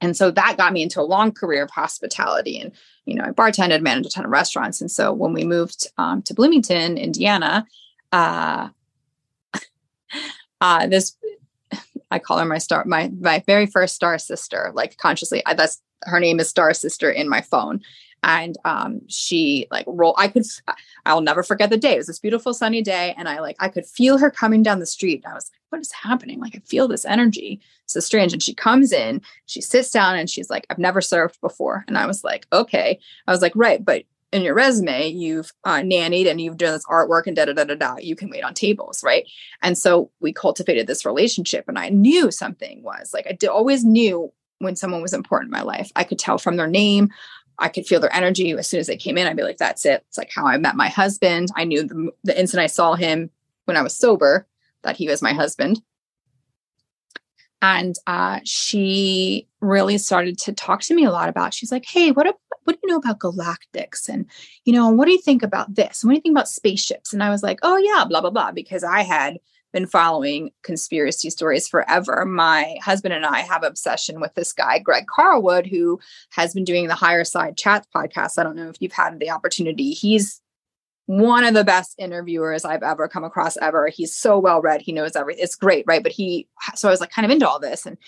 And 0.00 0.16
so 0.16 0.30
that 0.30 0.56
got 0.56 0.72
me 0.72 0.82
into 0.82 1.00
a 1.00 1.02
long 1.02 1.32
career 1.32 1.62
of 1.62 1.70
hospitality. 1.70 2.58
And, 2.58 2.72
you 3.04 3.14
know, 3.14 3.24
I 3.24 3.30
bartended, 3.30 3.82
managed 3.82 4.08
a 4.08 4.10
ton 4.10 4.24
of 4.24 4.30
restaurants. 4.30 4.80
And 4.80 4.90
so 4.90 5.12
when 5.12 5.32
we 5.32 5.44
moved 5.44 5.88
um, 5.98 6.22
to 6.22 6.34
Bloomington, 6.34 6.96
Indiana, 6.96 7.66
uh, 8.12 8.68
uh, 10.60 10.86
this, 10.86 11.16
I 12.10 12.18
call 12.18 12.38
her 12.38 12.44
my 12.44 12.58
star, 12.58 12.84
my, 12.86 13.10
my 13.20 13.42
very 13.46 13.66
first 13.66 13.94
star 13.94 14.18
sister, 14.18 14.72
like 14.74 14.96
consciously, 14.96 15.42
I, 15.44 15.54
that's 15.54 15.82
her 16.04 16.20
name 16.20 16.40
is 16.40 16.48
star 16.48 16.72
sister 16.72 17.10
in 17.10 17.28
my 17.28 17.40
phone 17.42 17.80
and 18.22 18.56
um, 18.64 19.00
she 19.08 19.66
like 19.70 19.84
roll 19.86 20.14
i 20.18 20.28
could 20.28 20.44
i'll 21.06 21.20
never 21.20 21.42
forget 21.42 21.70
the 21.70 21.76
day 21.76 21.94
it 21.94 21.98
was 21.98 22.06
this 22.06 22.18
beautiful 22.18 22.52
sunny 22.52 22.82
day 22.82 23.14
and 23.16 23.28
i 23.28 23.40
like 23.40 23.56
i 23.60 23.68
could 23.68 23.86
feel 23.86 24.18
her 24.18 24.30
coming 24.30 24.62
down 24.62 24.78
the 24.78 24.86
street 24.86 25.22
And 25.24 25.32
i 25.32 25.34
was 25.34 25.50
what 25.70 25.80
is 25.80 25.92
happening? 25.92 26.40
Like 26.40 26.54
i 26.54 26.60
feel 26.60 26.88
this 26.88 27.04
energy. 27.04 27.60
So 27.86 28.00
strange. 28.00 28.32
And 28.32 28.42
she 28.42 28.54
comes 28.54 28.92
in 28.92 29.22
she 29.46 29.60
sits 29.60 29.90
down 29.90 30.16
and 30.16 30.28
she's 30.28 30.50
like 30.50 30.66
i've 30.70 30.78
never 30.78 31.00
served 31.00 31.40
before. 31.40 31.84
And 31.88 31.96
i 31.96 32.06
was 32.06 32.22
like 32.22 32.46
okay. 32.52 32.98
I 33.26 33.30
was 33.30 33.42
like 33.42 33.52
right 33.54 33.84
but 33.84 34.04
in 34.32 34.42
your 34.42 34.54
resume 34.54 35.08
you've 35.08 35.52
uh, 35.64 35.80
nannied 35.80 36.30
and 36.30 36.40
you've 36.40 36.56
done 36.56 36.74
this 36.74 36.86
artwork 36.86 37.26
and 37.26 37.34
da 37.34 37.46
da 37.46 37.52
da 37.52 37.64
da 37.64 37.74
da. 37.74 37.96
You 37.98 38.14
can 38.14 38.30
wait 38.30 38.44
on 38.44 38.54
tables 38.54 39.02
right? 39.02 39.26
And 39.62 39.76
so 39.76 40.10
we 40.20 40.32
cultivated 40.32 40.86
this 40.86 41.04
relationship 41.04 41.64
and 41.66 41.78
i 41.78 41.88
knew 41.88 42.30
something 42.30 42.82
was 42.82 43.12
like 43.12 43.26
i 43.28 43.32
did, 43.32 43.48
always 43.48 43.84
knew 43.84 44.32
when 44.60 44.76
someone 44.76 45.02
was 45.02 45.12
important 45.12 45.48
in 45.48 45.58
my 45.58 45.62
life. 45.62 45.90
I 45.96 46.04
could 46.04 46.18
tell 46.18 46.38
from 46.38 46.56
their 46.56 46.68
name. 46.68 47.10
I 47.58 47.68
could 47.68 47.86
feel 47.86 48.00
their 48.00 48.14
energy. 48.14 48.52
As 48.52 48.68
soon 48.68 48.80
as 48.80 48.86
they 48.86 48.96
came 48.96 49.18
in. 49.18 49.26
I'd 49.26 49.36
be 49.36 49.42
like, 49.42 49.58
that's 49.58 49.84
it. 49.84 50.04
It's 50.08 50.18
like 50.18 50.30
how 50.34 50.46
I 50.46 50.56
met 50.56 50.76
my 50.76 50.88
husband. 50.88 51.48
I 51.56 51.64
knew 51.64 51.82
the, 51.82 52.10
the 52.24 52.38
instant 52.38 52.62
I 52.62 52.66
saw 52.66 52.94
him 52.94 53.30
when 53.64 53.76
I 53.76 53.82
was 53.82 53.96
sober 53.96 54.46
that 54.82 54.96
he 54.96 55.08
was 55.08 55.22
my 55.22 55.32
husband. 55.32 55.80
And 57.62 57.94
uh, 58.06 58.40
she 58.44 59.46
really 59.60 59.98
started 59.98 60.38
to 60.38 60.52
talk 60.52 60.80
to 60.82 60.94
me 60.94 61.04
a 61.04 61.10
lot 61.10 61.28
about. 61.28 61.52
She's 61.52 61.70
like, 61.70 61.84
"Hey, 61.84 62.10
what 62.10 62.26
what 62.64 62.74
do 62.74 62.80
you 62.82 62.88
know 62.88 62.98
about 62.98 63.18
galactics? 63.18 64.08
And 64.08 64.26
you 64.64 64.72
know, 64.72 64.88
what 64.88 65.04
do 65.04 65.12
you 65.12 65.20
think 65.20 65.42
about 65.42 65.74
this? 65.74 66.02
And 66.02 66.08
what 66.08 66.14
do 66.14 66.16
you 66.16 66.22
think 66.22 66.34
about 66.34 66.48
spaceships?" 66.48 67.12
And 67.12 67.22
I 67.22 67.28
was 67.28 67.42
like, 67.42 67.58
"Oh 67.62 67.76
yeah, 67.76 68.06
blah 68.08 68.22
blah 68.22 68.30
blah," 68.30 68.52
because 68.52 68.82
I 68.82 69.02
had 69.02 69.38
been 69.72 69.86
following 69.86 70.50
conspiracy 70.62 71.30
stories 71.30 71.68
forever. 71.68 72.24
My 72.24 72.76
husband 72.82 73.14
and 73.14 73.24
I 73.24 73.40
have 73.40 73.62
obsession 73.62 74.20
with 74.20 74.34
this 74.34 74.52
guy, 74.52 74.78
Greg 74.78 75.04
Carlwood, 75.06 75.66
who 75.68 76.00
has 76.30 76.54
been 76.54 76.64
doing 76.64 76.88
the 76.88 76.94
Higher 76.94 77.24
Side 77.24 77.56
Chats 77.56 77.86
podcast. 77.94 78.38
I 78.38 78.42
don't 78.42 78.56
know 78.56 78.68
if 78.68 78.76
you've 78.80 78.92
had 78.92 79.18
the 79.20 79.30
opportunity. 79.30 79.92
He's 79.92 80.40
one 81.10 81.42
of 81.42 81.54
the 81.54 81.64
best 81.64 81.96
interviewers 81.98 82.64
I've 82.64 82.84
ever 82.84 83.08
come 83.08 83.24
across 83.24 83.56
ever. 83.56 83.88
He's 83.88 84.14
so 84.14 84.38
well 84.38 84.62
read. 84.62 84.80
He 84.80 84.92
knows 84.92 85.16
everything. 85.16 85.42
It's 85.42 85.56
great, 85.56 85.84
right? 85.88 86.04
But 86.04 86.12
he, 86.12 86.46
so 86.76 86.86
I 86.86 86.92
was 86.92 87.00
like 87.00 87.10
kind 87.10 87.26
of 87.26 87.32
into 87.32 87.48
all 87.48 87.58
this. 87.58 87.84
And 87.84 87.98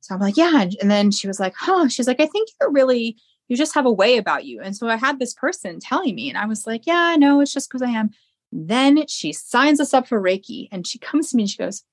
so 0.00 0.16
I'm 0.16 0.20
like, 0.20 0.36
yeah. 0.36 0.64
And 0.80 0.90
then 0.90 1.12
she 1.12 1.28
was 1.28 1.38
like, 1.38 1.54
huh. 1.56 1.86
She's 1.86 2.08
like, 2.08 2.18
I 2.18 2.26
think 2.26 2.48
you're 2.60 2.72
really, 2.72 3.16
you 3.46 3.56
just 3.56 3.72
have 3.74 3.86
a 3.86 3.92
way 3.92 4.16
about 4.16 4.46
you. 4.46 4.60
And 4.60 4.76
so 4.76 4.88
I 4.88 4.96
had 4.96 5.20
this 5.20 5.32
person 5.32 5.78
telling 5.78 6.16
me, 6.16 6.28
and 6.28 6.36
I 6.36 6.46
was 6.46 6.66
like, 6.66 6.88
yeah, 6.88 7.14
no, 7.16 7.40
it's 7.40 7.52
just 7.52 7.70
because 7.70 7.82
I 7.82 7.90
am. 7.90 8.10
Then 8.50 9.06
she 9.06 9.32
signs 9.32 9.78
us 9.78 9.94
up 9.94 10.08
for 10.08 10.20
Reiki 10.20 10.66
and 10.72 10.84
she 10.84 10.98
comes 10.98 11.30
to 11.30 11.36
me 11.36 11.44
and 11.44 11.50
she 11.50 11.56
goes, 11.56 11.84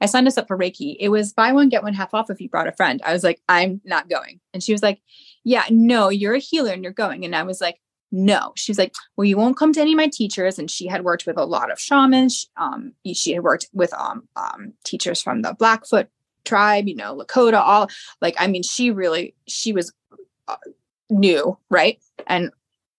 I 0.00 0.06
signed 0.06 0.26
us 0.26 0.38
up 0.38 0.48
for 0.48 0.58
Reiki. 0.58 0.96
It 0.98 1.10
was 1.10 1.32
buy 1.32 1.52
one, 1.52 1.68
get 1.68 1.84
one 1.84 1.94
half 1.94 2.14
off 2.14 2.30
if 2.30 2.40
you 2.40 2.48
brought 2.48 2.66
a 2.66 2.72
friend. 2.72 3.00
I 3.04 3.12
was 3.12 3.22
like, 3.22 3.40
I'm 3.48 3.80
not 3.84 4.08
going. 4.08 4.40
And 4.52 4.60
she 4.60 4.72
was 4.72 4.82
like, 4.82 5.00
Yeah, 5.44 5.66
no, 5.70 6.08
you're 6.08 6.34
a 6.34 6.40
healer 6.40 6.72
and 6.72 6.82
you're 6.82 6.92
going. 6.92 7.24
And 7.24 7.36
I 7.36 7.44
was 7.44 7.60
like, 7.60 7.80
No. 8.12 8.52
She's 8.56 8.78
like, 8.78 8.94
Well, 9.16 9.24
you 9.24 9.36
won't 9.36 9.56
come 9.56 9.72
to 9.72 9.80
any 9.80 9.92
of 9.92 9.96
my 9.96 10.08
teachers. 10.08 10.58
And 10.58 10.70
she 10.70 10.86
had 10.86 11.04
worked 11.04 11.26
with 11.26 11.38
a 11.38 11.44
lot 11.44 11.70
of 11.70 11.80
shamans. 11.80 12.48
Um, 12.56 12.92
she 13.12 13.32
had 13.32 13.42
worked 13.42 13.68
with 13.72 13.92
um, 13.94 14.28
um, 14.36 14.74
teachers 14.84 15.22
from 15.22 15.42
the 15.42 15.54
Blackfoot 15.54 16.08
tribe, 16.44 16.88
you 16.88 16.96
know, 16.96 17.16
Lakota, 17.16 17.60
all 17.60 17.88
like, 18.20 18.34
I 18.38 18.46
mean, 18.46 18.62
she 18.62 18.90
really, 18.90 19.34
she 19.46 19.72
was 19.72 19.92
uh, 20.48 20.56
new, 21.10 21.56
right? 21.68 22.00
And 22.26 22.50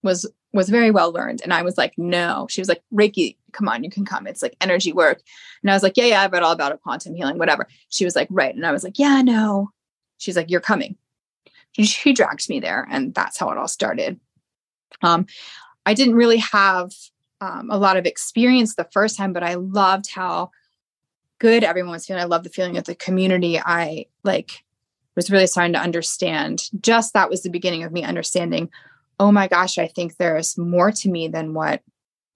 was 0.04 0.30
was 0.54 0.70
very 0.70 0.92
well 0.92 1.12
learned. 1.12 1.42
And 1.44 1.54
I 1.54 1.62
was 1.62 1.78
like, 1.78 1.94
no. 1.98 2.48
She 2.50 2.60
was 2.60 2.68
like, 2.68 2.84
Reiki, 2.94 3.38
come 3.54 3.70
on, 3.70 3.84
you 3.84 3.90
can 3.90 4.06
come. 4.06 4.28
It's 4.28 4.42
like 4.42 4.56
energy 4.60 4.92
work. 4.92 5.22
And 5.64 5.72
I 5.72 5.74
was 5.74 5.84
like, 5.84 5.96
yeah, 5.96 6.06
yeah, 6.06 6.22
I've 6.22 6.32
read 6.32 6.44
all 6.44 6.52
about 6.52 6.74
it, 6.74 6.82
quantum 6.82 7.16
healing, 7.16 7.38
whatever. 7.38 7.68
She 7.90 8.04
was 8.06 8.16
like, 8.16 8.28
right. 8.30 8.54
And 8.54 8.66
I 8.66 8.72
was 8.72 8.84
like, 8.84 9.00
yeah, 9.00 9.22
no. 9.22 9.70
She's 10.18 10.36
like, 10.36 10.50
you're 10.50 10.62
coming. 10.62 10.98
She 11.74 12.12
dragged 12.12 12.50
me 12.50 12.60
there. 12.60 12.86
And 12.92 13.14
that's 13.14 13.38
how 13.38 13.50
it 13.50 13.58
all 13.58 13.68
started. 13.68 14.20
Um, 15.02 15.26
I 15.86 15.94
didn't 15.94 16.16
really 16.16 16.38
have 16.38 16.92
um, 17.40 17.70
a 17.72 17.78
lot 17.78 17.98
of 17.98 18.06
experience 18.06 18.76
the 18.76 18.88
first 18.92 19.18
time, 19.18 19.34
but 19.34 19.44
I 19.44 19.56
loved 19.56 20.12
how 20.12 20.52
good 21.40 21.64
everyone 21.64 21.92
was 21.92 22.06
feeling. 22.06 22.22
I 22.22 22.26
love 22.26 22.44
the 22.44 22.50
feeling 22.50 22.78
of 22.78 22.84
the 22.84 22.96
community. 22.96 23.60
I 23.60 24.06
like 24.24 24.64
was 25.16 25.32
really 25.32 25.48
starting 25.48 25.74
to 25.74 25.82
understand. 25.82 26.70
Just 26.82 27.14
that 27.14 27.30
was 27.30 27.42
the 27.42 27.50
beginning 27.50 27.84
of 27.84 27.92
me 27.92 28.04
understanding 28.04 28.70
oh 29.22 29.32
my 29.32 29.48
gosh, 29.48 29.78
I 29.78 29.86
think 29.86 30.18
there's 30.18 30.58
more 30.58 30.92
to 30.92 31.10
me 31.10 31.28
than 31.28 31.54
what 31.54 31.84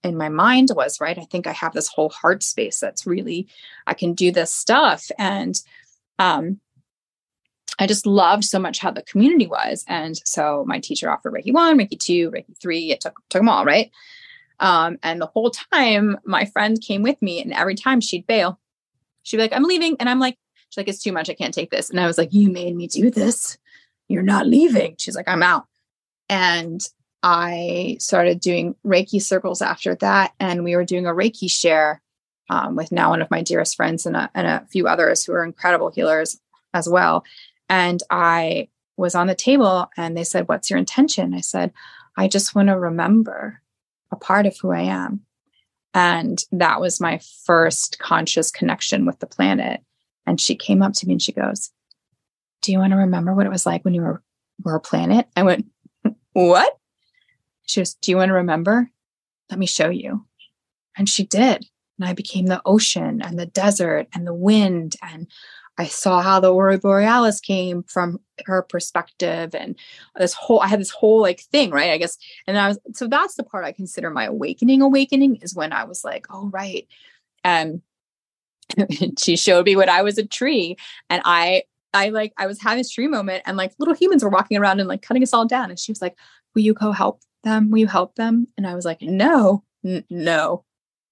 in 0.04 0.16
my 0.16 0.28
mind 0.28 0.70
was, 0.72 1.00
right? 1.00 1.18
I 1.18 1.24
think 1.24 1.48
I 1.48 1.52
have 1.52 1.72
this 1.72 1.88
whole 1.88 2.10
heart 2.10 2.44
space 2.44 2.78
that's 2.78 3.08
really, 3.08 3.48
I 3.88 3.94
can 3.94 4.14
do 4.14 4.30
this 4.30 4.52
stuff. 4.52 5.10
And 5.18 5.60
um, 6.20 6.60
I 7.78 7.86
just 7.86 8.06
loved 8.06 8.44
so 8.44 8.58
much 8.58 8.78
how 8.78 8.90
the 8.90 9.02
community 9.02 9.46
was. 9.46 9.84
And 9.86 10.16
so 10.24 10.64
my 10.66 10.80
teacher 10.80 11.10
offered 11.10 11.34
Reiki 11.34 11.52
one, 11.52 11.78
Reiki 11.78 11.98
two, 11.98 12.30
Reiki 12.30 12.58
three. 12.60 12.90
It 12.90 13.00
took 13.00 13.20
took 13.28 13.40
them 13.40 13.48
all, 13.48 13.64
right? 13.64 13.90
Um, 14.60 14.98
and 15.02 15.20
the 15.20 15.26
whole 15.26 15.50
time 15.50 16.18
my 16.24 16.46
friend 16.46 16.80
came 16.80 17.02
with 17.02 17.20
me, 17.20 17.42
and 17.42 17.52
every 17.52 17.74
time 17.74 18.00
she'd 18.00 18.26
bail, 18.26 18.58
she'd 19.22 19.36
be 19.36 19.42
like, 19.42 19.52
I'm 19.52 19.64
leaving. 19.64 19.96
And 20.00 20.08
I'm 20.08 20.20
like, 20.20 20.38
she's 20.70 20.78
like, 20.78 20.88
it's 20.88 21.02
too 21.02 21.12
much. 21.12 21.28
I 21.28 21.34
can't 21.34 21.54
take 21.54 21.70
this. 21.70 21.90
And 21.90 22.00
I 22.00 22.06
was 22.06 22.18
like, 22.18 22.32
You 22.32 22.50
made 22.50 22.74
me 22.74 22.86
do 22.86 23.10
this. 23.10 23.58
You're 24.08 24.22
not 24.22 24.46
leaving. 24.46 24.94
She's 24.98 25.16
like, 25.16 25.28
I'm 25.28 25.42
out. 25.42 25.66
And 26.28 26.80
I 27.22 27.96
started 27.98 28.40
doing 28.40 28.76
Reiki 28.86 29.20
circles 29.20 29.60
after 29.60 29.96
that. 29.96 30.32
And 30.38 30.64
we 30.64 30.76
were 30.76 30.84
doing 30.84 31.06
a 31.06 31.10
Reiki 31.10 31.50
share 31.50 32.00
um, 32.48 32.76
with 32.76 32.92
now 32.92 33.10
one 33.10 33.22
of 33.22 33.30
my 33.30 33.42
dearest 33.42 33.74
friends 33.74 34.06
and 34.06 34.16
a, 34.16 34.30
and 34.34 34.46
a 34.46 34.64
few 34.70 34.86
others 34.86 35.24
who 35.24 35.32
are 35.32 35.44
incredible 35.44 35.90
healers 35.90 36.38
as 36.72 36.88
well. 36.88 37.24
And 37.68 38.02
I 38.10 38.68
was 38.96 39.14
on 39.14 39.26
the 39.26 39.34
table 39.34 39.90
and 39.96 40.16
they 40.16 40.24
said, 40.24 40.48
What's 40.48 40.70
your 40.70 40.78
intention? 40.78 41.34
I 41.34 41.40
said, 41.40 41.72
I 42.16 42.28
just 42.28 42.54
want 42.54 42.68
to 42.68 42.78
remember 42.78 43.60
a 44.10 44.16
part 44.16 44.46
of 44.46 44.56
who 44.58 44.70
I 44.70 44.82
am. 44.82 45.20
And 45.94 46.42
that 46.52 46.80
was 46.80 47.00
my 47.00 47.20
first 47.44 47.98
conscious 47.98 48.50
connection 48.50 49.06
with 49.06 49.18
the 49.18 49.26
planet. 49.26 49.82
And 50.26 50.40
she 50.40 50.54
came 50.54 50.82
up 50.82 50.92
to 50.94 51.06
me 51.06 51.14
and 51.14 51.22
she 51.22 51.32
goes, 51.32 51.70
Do 52.62 52.72
you 52.72 52.78
want 52.78 52.92
to 52.92 52.98
remember 52.98 53.34
what 53.34 53.46
it 53.46 53.52
was 53.52 53.66
like 53.66 53.84
when 53.84 53.94
you 53.94 54.02
were, 54.02 54.22
were 54.62 54.76
a 54.76 54.80
planet? 54.80 55.26
I 55.36 55.42
went, 55.42 55.66
What? 56.32 56.78
She 57.62 57.80
goes, 57.80 57.94
Do 57.94 58.10
you 58.10 58.16
want 58.16 58.28
to 58.30 58.34
remember? 58.34 58.90
Let 59.50 59.58
me 59.58 59.66
show 59.66 59.90
you. 59.90 60.26
And 60.96 61.08
she 61.08 61.24
did. 61.24 61.66
And 61.98 62.08
I 62.08 62.12
became 62.12 62.46
the 62.46 62.62
ocean 62.64 63.22
and 63.22 63.38
the 63.38 63.46
desert 63.46 64.08
and 64.12 64.26
the 64.26 64.34
wind. 64.34 64.96
And 65.02 65.28
I 65.78 65.86
saw 65.86 66.22
how 66.22 66.40
the 66.40 66.52
aurora 66.52 66.78
borealis 66.78 67.40
came 67.40 67.82
from 67.84 68.18
her 68.46 68.62
perspective 68.62 69.54
and 69.54 69.78
this 70.16 70.32
whole 70.32 70.60
I 70.60 70.68
had 70.68 70.80
this 70.80 70.90
whole 70.90 71.20
like 71.20 71.40
thing, 71.40 71.70
right? 71.70 71.90
I 71.90 71.98
guess 71.98 72.16
and 72.46 72.58
I 72.58 72.68
was 72.68 72.78
so 72.94 73.06
that's 73.06 73.34
the 73.34 73.44
part 73.44 73.64
I 73.64 73.72
consider 73.72 74.10
my 74.10 74.24
awakening 74.24 74.82
awakening 74.82 75.36
is 75.36 75.54
when 75.54 75.72
I 75.72 75.84
was 75.84 76.04
like, 76.04 76.26
oh 76.30 76.48
right. 76.52 76.86
Um, 77.44 77.82
and 78.76 79.18
she 79.18 79.36
showed 79.36 79.66
me 79.66 79.76
when 79.76 79.88
I 79.88 80.02
was 80.02 80.18
a 80.18 80.26
tree 80.26 80.76
and 81.10 81.22
I 81.24 81.64
I 81.94 82.08
like 82.10 82.32
I 82.38 82.46
was 82.46 82.60
having 82.60 82.78
this 82.78 82.90
tree 82.90 83.08
moment 83.08 83.42
and 83.46 83.56
like 83.56 83.72
little 83.78 83.94
humans 83.94 84.24
were 84.24 84.30
walking 84.30 84.56
around 84.56 84.80
and 84.80 84.88
like 84.88 85.02
cutting 85.02 85.22
us 85.22 85.34
all 85.34 85.46
down 85.46 85.70
and 85.70 85.78
she 85.78 85.92
was 85.92 86.02
like, 86.02 86.16
"Will 86.54 86.62
you 86.62 86.74
go 86.74 86.92
help 86.92 87.20
them? 87.42 87.70
Will 87.70 87.78
you 87.78 87.86
help 87.86 88.16
them?" 88.16 88.48
And 88.56 88.66
I 88.66 88.74
was 88.74 88.84
like, 88.84 89.02
"No. 89.02 89.62
N- 89.84 90.04
no. 90.10 90.64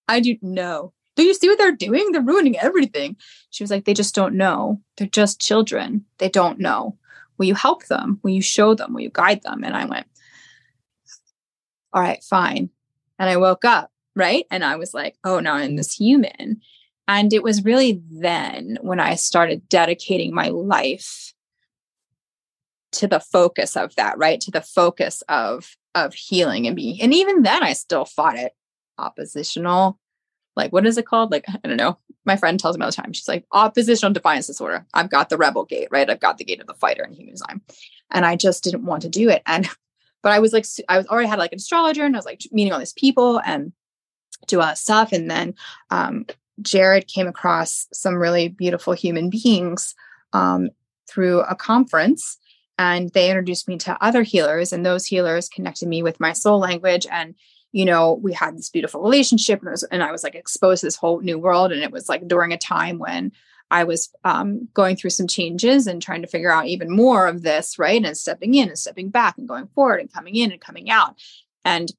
I 0.08 0.20
do 0.20 0.36
no 0.42 0.92
do 1.16 1.22
you 1.22 1.34
see 1.34 1.48
what 1.48 1.58
they're 1.58 1.72
doing? 1.72 2.12
They're 2.12 2.22
ruining 2.22 2.58
everything. 2.58 3.16
She 3.50 3.62
was 3.62 3.70
like, 3.70 3.84
they 3.84 3.94
just 3.94 4.14
don't 4.14 4.34
know. 4.34 4.80
They're 4.96 5.06
just 5.06 5.40
children. 5.40 6.04
They 6.18 6.28
don't 6.28 6.58
know. 6.58 6.98
Will 7.38 7.46
you 7.46 7.54
help 7.54 7.86
them? 7.86 8.20
Will 8.22 8.30
you 8.30 8.42
show 8.42 8.74
them? 8.74 8.92
Will 8.92 9.00
you 9.00 9.10
guide 9.12 9.42
them? 9.42 9.64
And 9.64 9.76
I 9.76 9.84
went, 9.84 10.06
all 11.92 12.02
right, 12.02 12.22
fine. 12.22 12.70
And 13.18 13.30
I 13.30 13.36
woke 13.36 13.64
up, 13.64 13.90
right? 14.16 14.46
And 14.50 14.64
I 14.64 14.76
was 14.76 14.94
like, 14.94 15.16
oh, 15.24 15.40
now 15.40 15.54
I'm 15.54 15.76
this 15.76 15.94
human. 15.94 16.60
And 17.06 17.32
it 17.32 17.42
was 17.42 17.64
really 17.64 18.02
then 18.10 18.78
when 18.80 18.98
I 18.98 19.14
started 19.14 19.68
dedicating 19.68 20.34
my 20.34 20.48
life 20.48 21.32
to 22.92 23.06
the 23.06 23.20
focus 23.20 23.76
of 23.76 23.94
that, 23.96 24.18
right? 24.18 24.40
To 24.40 24.50
the 24.50 24.62
focus 24.62 25.22
of 25.28 25.76
of 25.94 26.14
healing 26.14 26.66
and 26.66 26.74
being. 26.74 27.00
And 27.00 27.14
even 27.14 27.42
then 27.42 27.62
I 27.62 27.72
still 27.72 28.04
fought 28.04 28.36
it 28.36 28.52
oppositional 28.98 29.98
like 30.56 30.72
what 30.72 30.86
is 30.86 30.98
it 30.98 31.06
called? 31.06 31.30
Like 31.30 31.44
I 31.48 31.66
don't 31.66 31.76
know. 31.76 31.98
My 32.24 32.36
friend 32.36 32.58
tells 32.58 32.78
me 32.78 32.84
all 32.84 32.90
the 32.90 32.96
time. 32.96 33.12
She's 33.12 33.28
like 33.28 33.44
oppositional 33.52 34.12
defiance 34.12 34.46
disorder. 34.46 34.86
I've 34.94 35.10
got 35.10 35.28
the 35.28 35.36
rebel 35.36 35.64
gate, 35.64 35.88
right? 35.90 36.08
I've 36.08 36.20
got 36.20 36.38
the 36.38 36.44
gate 36.44 36.60
of 36.60 36.66
the 36.66 36.74
fighter 36.74 37.04
in 37.04 37.12
human 37.12 37.34
design, 37.34 37.60
and 38.10 38.24
I 38.24 38.36
just 38.36 38.64
didn't 38.64 38.86
want 38.86 39.02
to 39.02 39.08
do 39.08 39.28
it. 39.28 39.42
And 39.46 39.68
but 40.22 40.32
I 40.32 40.38
was 40.38 40.52
like, 40.52 40.66
I 40.88 40.96
was 40.96 41.06
already 41.06 41.28
had 41.28 41.38
like 41.38 41.52
an 41.52 41.58
astrologer, 41.58 42.04
and 42.04 42.14
I 42.14 42.18
was 42.18 42.26
like 42.26 42.40
meeting 42.52 42.72
all 42.72 42.78
these 42.78 42.94
people 42.94 43.40
and 43.44 43.72
do 44.46 44.60
all 44.60 44.66
that 44.66 44.78
stuff. 44.78 45.12
And 45.12 45.30
then 45.30 45.54
um, 45.90 46.26
Jared 46.62 47.08
came 47.08 47.26
across 47.26 47.86
some 47.92 48.14
really 48.14 48.48
beautiful 48.48 48.92
human 48.92 49.30
beings 49.30 49.94
um, 50.32 50.70
through 51.08 51.40
a 51.40 51.54
conference 51.54 52.38
and 52.78 53.10
they 53.10 53.30
introduced 53.30 53.68
me 53.68 53.78
to 53.78 53.96
other 54.04 54.22
healers 54.22 54.72
and 54.72 54.84
those 54.84 55.06
healers 55.06 55.48
connected 55.48 55.88
me 55.88 56.02
with 56.02 56.20
my 56.20 56.32
soul 56.32 56.58
language 56.58 57.06
and 57.10 57.34
you 57.74 57.84
know, 57.84 58.12
we 58.22 58.32
had 58.32 58.56
this 58.56 58.70
beautiful 58.70 59.02
relationship 59.02 59.60
and, 59.60 59.68
was, 59.72 59.82
and 59.82 60.00
I 60.00 60.12
was 60.12 60.22
like 60.22 60.36
exposed 60.36 60.82
to 60.82 60.86
this 60.86 60.94
whole 60.94 61.18
new 61.18 61.40
world. 61.40 61.72
And 61.72 61.82
it 61.82 61.90
was 61.90 62.08
like 62.08 62.28
during 62.28 62.52
a 62.52 62.56
time 62.56 63.00
when 63.00 63.32
I 63.68 63.82
was 63.82 64.14
um, 64.22 64.68
going 64.74 64.94
through 64.94 65.10
some 65.10 65.26
changes 65.26 65.88
and 65.88 66.00
trying 66.00 66.22
to 66.22 66.28
figure 66.28 66.52
out 66.52 66.66
even 66.66 66.88
more 66.88 67.26
of 67.26 67.42
this, 67.42 67.76
right? 67.76 68.00
And 68.00 68.16
stepping 68.16 68.54
in 68.54 68.68
and 68.68 68.78
stepping 68.78 69.08
back 69.08 69.38
and 69.38 69.48
going 69.48 69.66
forward 69.74 69.98
and 69.98 70.12
coming 70.12 70.36
in 70.36 70.52
and 70.52 70.60
coming 70.60 70.88
out. 70.88 71.16
And 71.64 71.90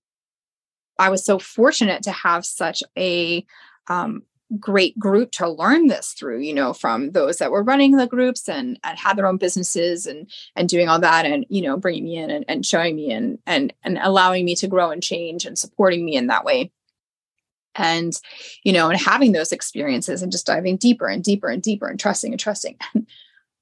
I 0.98 1.10
was 1.10 1.26
so 1.26 1.40
fortunate 1.40 2.04
to 2.04 2.12
have 2.12 2.46
such 2.46 2.82
a 2.98 3.46
um, 3.90 4.24
great 4.60 4.98
group 4.98 5.32
to 5.32 5.50
learn 5.50 5.88
this 5.88 6.14
through 6.14 6.40
you 6.40 6.54
know 6.54 6.74
from 6.74 7.12
those 7.12 7.38
that 7.38 7.52
were 7.52 7.64
running 7.64 7.96
the 7.96 8.08
groups 8.08 8.48
and, 8.48 8.80
and 8.84 8.98
had 8.98 9.18
their 9.18 9.28
own 9.28 9.38
businesses 9.38 10.06
and 10.06 10.30
and 10.56 10.70
doing 10.70 10.90
all 10.90 11.00
that 11.00 11.26
and 11.26 11.46
you 11.50 11.62
know 11.62 11.78
bringing 11.78 12.06
me 12.06 12.18
in 12.18 12.30
and, 12.30 12.46
and 12.48 12.66
showing 12.66 12.96
me 12.96 13.12
and 13.12 13.40
and 13.46 13.74
and 13.84 13.98
allowing 14.02 14.46
me 14.46 14.56
to 14.56 14.68
grow 14.68 14.92
and 14.92 15.04
change 15.04 15.46
and 15.46 15.58
supporting 15.58 16.06
me 16.06 16.16
in 16.16 16.28
that 16.28 16.46
way. 16.46 16.72
And 17.76 18.14
you 18.64 18.72
know 18.72 18.90
and 18.90 19.00
having 19.00 19.32
those 19.32 19.52
experiences 19.52 20.22
and 20.22 20.32
just 20.32 20.46
diving 20.46 20.78
deeper 20.78 21.08
and 21.08 21.24
deeper 21.24 21.50
and 21.50 21.62
deeper 21.62 21.88
and 21.88 22.00
trusting 22.00 22.32
and 22.32 22.40
trusting. 22.40 22.78
And 22.94 23.08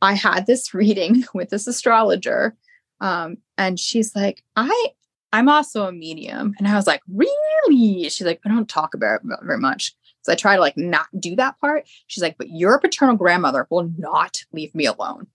i 0.01 0.13
had 0.15 0.45
this 0.45 0.73
reading 0.73 1.23
with 1.33 1.49
this 1.49 1.65
astrologer 1.65 2.57
um, 2.99 3.37
and 3.57 3.79
she's 3.79 4.13
like 4.15 4.43
i 4.55 4.87
i'm 5.31 5.47
also 5.49 5.87
a 5.87 5.91
medium. 5.91 6.53
And 6.59 6.67
i 6.67 6.75
was 6.75 6.87
like 6.87 7.01
really? 7.07 8.09
She's 8.09 8.21
like 8.21 8.41
i 8.45 8.49
don't 8.49 8.69
talk 8.69 8.93
about 8.93 9.21
it 9.23 9.39
very 9.43 9.57
much 9.57 9.95
so 10.23 10.31
I 10.31 10.35
try 10.35 10.55
to 10.55 10.61
like 10.61 10.77
not 10.77 11.07
do 11.19 11.35
that 11.35 11.59
part. 11.59 11.85
She's 12.07 12.23
like, 12.23 12.37
but 12.37 12.49
your 12.49 12.79
paternal 12.79 13.15
grandmother 13.15 13.67
will 13.69 13.91
not 13.97 14.43
leave 14.51 14.73
me 14.73 14.85
alone. 14.85 15.27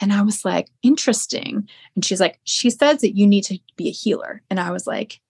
And 0.00 0.12
I 0.12 0.22
was 0.22 0.44
like, 0.44 0.68
interesting. 0.82 1.68
And 1.94 2.04
she's 2.04 2.20
like, 2.20 2.40
she 2.44 2.70
says 2.70 3.00
that 3.00 3.16
you 3.16 3.26
need 3.26 3.44
to 3.44 3.58
be 3.76 3.88
a 3.88 3.92
healer. 3.92 4.42
And 4.48 4.58
I 4.58 4.70
was 4.70 4.86
like, 4.86 5.20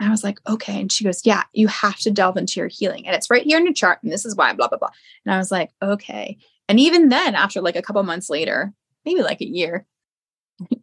I 0.00 0.10
was 0.10 0.24
like, 0.24 0.38
okay. 0.48 0.80
And 0.80 0.90
she 0.90 1.04
goes, 1.04 1.24
yeah, 1.24 1.44
you 1.52 1.68
have 1.68 1.98
to 2.00 2.10
delve 2.10 2.36
into 2.36 2.60
your 2.60 2.68
healing. 2.68 3.06
And 3.06 3.14
it's 3.14 3.30
right 3.30 3.44
here 3.44 3.58
in 3.58 3.64
your 3.64 3.74
chart. 3.74 4.00
And 4.02 4.12
this 4.12 4.26
is 4.26 4.34
why, 4.34 4.52
blah, 4.52 4.68
blah, 4.68 4.78
blah. 4.78 4.90
And 5.24 5.32
I 5.32 5.38
was 5.38 5.52
like, 5.52 5.70
okay. 5.80 6.36
And 6.68 6.80
even 6.80 7.08
then, 7.08 7.34
after 7.34 7.60
like 7.60 7.76
a 7.76 7.82
couple 7.82 8.02
months 8.02 8.28
later, 8.28 8.72
maybe 9.04 9.22
like 9.22 9.40
a 9.40 9.48
year, 9.48 9.86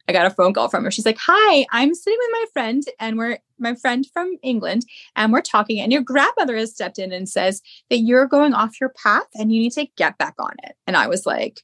I 0.08 0.14
got 0.14 0.26
a 0.26 0.32
phone 0.32 0.54
call 0.54 0.68
from 0.70 0.84
her. 0.84 0.92
She's 0.92 1.06
like, 1.06 1.18
Hi, 1.22 1.66
I'm 1.72 1.94
sitting 1.94 2.20
with 2.20 2.32
my 2.32 2.46
friend, 2.54 2.84
and 3.00 3.18
we're 3.18 3.40
my 3.60 3.76
friend 3.76 4.06
from 4.14 4.38
England, 4.44 4.86
and 5.16 5.32
we're 5.32 5.42
talking. 5.42 5.80
And 5.80 5.92
your 5.92 6.02
grandmother 6.02 6.58
has 6.58 6.74
stepped 6.74 7.00
in 7.00 7.12
and 7.12 7.30
says 7.30 7.62
that 7.90 8.00
you're 8.00 8.28
going 8.28 8.54
off 8.54 8.80
your 8.82 8.94
path 9.02 9.28
and 9.36 9.54
you 9.54 9.62
need 9.62 9.74
to 9.74 9.88
get 9.98 10.18
back 10.18 10.36
on 10.40 10.54
it. 10.64 10.76
And 10.88 10.98
I 10.98 11.08
was 11.08 11.26
like, 11.26 11.62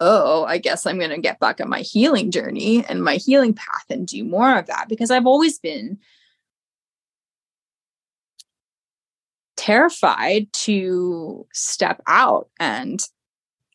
Oh, 0.00 0.44
I 0.44 0.58
guess 0.58 0.86
I'm 0.86 0.98
going 0.98 1.10
to 1.10 1.18
get 1.18 1.40
back 1.40 1.60
on 1.60 1.68
my 1.68 1.80
healing 1.80 2.30
journey 2.30 2.84
and 2.86 3.02
my 3.02 3.16
healing 3.16 3.54
path 3.54 3.84
and 3.90 4.06
do 4.06 4.22
more 4.22 4.58
of 4.58 4.66
that 4.66 4.86
because 4.88 5.10
I've 5.10 5.26
always 5.26 5.58
been 5.58 5.98
terrified 9.56 10.52
to 10.52 11.46
step 11.52 12.02
out 12.06 12.48
and 12.60 13.00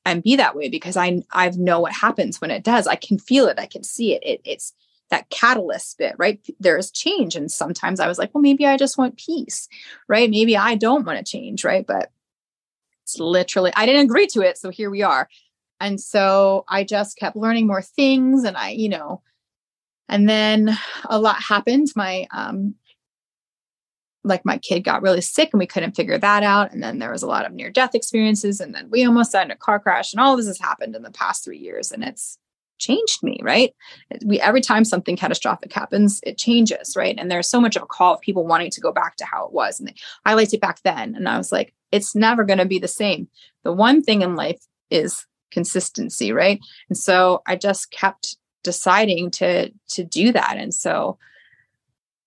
and 0.06 0.24
be 0.24 0.36
that 0.36 0.56
way 0.56 0.70
because 0.70 0.98
I 0.98 1.22
I 1.32 1.50
know 1.52 1.80
what 1.80 1.94
happens 1.94 2.42
when 2.42 2.52
it 2.52 2.64
does. 2.64 2.88
I 2.88 2.96
can 2.96 3.18
feel 3.18 3.48
it. 3.48 3.60
I 3.60 3.66
can 3.66 3.84
see 3.84 4.14
it. 4.14 4.24
it 4.24 4.42
it's 4.46 4.74
that 5.10 5.30
catalyst 5.30 5.98
bit, 5.98 6.16
right? 6.18 6.40
There's 6.60 6.92
change. 6.92 7.36
And 7.36 7.52
sometimes 7.52 8.00
I 8.00 8.08
was 8.08 8.18
like, 8.18 8.34
well, 8.34 8.42
maybe 8.42 8.66
I 8.66 8.78
just 8.78 8.98
want 8.98 9.18
peace, 9.18 9.68
right? 10.08 10.30
Maybe 10.30 10.56
I 10.56 10.76
don't 10.76 11.06
want 11.06 11.18
to 11.18 11.30
change, 11.30 11.66
right? 11.66 11.86
But 11.86 12.12
it's 13.04 13.20
literally, 13.20 13.72
I 13.76 13.86
didn't 13.86 14.06
agree 14.06 14.28
to 14.28 14.42
it. 14.42 14.58
So 14.58 14.70
here 14.70 14.90
we 14.90 15.02
are. 15.02 15.28
And 15.80 16.00
so 16.00 16.66
I 16.68 16.84
just 16.84 17.18
kept 17.18 17.36
learning 17.36 17.68
more 17.68 17.82
things 17.82 18.44
and 18.44 18.56
I, 18.56 18.70
you 18.70 18.90
know, 18.90 19.22
and 20.08 20.28
then 20.28 20.78
a 21.06 21.20
lot 21.20 21.42
happened. 21.42 21.88
My 21.96 22.28
um, 22.32 22.76
like 24.24 24.46
my 24.46 24.58
kid 24.58 24.84
got 24.84 25.02
really 25.02 25.22
sick 25.22 25.50
and 25.54 25.60
we 25.60 25.66
couldn't 25.66 25.96
figure 25.96 26.18
that 26.18 26.44
out. 26.44 26.72
And 26.74 26.84
then 26.84 27.00
there 27.00 27.12
was 27.12 27.24
a 27.24 27.28
lot 27.28 27.46
of 27.46 27.54
near 27.54 27.70
death 27.70 27.96
experiences. 27.96 28.60
And 28.60 28.76
then 28.76 28.90
we 28.90 29.06
almost 29.06 29.32
died 29.32 29.46
in 29.46 29.52
a 29.52 29.56
car 29.56 29.80
crash. 29.80 30.14
And 30.14 30.20
all 30.20 30.36
this 30.36 30.48
has 30.48 30.60
happened 30.60 30.96
in 30.96 31.04
the 31.04 31.12
past 31.12 31.44
three 31.44 31.58
years. 31.58 31.92
And 31.92 32.04
it's 32.04 32.38
changed 32.80 33.24
me, 33.24 33.40
right? 33.42 33.74
We 34.26 34.40
every 34.40 34.62
time 34.62 34.86
something 34.86 35.16
catastrophic 35.16 35.72
happens, 35.72 36.20
it 36.24 36.38
changes, 36.38 36.96
right? 36.96 37.16
And 37.18 37.30
there's 37.30 37.50
so 37.50 37.62
much 37.62 37.76
of 37.76 37.84
a 37.84 37.88
call 37.88 38.16
of 38.16 38.22
people 38.22 38.48
wanting 38.48 38.72
to 38.72 38.82
go 38.82 38.92
back 38.92 39.16
to 39.18 39.26
how 39.26 39.46
it 39.46 39.54
was. 39.54 39.80
And 39.80 39.94
I 40.26 40.34
liked 40.34 40.54
it 40.54 40.62
back 40.62 40.82
then. 40.84 41.16
And 41.16 41.28
I 41.28 41.38
was 41.38 41.52
like, 41.52 41.74
it's 41.92 42.16
never 42.16 42.44
going 42.44 42.60
to 42.60 42.66
be 42.66 42.80
the 42.80 42.88
same. 42.88 43.28
The 43.64 43.74
one 43.74 44.02
thing 44.02 44.22
in 44.22 44.36
life 44.36 44.62
is 44.90 45.26
consistency, 45.52 46.32
right? 46.32 46.60
And 46.90 46.98
so 46.98 47.42
I 47.46 47.56
just 47.56 47.92
kept 47.92 48.38
deciding 48.64 49.32
to 49.32 49.72
to 49.90 50.04
do 50.04 50.32
that. 50.32 50.56
And 50.58 50.74
so 50.74 51.18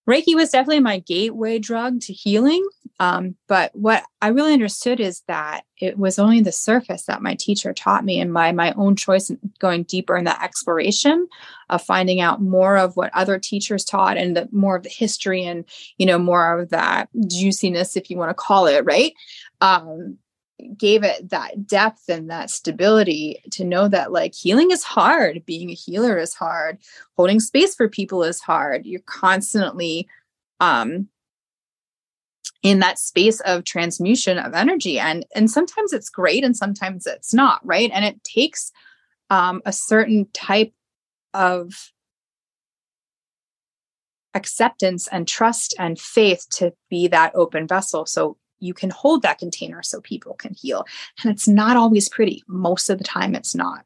Reiki 0.08 0.34
was 0.34 0.50
definitely 0.50 0.80
my 0.80 0.98
gateway 0.98 1.58
drug 1.58 2.00
to 2.02 2.12
healing. 2.12 2.66
Um, 3.00 3.36
but 3.48 3.74
what 3.74 4.04
I 4.20 4.28
really 4.28 4.52
understood 4.52 5.00
is 5.00 5.22
that 5.26 5.62
it 5.80 5.98
was 5.98 6.18
only 6.18 6.40
the 6.40 6.52
surface 6.52 7.04
that 7.06 7.22
my 7.22 7.34
teacher 7.34 7.72
taught 7.72 8.04
me, 8.04 8.20
and 8.20 8.32
my 8.32 8.52
my 8.52 8.72
own 8.74 8.94
choice 8.96 9.30
in 9.30 9.38
going 9.58 9.84
deeper 9.84 10.16
in 10.16 10.24
that 10.24 10.42
exploration 10.42 11.26
of 11.68 11.82
finding 11.82 12.20
out 12.20 12.40
more 12.40 12.76
of 12.76 12.96
what 12.96 13.10
other 13.14 13.38
teachers 13.38 13.84
taught, 13.84 14.16
and 14.16 14.36
the, 14.36 14.48
more 14.52 14.76
of 14.76 14.82
the 14.84 14.88
history, 14.88 15.44
and 15.44 15.64
you 15.98 16.06
know 16.06 16.18
more 16.18 16.60
of 16.60 16.70
that 16.70 17.08
juiciness, 17.26 17.96
if 17.96 18.10
you 18.10 18.16
want 18.16 18.30
to 18.30 18.34
call 18.34 18.66
it, 18.66 18.84
right? 18.84 19.14
Um, 19.60 20.18
gave 20.76 21.04
it 21.04 21.30
that 21.30 21.66
depth 21.66 22.08
and 22.08 22.30
that 22.30 22.50
stability 22.50 23.42
to 23.50 23.64
know 23.64 23.88
that 23.88 24.12
like 24.12 24.34
healing 24.34 24.70
is 24.70 24.82
hard 24.82 25.44
being 25.46 25.70
a 25.70 25.74
healer 25.74 26.18
is 26.18 26.34
hard 26.34 26.78
holding 27.16 27.40
space 27.40 27.74
for 27.74 27.88
people 27.88 28.22
is 28.22 28.40
hard. 28.40 28.86
You're 28.86 29.00
constantly 29.06 30.08
um 30.60 31.08
in 32.62 32.78
that 32.78 32.98
space 32.98 33.40
of 33.40 33.64
transmutation 33.64 34.38
of 34.38 34.54
energy 34.54 34.98
and 34.98 35.26
and 35.34 35.50
sometimes 35.50 35.92
it's 35.92 36.08
great 36.08 36.44
and 36.44 36.56
sometimes 36.56 37.06
it's 37.06 37.34
not 37.34 37.60
right? 37.64 37.90
And 37.92 38.04
it 38.04 38.22
takes 38.24 38.72
um 39.30 39.62
a 39.64 39.72
certain 39.72 40.26
type 40.32 40.72
of 41.34 41.92
acceptance 44.34 45.08
and 45.08 45.28
trust 45.28 45.74
and 45.78 45.98
faith 45.98 46.46
to 46.50 46.72
be 46.88 47.08
that 47.08 47.32
open 47.34 47.66
vessel. 47.66 48.06
So 48.06 48.36
you 48.62 48.74
can 48.74 48.90
hold 48.90 49.22
that 49.22 49.38
container 49.38 49.82
so 49.82 50.00
people 50.00 50.34
can 50.34 50.54
heal. 50.54 50.86
And 51.22 51.32
it's 51.32 51.48
not 51.48 51.76
always 51.76 52.08
pretty. 52.08 52.42
Most 52.46 52.88
of 52.88 52.98
the 52.98 53.04
time, 53.04 53.34
it's 53.34 53.54
not. 53.54 53.84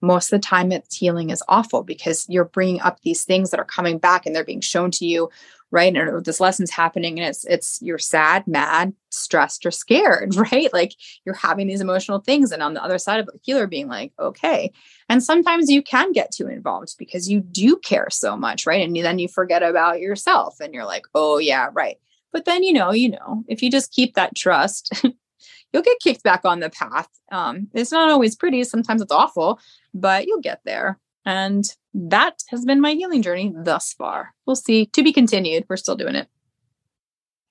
Most 0.00 0.32
of 0.32 0.40
the 0.40 0.46
time, 0.46 0.72
it's 0.72 0.96
healing 0.96 1.30
is 1.30 1.44
awful 1.48 1.84
because 1.84 2.26
you're 2.28 2.44
bringing 2.44 2.80
up 2.80 3.00
these 3.02 3.24
things 3.24 3.50
that 3.50 3.60
are 3.60 3.64
coming 3.64 3.98
back 3.98 4.26
and 4.26 4.34
they're 4.34 4.44
being 4.44 4.60
shown 4.60 4.90
to 4.90 5.06
you, 5.06 5.30
right? 5.70 5.96
And 5.96 6.24
this 6.24 6.40
lesson's 6.40 6.72
happening, 6.72 7.20
and 7.20 7.28
it's 7.28 7.44
it's 7.44 7.78
you're 7.80 8.00
sad, 8.00 8.48
mad, 8.48 8.94
stressed, 9.10 9.64
or 9.64 9.70
scared, 9.70 10.34
right? 10.52 10.72
Like 10.72 10.94
you're 11.24 11.36
having 11.36 11.68
these 11.68 11.80
emotional 11.80 12.18
things, 12.18 12.50
and 12.50 12.64
on 12.64 12.74
the 12.74 12.82
other 12.82 12.98
side 12.98 13.20
of 13.20 13.26
the 13.26 13.38
healer 13.42 13.68
being 13.68 13.86
like, 13.86 14.12
okay. 14.18 14.72
And 15.08 15.22
sometimes 15.22 15.70
you 15.70 15.82
can 15.82 16.10
get 16.10 16.32
too 16.32 16.48
involved 16.48 16.96
because 16.98 17.30
you 17.30 17.40
do 17.40 17.76
care 17.76 18.08
so 18.10 18.36
much, 18.36 18.66
right? 18.66 18.84
And 18.84 18.96
then 18.96 19.20
you 19.20 19.28
forget 19.28 19.62
about 19.62 20.00
yourself, 20.00 20.58
and 20.58 20.74
you're 20.74 20.84
like, 20.84 21.04
oh 21.14 21.38
yeah, 21.38 21.68
right 21.72 21.98
but 22.32 22.44
then, 22.44 22.62
you 22.62 22.72
know, 22.72 22.92
you 22.92 23.10
know, 23.10 23.44
if 23.48 23.62
you 23.62 23.70
just 23.70 23.92
keep 23.92 24.14
that 24.14 24.34
trust, 24.34 25.04
you'll 25.72 25.82
get 25.82 26.00
kicked 26.02 26.22
back 26.22 26.44
on 26.44 26.60
the 26.60 26.70
path. 26.70 27.08
Um, 27.30 27.68
it's 27.74 27.92
not 27.92 28.10
always 28.10 28.36
pretty. 28.36 28.64
Sometimes 28.64 29.02
it's 29.02 29.12
awful, 29.12 29.60
but 29.94 30.26
you'll 30.26 30.40
get 30.40 30.60
there. 30.64 30.98
And 31.24 31.64
that 31.94 32.42
has 32.48 32.64
been 32.64 32.80
my 32.80 32.94
healing 32.94 33.22
journey 33.22 33.52
thus 33.56 33.92
far. 33.92 34.34
We'll 34.46 34.56
see. 34.56 34.86
To 34.86 35.02
be 35.02 35.12
continued. 35.12 35.64
We're 35.68 35.76
still 35.76 35.96
doing 35.96 36.16
it. 36.16 36.28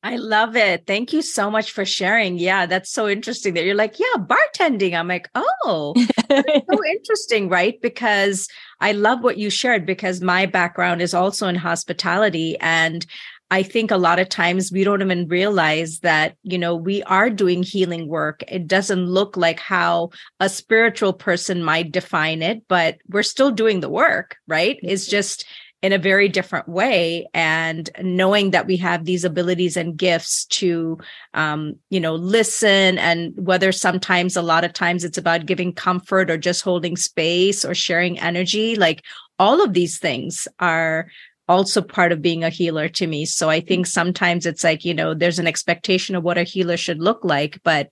I 0.03 0.15
love 0.15 0.55
it. 0.55 0.87
Thank 0.87 1.13
you 1.13 1.21
so 1.21 1.51
much 1.51 1.71
for 1.71 1.85
sharing. 1.85 2.39
Yeah, 2.39 2.65
that's 2.65 2.91
so 2.91 3.07
interesting 3.07 3.53
that 3.53 3.65
you're 3.65 3.75
like, 3.75 3.99
yeah, 3.99 4.17
bartending. 4.17 4.95
I'm 4.95 5.07
like, 5.07 5.29
oh, 5.35 5.93
so 6.31 6.85
interesting, 6.89 7.49
right? 7.49 7.79
Because 7.81 8.47
I 8.79 8.93
love 8.93 9.23
what 9.23 9.37
you 9.37 9.51
shared 9.51 9.85
because 9.85 10.19
my 10.19 10.47
background 10.47 11.03
is 11.03 11.13
also 11.13 11.47
in 11.47 11.55
hospitality. 11.55 12.57
And 12.61 13.05
I 13.51 13.63
think 13.63 13.91
a 13.91 13.97
lot 13.97 14.17
of 14.17 14.29
times 14.29 14.71
we 14.71 14.85
don't 14.85 15.01
even 15.01 15.27
realize 15.27 15.99
that, 15.99 16.37
you 16.41 16.57
know, 16.57 16.73
we 16.73 17.03
are 17.03 17.29
doing 17.29 17.63
healing 17.63 18.07
work. 18.07 18.45
It 18.47 18.65
doesn't 18.65 19.05
look 19.05 19.35
like 19.35 19.59
how 19.59 20.11
a 20.39 20.47
spiritual 20.47 21.11
person 21.11 21.61
might 21.61 21.91
define 21.91 22.41
it, 22.41 22.63
but 22.69 22.99
we're 23.09 23.23
still 23.23 23.51
doing 23.51 23.81
the 23.81 23.89
work, 23.89 24.37
right? 24.47 24.79
It's 24.81 25.05
just 25.05 25.45
in 25.81 25.91
a 25.91 25.97
very 25.97 26.29
different 26.29 26.69
way. 26.69 27.27
And 27.33 27.89
knowing 28.01 28.51
that 28.51 28.67
we 28.67 28.77
have 28.77 29.03
these 29.03 29.25
abilities 29.25 29.75
and 29.75 29.97
gifts 29.97 30.45
to, 30.45 30.99
um, 31.33 31.75
you 31.89 31.99
know, 31.99 32.15
listen 32.15 32.99
and 32.99 33.33
whether 33.35 33.71
sometimes, 33.71 34.37
a 34.37 34.41
lot 34.41 34.63
of 34.63 34.73
times 34.73 35.03
it's 35.03 35.17
about 35.17 35.45
giving 35.45 35.73
comfort 35.73 36.31
or 36.31 36.37
just 36.37 36.61
holding 36.61 36.95
space 36.95 37.65
or 37.65 37.75
sharing 37.75 38.17
energy, 38.19 38.75
like 38.75 39.03
all 39.39 39.61
of 39.61 39.73
these 39.73 39.97
things 39.97 40.47
are 40.59 41.09
also 41.51 41.81
part 41.81 42.11
of 42.11 42.21
being 42.21 42.43
a 42.43 42.49
healer 42.49 42.87
to 42.87 43.05
me. 43.05 43.25
So 43.25 43.49
I 43.49 43.59
think 43.59 43.85
mm-hmm. 43.85 43.91
sometimes 43.91 44.45
it's 44.45 44.63
like, 44.63 44.85
you 44.85 44.93
know, 44.93 45.13
there's 45.13 45.39
an 45.39 45.47
expectation 45.47 46.15
of 46.15 46.23
what 46.23 46.37
a 46.37 46.43
healer 46.43 46.77
should 46.77 46.99
look 46.99 47.23
like, 47.23 47.59
but 47.63 47.89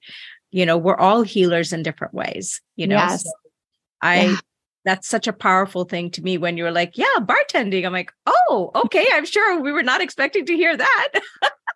you 0.52 0.66
know, 0.66 0.78
we're 0.78 0.98
all 0.98 1.22
healers 1.22 1.74
in 1.74 1.84
different 1.84 2.14
ways, 2.14 2.62
you 2.76 2.88
know. 2.88 2.96
Yes. 2.96 3.24
So 3.24 3.32
I 4.02 4.22
yeah. 4.22 4.36
that's 4.86 5.08
such 5.08 5.28
a 5.28 5.34
powerful 5.34 5.84
thing 5.84 6.10
to 6.12 6.22
me 6.22 6.38
when 6.38 6.58
you're 6.58 6.72
like, 6.72 6.98
yeah, 6.98 7.20
bartending. 7.20 7.86
I'm 7.86 7.94
like, 7.94 8.12
oh, 8.26 8.72
okay. 8.74 9.06
I'm 9.12 9.26
sure 9.26 9.62
we 9.62 9.72
were 9.72 9.84
not 9.84 10.02
expecting 10.02 10.46
to 10.46 10.56
hear 10.56 10.76
that. 10.76 11.10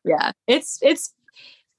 yeah. 0.06 0.32
It's 0.48 0.80
it's 0.82 1.14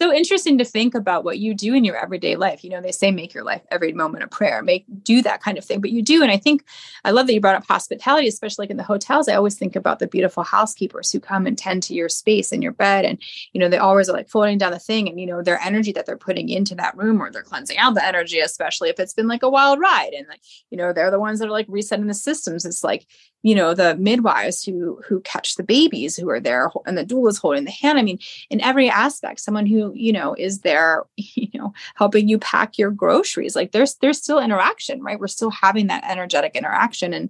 so 0.00 0.12
interesting 0.12 0.58
to 0.58 0.64
think 0.64 0.94
about 0.94 1.24
what 1.24 1.38
you 1.38 1.54
do 1.54 1.72
in 1.72 1.84
your 1.84 1.96
everyday 1.96 2.36
life. 2.36 2.64
You 2.64 2.70
know, 2.70 2.80
they 2.80 2.92
say 2.92 3.10
make 3.10 3.32
your 3.32 3.44
life 3.44 3.62
every 3.70 3.92
moment 3.92 4.24
a 4.24 4.26
prayer, 4.26 4.62
make 4.62 4.84
do 5.02 5.22
that 5.22 5.40
kind 5.40 5.56
of 5.56 5.64
thing. 5.64 5.80
But 5.80 5.90
you 5.90 6.02
do. 6.02 6.22
And 6.22 6.32
I 6.32 6.36
think 6.36 6.64
I 7.04 7.12
love 7.12 7.26
that 7.26 7.34
you 7.34 7.40
brought 7.40 7.54
up 7.54 7.66
hospitality, 7.66 8.26
especially 8.26 8.64
like 8.64 8.70
in 8.70 8.76
the 8.76 8.82
hotels. 8.82 9.28
I 9.28 9.34
always 9.34 9.56
think 9.56 9.76
about 9.76 10.00
the 10.00 10.08
beautiful 10.08 10.42
housekeepers 10.42 11.12
who 11.12 11.20
come 11.20 11.46
and 11.46 11.56
tend 11.56 11.82
to 11.84 11.94
your 11.94 12.08
space 12.08 12.50
and 12.50 12.62
your 12.62 12.72
bed. 12.72 13.04
And, 13.04 13.22
you 13.52 13.60
know, 13.60 13.68
they 13.68 13.78
always 13.78 14.08
are 14.08 14.14
like 14.14 14.28
floating 14.28 14.58
down 14.58 14.72
the 14.72 14.78
thing 14.78 15.08
and, 15.08 15.20
you 15.20 15.26
know, 15.26 15.42
their 15.42 15.60
energy 15.60 15.92
that 15.92 16.06
they're 16.06 16.16
putting 16.16 16.48
into 16.48 16.74
that 16.74 16.96
room 16.96 17.22
or 17.22 17.30
they're 17.30 17.42
cleansing 17.42 17.78
out 17.78 17.94
the 17.94 18.04
energy, 18.04 18.40
especially 18.40 18.88
if 18.88 18.98
it's 18.98 19.14
been 19.14 19.28
like 19.28 19.42
a 19.42 19.50
wild 19.50 19.78
ride. 19.78 20.12
And 20.12 20.26
like, 20.28 20.40
you 20.70 20.76
know, 20.76 20.92
they're 20.92 21.12
the 21.12 21.20
ones 21.20 21.38
that 21.38 21.48
are 21.48 21.52
like 21.52 21.66
resetting 21.68 22.08
the 22.08 22.14
systems. 22.14 22.64
It's 22.64 22.82
like, 22.82 23.06
you 23.44 23.54
know 23.54 23.74
the 23.74 23.94
midwives 23.96 24.64
who 24.64 25.00
who 25.06 25.20
catch 25.20 25.54
the 25.54 25.62
babies 25.62 26.16
who 26.16 26.28
are 26.30 26.40
there 26.40 26.70
and 26.86 26.96
the 26.96 27.04
doula 27.04 27.28
is 27.28 27.38
holding 27.38 27.64
the 27.64 27.70
hand. 27.70 27.98
I 27.98 28.02
mean 28.02 28.18
in 28.48 28.60
every 28.62 28.88
aspect 28.88 29.38
someone 29.40 29.66
who 29.66 29.92
you 29.94 30.12
know 30.12 30.34
is 30.36 30.60
there 30.60 31.04
you 31.16 31.50
know 31.54 31.72
helping 31.94 32.26
you 32.26 32.38
pack 32.38 32.78
your 32.78 32.90
groceries 32.90 33.54
like 33.54 33.72
there's 33.72 33.96
there's 33.96 34.18
still 34.18 34.40
interaction 34.40 35.02
right? 35.02 35.20
We're 35.20 35.28
still 35.28 35.50
having 35.50 35.88
that 35.88 36.10
energetic 36.10 36.56
interaction 36.56 37.12
and 37.12 37.28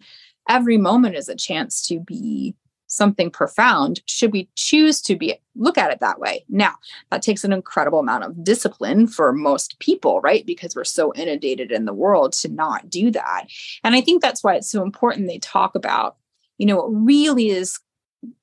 every 0.49 0.79
moment 0.79 1.17
is 1.17 1.29
a 1.29 1.35
chance 1.35 1.87
to 1.89 1.99
be 1.99 2.55
something 2.95 3.31
profound 3.31 4.01
should 4.07 4.33
we 4.33 4.49
choose 4.57 5.01
to 5.03 5.17
be 5.17 5.35
look 5.57 5.79
at 5.79 5.91
it 5.91 6.01
that 6.01 6.19
way? 6.19 6.45
Now 6.49 6.75
that 7.11 7.23
takes 7.23 7.45
an 7.45 7.53
incredible 7.53 8.01
amount 8.01 8.25
of 8.25 8.45
discipline 8.45 9.07
for 9.07 9.33
most 9.33 9.79
people 9.79 10.21
right? 10.21 10.45
Because 10.47 10.75
we're 10.75 10.85
so 10.85 11.13
inundated 11.15 11.73
in 11.73 11.85
the 11.85 11.93
world 11.93 12.33
to 12.35 12.49
not 12.49 12.91
do 12.91 13.11
that. 13.11 13.47
And 13.83 13.95
i 13.95 14.01
think 14.01 14.23
that's 14.23 14.43
why 14.43 14.55
it's 14.55 14.71
so 14.71 14.83
important 14.83 15.29
they 15.29 15.39
talk 15.39 15.75
about 15.75 16.17
you 16.59 16.67
know 16.67 16.77
what 16.77 16.89
really 16.89 17.49
is 17.49 17.79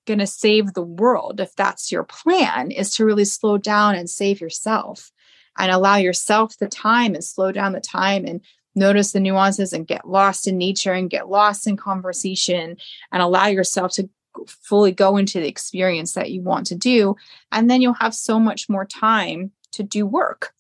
going 0.05 0.19
to 0.19 0.27
save 0.27 0.73
the 0.73 0.83
world 0.83 1.39
if 1.39 1.55
that's 1.55 1.91
your 1.91 2.03
plan 2.03 2.71
is 2.71 2.93
to 2.95 3.05
really 3.05 3.25
slow 3.25 3.57
down 3.57 3.95
and 3.95 4.09
save 4.09 4.41
yourself 4.41 5.11
and 5.57 5.71
allow 5.71 5.95
yourself 5.95 6.57
the 6.57 6.67
time 6.67 7.13
and 7.13 7.23
slow 7.23 7.51
down 7.51 7.73
the 7.73 7.81
time 7.81 8.25
and 8.25 8.41
notice 8.75 9.11
the 9.11 9.19
nuances 9.19 9.73
and 9.73 9.87
get 9.87 10.07
lost 10.07 10.47
in 10.47 10.57
nature 10.57 10.93
and 10.93 11.09
get 11.09 11.29
lost 11.29 11.67
in 11.67 11.75
conversation 11.75 12.77
and 13.11 13.21
allow 13.21 13.47
yourself 13.47 13.91
to 13.93 14.09
fully 14.47 14.91
go 14.91 15.17
into 15.17 15.39
the 15.39 15.47
experience 15.47 16.13
that 16.13 16.31
you 16.31 16.41
want 16.41 16.67
to 16.67 16.75
do. 16.75 17.15
And 17.51 17.69
then 17.69 17.81
you'll 17.81 17.93
have 17.93 18.15
so 18.15 18.39
much 18.39 18.69
more 18.69 18.85
time 18.85 19.51
to 19.73 19.83
do 19.83 20.05
work. 20.05 20.53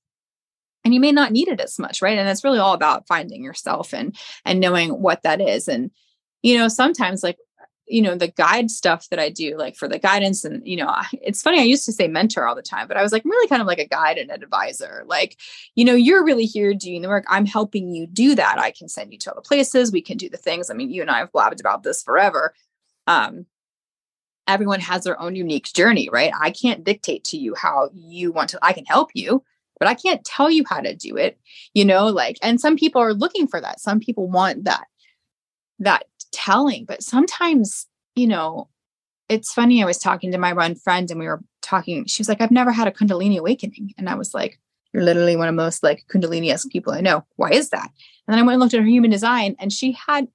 And 0.83 0.93
you 0.93 0.99
may 0.99 1.11
not 1.11 1.31
need 1.31 1.47
it 1.47 1.59
as 1.59 1.77
much, 1.77 2.01
right? 2.01 2.17
And 2.17 2.27
it's 2.27 2.43
really 2.43 2.59
all 2.59 2.73
about 2.73 3.07
finding 3.07 3.43
yourself 3.43 3.93
and 3.93 4.15
and 4.45 4.59
knowing 4.59 5.01
what 5.01 5.23
that 5.23 5.39
is. 5.39 5.67
And 5.67 5.91
you 6.41 6.57
know, 6.57 6.67
sometimes 6.67 7.21
like 7.21 7.37
you 7.91 8.01
know 8.01 8.15
the 8.15 8.29
guide 8.29 8.71
stuff 8.71 9.09
that 9.09 9.19
i 9.19 9.29
do 9.29 9.57
like 9.57 9.75
for 9.75 9.87
the 9.87 9.99
guidance 9.99 10.45
and 10.45 10.65
you 10.65 10.77
know 10.77 10.93
it's 11.21 11.41
funny 11.41 11.59
i 11.59 11.63
used 11.63 11.85
to 11.85 11.91
say 11.91 12.07
mentor 12.07 12.47
all 12.47 12.55
the 12.55 12.61
time 12.61 12.87
but 12.87 12.95
i 12.95 13.03
was 13.03 13.11
like 13.11 13.25
really 13.25 13.47
kind 13.47 13.61
of 13.61 13.67
like 13.67 13.79
a 13.79 13.87
guide 13.87 14.17
and 14.17 14.31
an 14.31 14.41
advisor 14.41 15.03
like 15.07 15.37
you 15.75 15.83
know 15.83 15.93
you're 15.93 16.23
really 16.23 16.45
here 16.45 16.73
doing 16.73 17.01
the 17.01 17.09
work 17.09 17.25
i'm 17.27 17.45
helping 17.45 17.91
you 17.91 18.07
do 18.07 18.33
that 18.33 18.57
i 18.57 18.71
can 18.71 18.87
send 18.87 19.11
you 19.11 19.19
to 19.19 19.29
all 19.29 19.35
the 19.35 19.41
places 19.41 19.91
we 19.91 20.01
can 20.01 20.17
do 20.17 20.29
the 20.29 20.37
things 20.37 20.69
i 20.69 20.73
mean 20.73 20.89
you 20.89 21.01
and 21.01 21.11
i 21.11 21.19
have 21.19 21.31
blabbed 21.31 21.59
about 21.59 21.83
this 21.83 22.01
forever 22.01 22.53
um 23.07 23.45
everyone 24.53 24.79
has 24.79 25.03
their 25.03 25.19
own 25.19 25.35
unique 25.35 25.71
journey, 25.73 26.09
right? 26.11 26.31
I 26.39 26.51
can't 26.51 26.83
dictate 26.83 27.23
to 27.25 27.37
you 27.37 27.55
how 27.55 27.89
you 27.93 28.31
want 28.31 28.49
to, 28.51 28.59
I 28.61 28.73
can 28.73 28.85
help 28.85 29.09
you, 29.13 29.43
but 29.79 29.87
I 29.87 29.95
can't 29.95 30.23
tell 30.23 30.51
you 30.51 30.63
how 30.67 30.81
to 30.81 30.95
do 30.95 31.17
it, 31.17 31.39
you 31.73 31.85
know, 31.85 32.07
like, 32.07 32.37
and 32.41 32.61
some 32.61 32.75
people 32.75 33.01
are 33.01 33.13
looking 33.13 33.47
for 33.47 33.59
that. 33.59 33.79
Some 33.79 33.99
people 33.99 34.29
want 34.29 34.65
that, 34.65 34.85
that 35.79 36.03
telling, 36.31 36.85
but 36.85 37.03
sometimes, 37.03 37.87
you 38.15 38.27
know, 38.27 38.69
it's 39.29 39.53
funny. 39.53 39.81
I 39.81 39.85
was 39.85 39.97
talking 39.97 40.31
to 40.33 40.37
my 40.37 40.51
run 40.51 40.75
friend 40.75 41.09
and 41.09 41.19
we 41.19 41.25
were 41.25 41.41
talking, 41.61 42.05
she 42.05 42.21
was 42.21 42.27
like, 42.27 42.41
I've 42.41 42.51
never 42.51 42.71
had 42.71 42.87
a 42.87 42.91
Kundalini 42.91 43.37
awakening. 43.37 43.93
And 43.97 44.09
I 44.09 44.15
was 44.15 44.33
like, 44.33 44.59
you're 44.93 45.03
literally 45.03 45.37
one 45.37 45.47
of 45.47 45.55
the 45.55 45.61
most 45.61 45.83
like 45.83 46.03
Kundalini-esque 46.13 46.69
people 46.69 46.91
I 46.91 46.99
know. 46.99 47.25
Why 47.37 47.51
is 47.51 47.69
that? 47.69 47.89
And 48.27 48.33
then 48.33 48.39
I 48.39 48.41
went 48.41 48.55
and 48.55 48.59
looked 48.59 48.73
at 48.73 48.81
her 48.81 48.85
human 48.85 49.09
design 49.09 49.55
and 49.57 49.71
she 49.71 49.93
had 49.93 50.27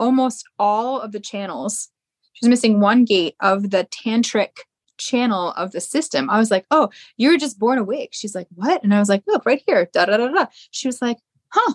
almost 0.00 0.44
all 0.58 1.00
of 1.00 1.12
the 1.12 1.20
channels 1.20 1.88
she's 2.32 2.48
missing 2.48 2.80
one 2.80 3.04
gate 3.04 3.36
of 3.40 3.70
the 3.70 3.84
tantric 3.84 4.58
channel 4.98 5.52
of 5.52 5.72
the 5.72 5.80
system. 5.80 6.28
I 6.28 6.38
was 6.38 6.50
like, 6.50 6.66
oh, 6.70 6.90
you're 7.16 7.38
just 7.38 7.58
born 7.58 7.78
awake. 7.78 8.10
She's 8.12 8.34
like, 8.34 8.48
what? 8.54 8.82
And 8.82 8.94
I 8.94 8.98
was 8.98 9.08
like, 9.08 9.22
look, 9.26 9.46
right 9.46 9.62
here. 9.66 9.88
Da 9.92 10.04
da 10.06 10.16
da 10.16 10.28
da. 10.28 10.46
She 10.70 10.88
was 10.88 11.00
like, 11.00 11.18
huh. 11.48 11.74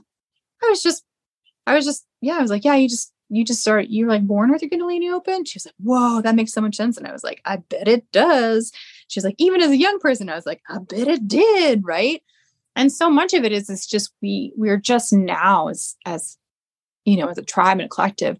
I 0.63 0.69
was 0.69 0.83
just, 0.83 1.03
I 1.67 1.75
was 1.75 1.85
just, 1.85 2.05
yeah. 2.21 2.37
I 2.37 2.41
was 2.41 2.51
like, 2.51 2.63
yeah, 2.63 2.75
you 2.75 2.87
just, 2.87 3.11
you 3.29 3.43
just 3.43 3.61
start, 3.61 3.87
you're 3.89 4.07
like 4.07 4.25
born 4.25 4.51
with 4.51 4.61
your 4.61 4.69
Kundalini 4.69 5.11
open. 5.11 5.45
She 5.45 5.57
was 5.57 5.65
like, 5.65 5.75
whoa, 5.83 6.21
that 6.21 6.35
makes 6.35 6.53
so 6.53 6.61
much 6.61 6.75
sense. 6.75 6.97
And 6.97 7.07
I 7.07 7.11
was 7.11 7.23
like, 7.23 7.41
I 7.45 7.57
bet 7.57 7.87
it 7.87 8.11
does. 8.11 8.71
she's 9.07 9.23
like 9.23 9.35
even 9.37 9.61
as 9.61 9.71
a 9.71 9.77
young 9.77 9.99
person 9.99 10.29
i 10.29 10.35
was 10.35 10.45
like 10.45 10.61
i 10.69 10.77
bet 10.77 11.07
it 11.07 11.27
did 11.27 11.83
right 11.83 12.23
and 12.75 12.91
so 12.91 13.09
much 13.09 13.33
of 13.33 13.43
it 13.43 13.51
is 13.51 13.69
it's 13.69 13.87
just 13.87 14.11
we 14.21 14.51
we're 14.55 14.77
just 14.77 15.13
now 15.13 15.67
as 15.67 15.95
as 16.05 16.37
you 17.05 17.17
know 17.17 17.27
as 17.27 17.37
a 17.37 17.43
tribe 17.43 17.77
and 17.79 17.85
a 17.85 17.89
collective 17.89 18.37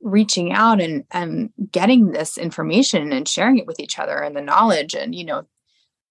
reaching 0.00 0.52
out 0.52 0.80
and 0.80 1.04
and 1.10 1.50
getting 1.70 2.12
this 2.12 2.36
information 2.38 3.12
and 3.12 3.28
sharing 3.28 3.58
it 3.58 3.66
with 3.66 3.80
each 3.80 3.98
other 3.98 4.18
and 4.18 4.36
the 4.36 4.42
knowledge 4.42 4.94
and 4.94 5.14
you 5.14 5.24
know 5.24 5.46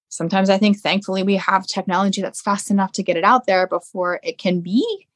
sometimes 0.10 0.50
i 0.50 0.58
think 0.58 0.80
thankfully 0.80 1.24
we 1.24 1.36
have 1.36 1.66
technology 1.68 2.22
that's 2.22 2.42
fast 2.42 2.72
enough 2.72 2.92
to 2.92 3.04
get 3.04 3.18
it 3.18 3.24
out 3.24 3.46
there 3.46 3.68
before 3.68 4.20
it 4.24 4.38
can 4.38 4.62
be 4.62 5.08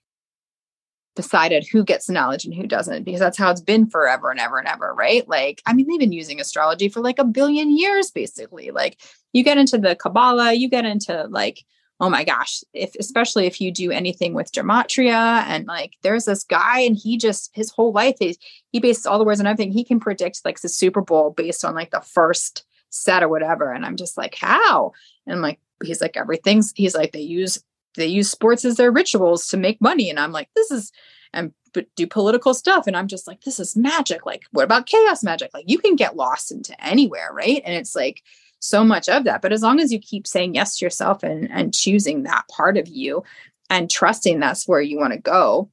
decided 1.17 1.67
who 1.67 1.83
gets 1.83 2.05
the 2.05 2.13
knowledge 2.13 2.45
and 2.45 2.53
who 2.53 2.65
doesn't 2.65 3.03
because 3.03 3.19
that's 3.19 3.37
how 3.37 3.49
it's 3.49 3.59
been 3.59 3.89
forever 3.89 4.29
and 4.29 4.39
ever 4.39 4.59
and 4.59 4.67
ever 4.67 4.93
right? 4.93 5.27
Like 5.27 5.61
i 5.65 5.73
mean 5.73 5.87
they've 5.87 5.99
been 5.99 6.13
using 6.13 6.39
astrology 6.39 6.87
for 6.87 7.01
like 7.01 7.19
a 7.19 7.25
billion 7.25 7.75
years 7.75 8.11
basically. 8.11 8.71
Like 8.71 9.01
you 9.33 9.43
get 9.43 9.57
into 9.57 9.77
the 9.77 9.95
kabbalah 9.95 10.53
you 10.53 10.69
get 10.69 10.85
into 10.85 11.25
like 11.29 11.65
oh 11.99 12.09
my 12.09 12.23
gosh 12.23 12.63
if 12.73 12.93
especially 12.99 13.45
if 13.45 13.59
you 13.59 13.71
do 13.71 13.91
anything 13.91 14.33
with 14.33 14.51
gematria 14.51 15.43
and 15.47 15.65
like 15.65 15.93
there's 16.03 16.25
this 16.25 16.43
guy 16.43 16.79
and 16.79 16.97
he 16.97 17.17
just 17.17 17.49
his 17.53 17.71
whole 17.71 17.91
life 17.91 18.17
is 18.21 18.37
he 18.71 18.79
bases 18.79 19.05
all 19.05 19.17
the 19.17 19.23
words 19.23 19.39
and 19.39 19.47
everything. 19.47 19.71
He 19.71 19.83
can 19.83 19.99
predict 19.99 20.41
like 20.45 20.59
the 20.61 20.69
super 20.69 21.01
bowl 21.01 21.31
based 21.31 21.65
on 21.65 21.73
like 21.73 21.91
the 21.91 22.01
first 22.01 22.65
set 22.89 23.23
or 23.23 23.29
whatever. 23.29 23.71
And 23.71 23.85
i'm 23.85 23.95
just 23.95 24.17
like 24.17 24.35
how? 24.35 24.91
And 25.25 25.35
i'm 25.35 25.41
like 25.41 25.59
he's 25.83 26.01
like 26.01 26.17
everything's 26.17 26.73
he's 26.75 26.95
like 26.95 27.11
they 27.11 27.21
use 27.21 27.63
they 27.95 28.07
use 28.07 28.29
sports 28.29 28.63
as 28.65 28.77
their 28.77 28.91
rituals 28.91 29.47
to 29.47 29.57
make 29.57 29.81
money. 29.81 30.09
And 30.09 30.19
i'm 30.19 30.31
like 30.31 30.49
this 30.55 30.71
is 30.71 30.91
and 31.33 31.51
do 31.95 32.07
political 32.07 32.53
stuff. 32.53 32.87
And 32.87 32.95
i'm 32.95 33.07
just 33.07 33.27
like 33.27 33.41
this 33.41 33.59
is 33.59 33.75
magic. 33.75 34.25
Like 34.25 34.43
what 34.51 34.63
about 34.63 34.85
chaos 34.85 35.23
magic? 35.23 35.51
Like 35.53 35.65
you 35.67 35.79
can 35.79 35.95
get 35.95 36.15
lost 36.15 36.51
into 36.51 36.79
anywhere 36.83 37.29
right? 37.33 37.61
And 37.65 37.73
it's 37.73 37.95
like 37.95 38.21
so 38.59 38.83
much 38.83 39.07
of 39.07 39.23
that 39.23 39.41
but 39.41 39.53
as 39.53 39.61
long 39.61 39.79
as 39.79 39.91
you 39.91 39.99
keep 39.99 40.25
saying 40.25 40.55
yes 40.55 40.77
to 40.77 40.85
yourself 40.85 41.23
and 41.23 41.49
and 41.51 41.73
choosing 41.73 42.23
that 42.23 42.47
part 42.49 42.77
of 42.77 42.87
you 42.87 43.23
and 43.69 43.89
trusting 43.89 44.39
that's 44.39 44.67
where 44.67 44.81
you 44.81 44.97
want 44.97 45.13
to 45.13 45.19
go 45.19 45.69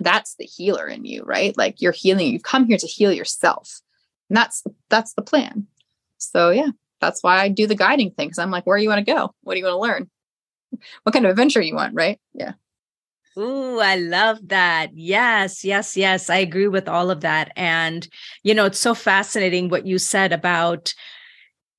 that's 0.00 0.34
the 0.36 0.44
healer 0.44 0.86
in 0.86 1.04
you 1.04 1.22
right 1.24 1.56
like 1.56 1.80
you're 1.80 1.92
healing 1.92 2.32
you've 2.32 2.42
come 2.42 2.66
here 2.66 2.78
to 2.78 2.86
heal 2.86 3.12
yourself 3.12 3.80
and 4.28 4.36
that's 4.36 4.62
that's 4.88 5.14
the 5.14 5.22
plan 5.22 5.66
so 6.18 6.50
yeah 6.50 6.70
that's 7.00 7.22
why 7.22 7.38
i 7.40 7.48
do 7.48 7.66
the 7.66 7.74
guiding 7.74 8.10
thing 8.10 8.28
because 8.28 8.38
i'm 8.38 8.50
like 8.50 8.66
where 8.66 8.76
do 8.76 8.82
you 8.82 8.88
want 8.88 9.04
to 9.04 9.12
go 9.12 9.34
what 9.42 9.54
do 9.54 9.60
you 9.60 9.64
want 9.64 9.74
to 9.74 9.78
learn 9.80 10.10
what 11.02 11.12
kind 11.12 11.24
of 11.24 11.30
adventure 11.30 11.60
you 11.60 11.74
want, 11.74 11.94
right? 11.94 12.18
Yeah. 12.34 12.52
Ooh, 13.38 13.80
I 13.80 13.96
love 13.96 14.38
that. 14.48 14.90
Yes, 14.94 15.64
yes, 15.64 15.96
yes. 15.96 16.28
I 16.28 16.36
agree 16.36 16.68
with 16.68 16.88
all 16.88 17.10
of 17.10 17.22
that. 17.22 17.50
And, 17.56 18.06
you 18.42 18.54
know, 18.54 18.66
it's 18.66 18.78
so 18.78 18.94
fascinating 18.94 19.68
what 19.68 19.86
you 19.86 19.98
said 19.98 20.32
about, 20.32 20.92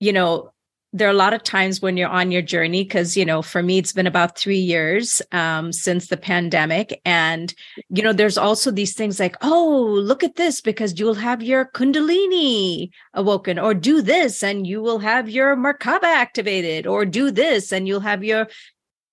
you 0.03 0.13
know, 0.13 0.49
there 0.95 1.07
are 1.07 1.11
a 1.11 1.25
lot 1.25 1.33
of 1.33 1.41
times 1.41 1.81
when 1.81 1.97
you're 1.97 2.07
on 2.07 2.31
your 2.31 2.43
journey 2.43 2.83
because 2.83 3.17
you 3.17 3.25
know 3.25 3.41
for 3.41 3.63
me 3.63 3.79
it's 3.79 3.93
been 3.93 4.05
about 4.05 4.37
three 4.37 4.59
years 4.59 5.23
um, 5.31 5.73
since 5.73 6.07
the 6.07 6.17
pandemic 6.17 7.01
and 7.03 7.55
you 7.89 8.03
know 8.03 8.13
there's 8.13 8.37
also 8.37 8.69
these 8.69 8.93
things 8.93 9.19
like 9.19 9.35
oh 9.41 9.99
look 10.03 10.23
at 10.23 10.35
this 10.35 10.61
because 10.61 10.99
you'll 10.99 11.15
have 11.15 11.41
your 11.41 11.65
kundalini 11.65 12.91
awoken 13.15 13.57
or 13.57 13.73
do 13.73 14.03
this 14.03 14.43
and 14.43 14.67
you 14.67 14.83
will 14.83 14.99
have 14.99 15.27
your 15.27 15.55
merkaba 15.55 16.03
activated 16.03 16.85
or 16.85 17.05
do 17.05 17.31
this 17.31 17.71
and 17.71 17.87
you'll 17.87 17.99
have 18.11 18.23
your 18.23 18.47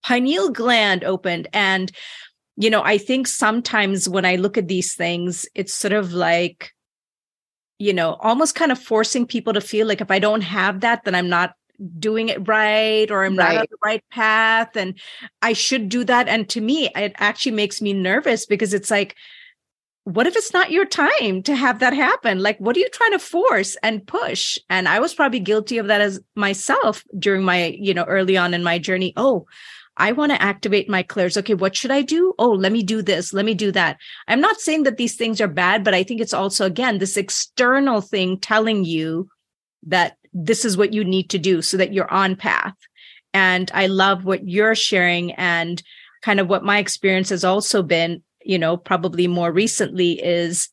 pineal 0.03 0.51
gland 0.51 1.05
opened. 1.05 1.49
And, 1.53 1.91
you 2.57 2.71
know, 2.71 2.83
I 2.83 2.99
think 2.99 3.27
sometimes 3.27 4.09
when 4.09 4.25
I 4.25 4.37
look 4.37 4.59
at 4.59 4.69
these 4.69 4.95
things, 4.95 5.47
it's 5.55 5.75
sort 5.75 5.93
of 5.93 6.13
like, 6.13 6.73
you 7.81 7.95
know, 7.95 8.19
almost 8.21 8.55
kind 8.55 8.71
of 8.71 8.79
forcing 8.79 9.27
people 9.27 9.55
to 9.55 9.61
feel 9.61 9.87
like 9.87 10.03
if 10.03 10.11
I 10.11 10.19
don't 10.19 10.43
have 10.43 10.81
that, 10.81 11.05
then 11.05 11.15
I'm 11.15 11.31
not 11.31 11.55
doing 11.99 12.29
it 12.29 12.47
right 12.47 13.11
or 13.11 13.25
I'm 13.25 13.35
right. 13.37 13.55
not 13.55 13.61
on 13.63 13.67
the 13.71 13.79
right 13.83 14.05
path 14.11 14.77
and 14.77 15.01
I 15.41 15.55
should 15.55 15.89
do 15.89 16.05
that. 16.05 16.29
And 16.29 16.47
to 16.51 16.61
me, 16.61 16.91
it 16.95 17.15
actually 17.17 17.53
makes 17.53 17.81
me 17.81 17.95
nervous 17.95 18.45
because 18.45 18.75
it's 18.75 18.91
like, 18.91 19.17
what 20.05 20.27
if 20.27 20.37
it's 20.37 20.53
not 20.53 20.71
your 20.71 20.85
time 20.85 21.43
to 21.45 21.57
have 21.57 21.79
that 21.79 21.95
happen? 21.95 22.41
Like, 22.41 22.59
what 22.59 22.77
are 22.77 22.81
you 22.81 22.89
trying 22.91 23.13
to 23.13 23.19
force 23.19 23.79
and 23.83 24.07
push? 24.07 24.59
And 24.69 24.87
I 24.87 25.01
was 25.01 25.15
probably 25.15 25.41
guilty 25.41 25.79
of 25.79 25.87
that 25.87 26.03
as 26.03 26.21
myself 26.37 27.03
during 27.19 27.45
my, 27.45 27.77
you 27.79 27.95
know, 27.95 28.05
early 28.05 28.37
on 28.37 28.53
in 28.53 28.63
my 28.63 28.79
journey. 28.79 29.15
Oh, 29.17 29.47
I 30.01 30.13
want 30.13 30.33
to 30.33 30.43
activate 30.43 30.89
my 30.89 31.03
clairs. 31.03 31.37
Okay, 31.37 31.55
what 31.55 31.77
should 31.77 31.91
I 31.91 32.01
do? 32.01 32.35
Oh, 32.39 32.51
let 32.51 32.73
me 32.73 32.83
do 32.83 33.03
this. 33.03 33.35
Let 33.35 33.45
me 33.45 33.55
do 33.55 33.71
that. 33.73 33.99
I'm 34.27 34.41
not 34.41 34.59
saying 34.59 34.85
that 34.85 34.97
these 34.97 35.15
things 35.15 35.41
are 35.41 35.49
bad, 35.49 35.85
but 35.85 35.95
I 35.95 36.03
think 36.03 36.21
it's 36.21 36.33
also, 36.33 36.65
again, 36.65 36.99
this 36.99 37.19
external 37.19 38.01
thing 38.01 38.39
telling 38.39 38.85
you 38.85 39.29
that 39.87 40.17
this 40.33 40.65
is 40.65 40.77
what 40.77 40.95
you 40.95 41.05
need 41.05 41.29
to 41.31 41.39
do 41.39 41.61
so 41.61 41.77
that 41.77 41.93
you're 41.93 42.11
on 42.11 42.35
path. 42.35 42.75
And 43.35 43.71
I 43.75 43.89
love 43.89 44.25
what 44.25 44.49
you're 44.49 44.75
sharing 44.75 45.33
and 45.33 45.83
kind 46.23 46.41
of 46.41 46.49
what 46.49 46.65
my 46.65 46.79
experience 46.79 47.29
has 47.29 47.45
also 47.45 47.83
been, 47.83 48.23
you 48.43 48.59
know, 48.59 48.79
probably 48.79 49.27
more 49.27 49.53
recently 49.53 50.13
is 50.13 50.71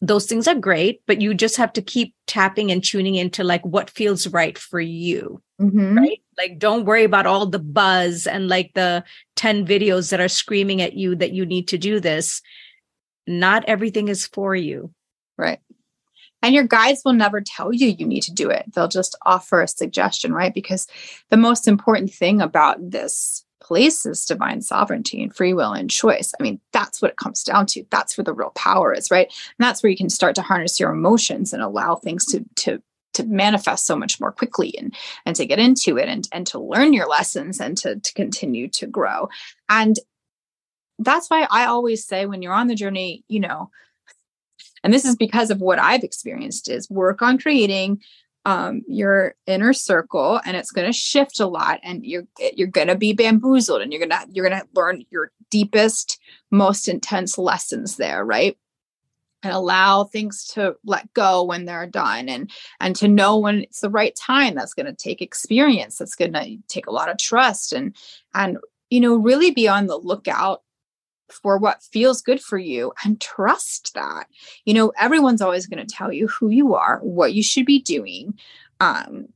those 0.00 0.26
things 0.26 0.48
are 0.48 0.54
great, 0.54 1.02
but 1.06 1.20
you 1.20 1.32
just 1.32 1.58
have 1.58 1.72
to 1.74 1.82
keep 1.82 2.14
tapping 2.26 2.72
and 2.72 2.82
tuning 2.82 3.14
into 3.14 3.44
like 3.44 3.64
what 3.64 3.90
feels 3.90 4.26
right 4.26 4.58
for 4.58 4.80
you. 4.80 5.42
Mm-hmm. 5.60 5.98
Right. 5.98 6.22
Like, 6.38 6.58
don't 6.58 6.86
worry 6.86 7.04
about 7.04 7.26
all 7.26 7.44
the 7.46 7.58
buzz 7.58 8.26
and 8.26 8.48
like 8.48 8.72
the 8.74 9.04
10 9.36 9.66
videos 9.66 10.10
that 10.10 10.20
are 10.20 10.28
screaming 10.28 10.80
at 10.80 10.94
you 10.94 11.14
that 11.16 11.32
you 11.32 11.44
need 11.44 11.68
to 11.68 11.78
do 11.78 12.00
this. 12.00 12.40
Not 13.26 13.64
everything 13.66 14.08
is 14.08 14.26
for 14.26 14.54
you. 14.54 14.92
Right. 15.36 15.60
And 16.42 16.54
your 16.54 16.64
guides 16.64 17.02
will 17.04 17.12
never 17.12 17.42
tell 17.42 17.72
you 17.72 17.88
you 17.88 18.06
need 18.06 18.22
to 18.22 18.32
do 18.32 18.48
it. 18.48 18.72
They'll 18.72 18.88
just 18.88 19.16
offer 19.26 19.60
a 19.60 19.68
suggestion, 19.68 20.32
right? 20.32 20.54
Because 20.54 20.86
the 21.28 21.36
most 21.36 21.68
important 21.68 22.12
thing 22.12 22.40
about 22.40 22.78
this 22.90 23.44
place 23.60 24.06
is 24.06 24.24
divine 24.24 24.62
sovereignty 24.62 25.22
and 25.22 25.34
free 25.34 25.52
will 25.52 25.72
and 25.72 25.90
choice. 25.90 26.32
I 26.38 26.42
mean, 26.42 26.58
that's 26.72 27.02
what 27.02 27.10
it 27.10 27.18
comes 27.18 27.44
down 27.44 27.66
to. 27.66 27.84
That's 27.90 28.16
where 28.16 28.24
the 28.24 28.32
real 28.32 28.50
power 28.50 28.94
is, 28.94 29.10
right? 29.10 29.26
And 29.26 29.64
that's 29.64 29.82
where 29.82 29.90
you 29.90 29.96
can 29.96 30.08
start 30.08 30.34
to 30.36 30.42
harness 30.42 30.80
your 30.80 30.90
emotions 30.90 31.52
and 31.52 31.62
allow 31.62 31.96
things 31.96 32.24
to 32.26 32.44
to 32.56 32.82
to 33.14 33.24
manifest 33.24 33.86
so 33.86 33.96
much 33.96 34.20
more 34.20 34.32
quickly 34.32 34.74
and 34.78 34.94
and 35.26 35.36
to 35.36 35.46
get 35.46 35.58
into 35.58 35.98
it 35.98 36.08
and 36.08 36.28
and 36.32 36.46
to 36.46 36.58
learn 36.58 36.92
your 36.92 37.08
lessons 37.08 37.60
and 37.60 37.76
to 37.78 37.96
to 37.96 38.12
continue 38.14 38.68
to 38.68 38.86
grow. 38.86 39.28
And 39.68 39.98
that's 40.98 41.28
why 41.28 41.46
I 41.50 41.64
always 41.64 42.04
say 42.04 42.26
when 42.26 42.42
you're 42.42 42.52
on 42.52 42.66
the 42.66 42.74
journey, 42.74 43.24
you 43.28 43.40
know, 43.40 43.70
and 44.84 44.92
this 44.92 45.04
is 45.04 45.16
because 45.16 45.50
of 45.50 45.60
what 45.60 45.78
I've 45.78 46.04
experienced 46.04 46.68
is 46.68 46.90
work 46.90 47.22
on 47.22 47.38
creating 47.38 48.00
um, 48.46 48.82
your 48.88 49.34
inner 49.46 49.72
circle 49.72 50.40
and 50.44 50.56
it's 50.56 50.70
going 50.70 50.86
to 50.86 50.96
shift 50.96 51.40
a 51.40 51.46
lot 51.46 51.80
and 51.82 52.04
you're 52.06 52.24
you're 52.54 52.68
going 52.68 52.88
to 52.88 52.96
be 52.96 53.12
bamboozled 53.12 53.82
and 53.82 53.92
you're 53.92 54.06
going 54.06 54.10
to 54.10 54.26
you're 54.32 54.48
going 54.48 54.60
to 54.60 54.66
learn 54.74 55.04
your 55.10 55.30
deepest 55.50 56.18
most 56.50 56.88
intense 56.88 57.36
lessons 57.36 57.96
there 57.96 58.24
right 58.24 58.56
and 59.42 59.52
allow 59.52 60.04
things 60.04 60.44
to 60.44 60.76
let 60.84 61.12
go 61.14 61.42
when 61.42 61.64
they're 61.64 61.86
done 61.86 62.28
and 62.28 62.50
and 62.80 62.96
to 62.96 63.08
know 63.08 63.38
when 63.38 63.60
it's 63.62 63.80
the 63.80 63.90
right 63.90 64.14
time 64.16 64.54
that's 64.54 64.74
going 64.74 64.86
to 64.86 64.94
take 64.94 65.22
experience 65.22 65.96
that's 65.96 66.14
going 66.14 66.32
to 66.32 66.56
take 66.68 66.86
a 66.86 66.92
lot 66.92 67.10
of 67.10 67.18
trust 67.18 67.72
and 67.72 67.94
and 68.34 68.58
you 68.90 69.00
know 69.00 69.16
really 69.16 69.50
be 69.50 69.68
on 69.68 69.86
the 69.86 69.96
lookout 69.96 70.62
for 71.30 71.58
what 71.58 71.82
feels 71.82 72.22
good 72.22 72.40
for 72.40 72.58
you 72.58 72.92
and 73.04 73.20
trust 73.20 73.94
that. 73.94 74.26
You 74.64 74.74
know, 74.74 74.92
everyone's 74.98 75.40
always 75.40 75.66
going 75.66 75.84
to 75.84 75.94
tell 75.94 76.12
you 76.12 76.28
who 76.28 76.50
you 76.50 76.74
are, 76.74 76.98
what 77.02 77.34
you 77.34 77.42
should 77.42 77.66
be 77.66 77.80
doing, 77.80 78.38
um, 78.80 79.28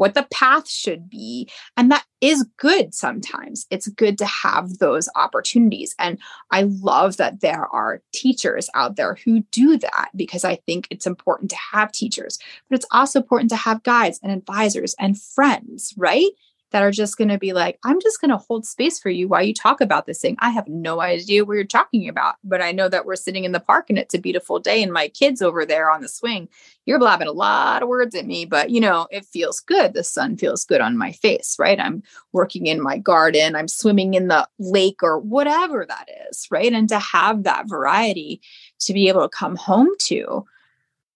what 0.00 0.14
the 0.14 0.26
path 0.32 0.66
should 0.66 1.10
be. 1.10 1.46
And 1.76 1.90
that 1.90 2.06
is 2.22 2.48
good 2.56 2.94
sometimes. 2.94 3.66
It's 3.68 3.86
good 3.86 4.16
to 4.16 4.24
have 4.24 4.78
those 4.78 5.10
opportunities. 5.14 5.94
And 5.98 6.18
I 6.50 6.62
love 6.62 7.18
that 7.18 7.42
there 7.42 7.66
are 7.66 8.00
teachers 8.14 8.70
out 8.74 8.96
there 8.96 9.18
who 9.22 9.40
do 9.50 9.76
that 9.76 10.08
because 10.16 10.42
I 10.42 10.56
think 10.56 10.88
it's 10.88 11.06
important 11.06 11.50
to 11.50 11.56
have 11.72 11.92
teachers, 11.92 12.38
but 12.70 12.76
it's 12.76 12.86
also 12.90 13.20
important 13.20 13.50
to 13.50 13.56
have 13.56 13.82
guides 13.82 14.18
and 14.22 14.32
advisors 14.32 14.94
and 14.98 15.20
friends, 15.20 15.92
right? 15.98 16.30
That 16.70 16.82
are 16.82 16.90
just 16.90 17.16
going 17.16 17.28
to 17.28 17.38
be 17.38 17.52
like, 17.52 17.78
I'm 17.84 18.00
just 18.00 18.20
going 18.20 18.30
to 18.30 18.36
hold 18.36 18.64
space 18.64 18.98
for 18.98 19.10
you 19.10 19.28
while 19.28 19.42
you 19.42 19.52
talk 19.52 19.80
about 19.80 20.06
this 20.06 20.20
thing. 20.20 20.36
I 20.38 20.50
have 20.50 20.68
no 20.68 21.00
idea 21.00 21.44
what 21.44 21.54
you're 21.54 21.64
talking 21.64 22.08
about, 22.08 22.36
but 22.44 22.62
I 22.62 22.72
know 22.72 22.88
that 22.88 23.06
we're 23.06 23.16
sitting 23.16 23.44
in 23.44 23.52
the 23.52 23.60
park 23.60 23.86
and 23.88 23.98
it's 23.98 24.14
a 24.14 24.18
beautiful 24.18 24.58
day 24.58 24.82
and 24.82 24.92
my 24.92 25.08
kids 25.08 25.42
over 25.42 25.66
there 25.66 25.90
on 25.90 26.00
the 26.00 26.08
swing. 26.08 26.48
You're 26.86 26.98
blabbing 26.98 27.28
a 27.28 27.32
lot 27.32 27.82
of 27.82 27.88
words 27.88 28.14
at 28.14 28.26
me, 28.26 28.44
but 28.44 28.70
you 28.70 28.80
know, 28.80 29.08
it 29.10 29.24
feels 29.24 29.60
good. 29.60 29.94
The 29.94 30.04
sun 30.04 30.36
feels 30.36 30.64
good 30.64 30.80
on 30.80 30.96
my 30.96 31.12
face, 31.12 31.56
right? 31.58 31.78
I'm 31.78 32.02
working 32.32 32.66
in 32.66 32.80
my 32.80 32.98
garden, 32.98 33.56
I'm 33.56 33.68
swimming 33.68 34.14
in 34.14 34.28
the 34.28 34.48
lake 34.58 35.02
or 35.02 35.18
whatever 35.18 35.84
that 35.86 36.08
is, 36.30 36.46
right? 36.50 36.72
And 36.72 36.88
to 36.88 36.98
have 36.98 37.42
that 37.44 37.68
variety 37.68 38.40
to 38.80 38.92
be 38.92 39.08
able 39.08 39.22
to 39.22 39.28
come 39.28 39.56
home 39.56 39.88
to 40.02 40.44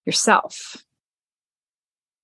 yourself 0.05 0.84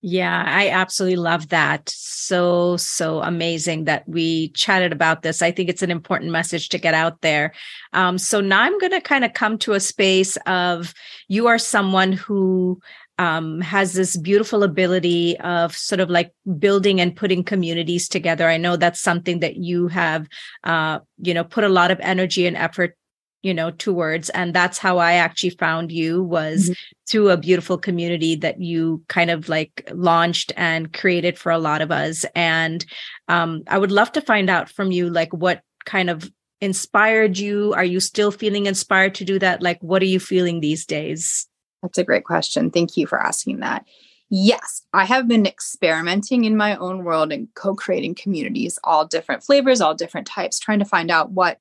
yeah, 0.03 0.44
I 0.46 0.70
absolutely 0.70 1.16
love 1.16 1.48
that. 1.48 1.90
So, 1.90 2.76
so 2.78 3.20
amazing 3.20 3.84
that 3.84 4.09
we 4.09 4.48
chatted 4.51 4.92
about 4.92 5.22
this. 5.22 5.42
I 5.42 5.51
think 5.51 5.68
it's 5.68 5.82
an 5.82 5.90
important 5.90 6.30
message 6.30 6.70
to 6.70 6.78
get 6.78 6.94
out 6.94 7.20
there. 7.20 7.53
Um, 7.92 8.16
so 8.16 8.40
now 8.40 8.62
I'm 8.62 8.78
going 8.78 8.92
to 8.92 9.01
kind 9.01 9.24
of 9.24 9.34
come 9.34 9.59
to 9.59 9.74
a 9.74 9.80
space 9.80 10.38
of 10.46 10.94
you 11.28 11.48
are 11.48 11.59
someone 11.59 12.12
who 12.12 12.80
um, 13.18 13.61
has 13.61 13.92
this 13.92 14.16
beautiful 14.16 14.62
ability 14.62 15.38
of 15.40 15.76
sort 15.76 16.01
of 16.01 16.09
like 16.09 16.32
building 16.59 17.03
and 17.03 17.14
putting 17.14 17.44
communities 17.44 18.09
together. 18.09 18.48
I 18.48 18.57
know 18.57 18.76
that's 18.76 18.98
something 18.98 19.40
that 19.40 19.57
you 19.57 19.88
have, 19.88 20.26
uh, 20.64 21.01
you 21.18 21.34
know, 21.34 21.44
put 21.44 21.64
a 21.64 21.68
lot 21.68 21.90
of 21.90 22.01
energy 22.01 22.46
and 22.46 22.57
effort 22.57 22.96
you 23.43 23.55
know 23.55 23.70
towards 23.70 24.28
and 24.30 24.55
that's 24.55 24.78
how 24.78 24.99
i 24.99 25.14
actually 25.14 25.51
found 25.51 25.91
you 25.91 26.22
was 26.22 26.64
mm-hmm. 26.64 26.72
through 27.09 27.30
a 27.30 27.36
beautiful 27.36 27.78
community 27.78 28.34
that 28.34 28.61
you 28.61 29.03
kind 29.09 29.30
of 29.30 29.49
like 29.49 29.88
launched 29.95 30.53
and 30.57 30.93
created 30.93 31.38
for 31.38 31.51
a 31.51 31.59
lot 31.59 31.82
of 31.82 31.91
us 31.91 32.24
and 32.34 32.84
um, 33.28 33.62
i 33.68 33.78
would 33.78 33.93
love 33.93 34.12
to 34.12 34.20
find 34.20 34.51
out 34.51 34.68
from 34.68 34.93
you 34.93 35.09
like 35.09 35.32
what 35.32 35.62
kind 35.84 36.11
of 36.11 36.30
inspired 36.61 37.38
you 37.38 37.72
are 37.74 37.84
you 37.84 38.01
still 38.01 38.30
feeling 38.30 38.66
inspired 38.66 39.14
to 39.14 39.24
do 39.24 39.38
that 39.38 39.62
like 39.62 39.80
what 39.80 40.03
are 40.03 40.07
you 40.07 40.20
feeling 40.20 40.61
these 40.61 40.84
days 40.84 41.49
that's 41.82 41.99
a 41.99 42.05
great 42.05 42.24
question. 42.24 42.70
Thank 42.70 42.97
you 42.97 43.07
for 43.07 43.20
asking 43.20 43.61
that. 43.61 43.84
Yes, 44.28 44.82
I 44.93 45.05
have 45.07 45.26
been 45.26 45.47
experimenting 45.47 46.45
in 46.45 46.57
my 46.57 46.76
own 46.76 47.05
world 47.05 47.32
and 47.32 47.49
co 47.55 47.74
creating 47.74 48.14
communities, 48.14 48.78
all 48.84 49.05
different 49.05 49.43
flavors, 49.43 49.80
all 49.80 49.95
different 49.95 50.26
types, 50.26 50.61
trying 50.61 50.78
to 50.78 50.84
find 50.84 51.11
out 51.11 51.32
what 51.32 51.59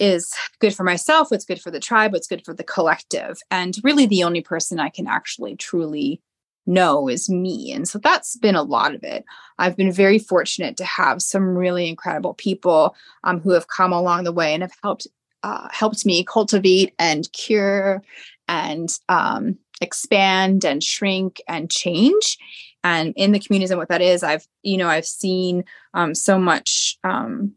is 0.00 0.32
good 0.60 0.74
for 0.74 0.84
myself, 0.84 1.30
what's 1.30 1.44
good 1.44 1.60
for 1.60 1.70
the 1.70 1.80
tribe, 1.80 2.12
what's 2.12 2.26
good 2.26 2.44
for 2.44 2.54
the 2.54 2.64
collective. 2.64 3.38
And 3.50 3.76
really, 3.82 4.06
the 4.06 4.24
only 4.24 4.42
person 4.42 4.80
I 4.80 4.88
can 4.88 5.06
actually 5.06 5.56
truly 5.56 6.20
know 6.66 7.08
is 7.08 7.28
me. 7.28 7.72
And 7.72 7.88
so 7.88 7.98
that's 7.98 8.36
been 8.36 8.56
a 8.56 8.62
lot 8.62 8.94
of 8.94 9.04
it. 9.04 9.24
I've 9.58 9.76
been 9.76 9.92
very 9.92 10.18
fortunate 10.18 10.76
to 10.78 10.84
have 10.84 11.22
some 11.22 11.56
really 11.56 11.88
incredible 11.88 12.34
people 12.34 12.96
um, 13.24 13.40
who 13.40 13.50
have 13.52 13.68
come 13.68 13.92
along 13.92 14.24
the 14.24 14.32
way 14.32 14.52
and 14.52 14.62
have 14.62 14.74
helped 14.82 15.06
uh, 15.42 15.68
helped 15.70 16.04
me 16.04 16.24
cultivate 16.24 16.92
and 16.98 17.30
cure 17.32 18.02
and 18.48 18.98
um, 19.08 19.56
expand 19.80 20.64
and 20.64 20.82
shrink 20.82 21.40
and 21.46 21.70
change 21.70 22.36
and 22.82 23.12
in 23.16 23.32
the 23.32 23.38
communities 23.38 23.70
and 23.70 23.78
what 23.78 23.88
that 23.88 24.00
is 24.00 24.22
i've 24.22 24.46
you 24.62 24.76
know 24.76 24.88
i've 24.88 25.06
seen 25.06 25.62
um, 25.94 26.14
so 26.14 26.38
much 26.38 26.98
um, 27.04 27.52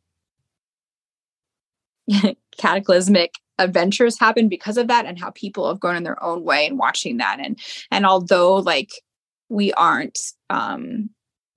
cataclysmic 2.57 3.33
adventures 3.59 4.19
happen 4.19 4.47
because 4.47 4.77
of 4.77 4.87
that 4.87 5.05
and 5.05 5.19
how 5.19 5.31
people 5.31 5.67
have 5.67 5.79
gone 5.79 5.95
in 5.95 6.03
their 6.03 6.21
own 6.23 6.43
way 6.43 6.65
and 6.65 6.79
watching 6.79 7.17
that. 7.17 7.39
And 7.39 7.59
and 7.91 8.05
although 8.05 8.55
like 8.55 8.89
we 9.49 9.73
aren't 9.73 10.19
um 10.49 11.09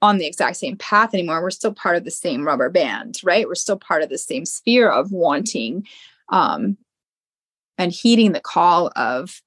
on 0.02 0.18
the 0.18 0.26
exact 0.26 0.56
same 0.56 0.76
path 0.76 1.14
anymore 1.14 1.40
we're 1.40 1.50
still 1.50 1.72
part 1.72 1.96
of 1.96 2.04
the 2.04 2.10
same 2.10 2.44
rubber 2.44 2.68
band 2.68 3.20
right? 3.22 3.46
We're 3.46 3.54
still 3.54 3.78
part 3.78 4.02
of 4.02 4.08
the 4.08 4.18
same 4.18 4.44
sphere 4.44 4.90
of 4.90 5.12
wanting 5.12 5.86
um 6.28 6.76
and 7.78 7.92
heeding 7.92 8.32
the 8.32 8.40
call 8.40 8.90
of 8.96 9.40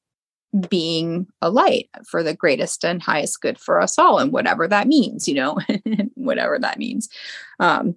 being 0.69 1.27
a 1.41 1.49
light 1.49 1.89
for 2.07 2.23
the 2.23 2.33
greatest 2.33 2.85
and 2.85 3.03
highest 3.03 3.41
good 3.41 3.59
for 3.59 3.81
us 3.81 3.99
all 3.99 4.19
and 4.19 4.31
whatever 4.31 4.69
that 4.69 4.87
means 4.87 5.27
you 5.27 5.33
know 5.33 5.59
whatever 6.15 6.57
that 6.57 6.79
means. 6.79 7.09
Um, 7.59 7.95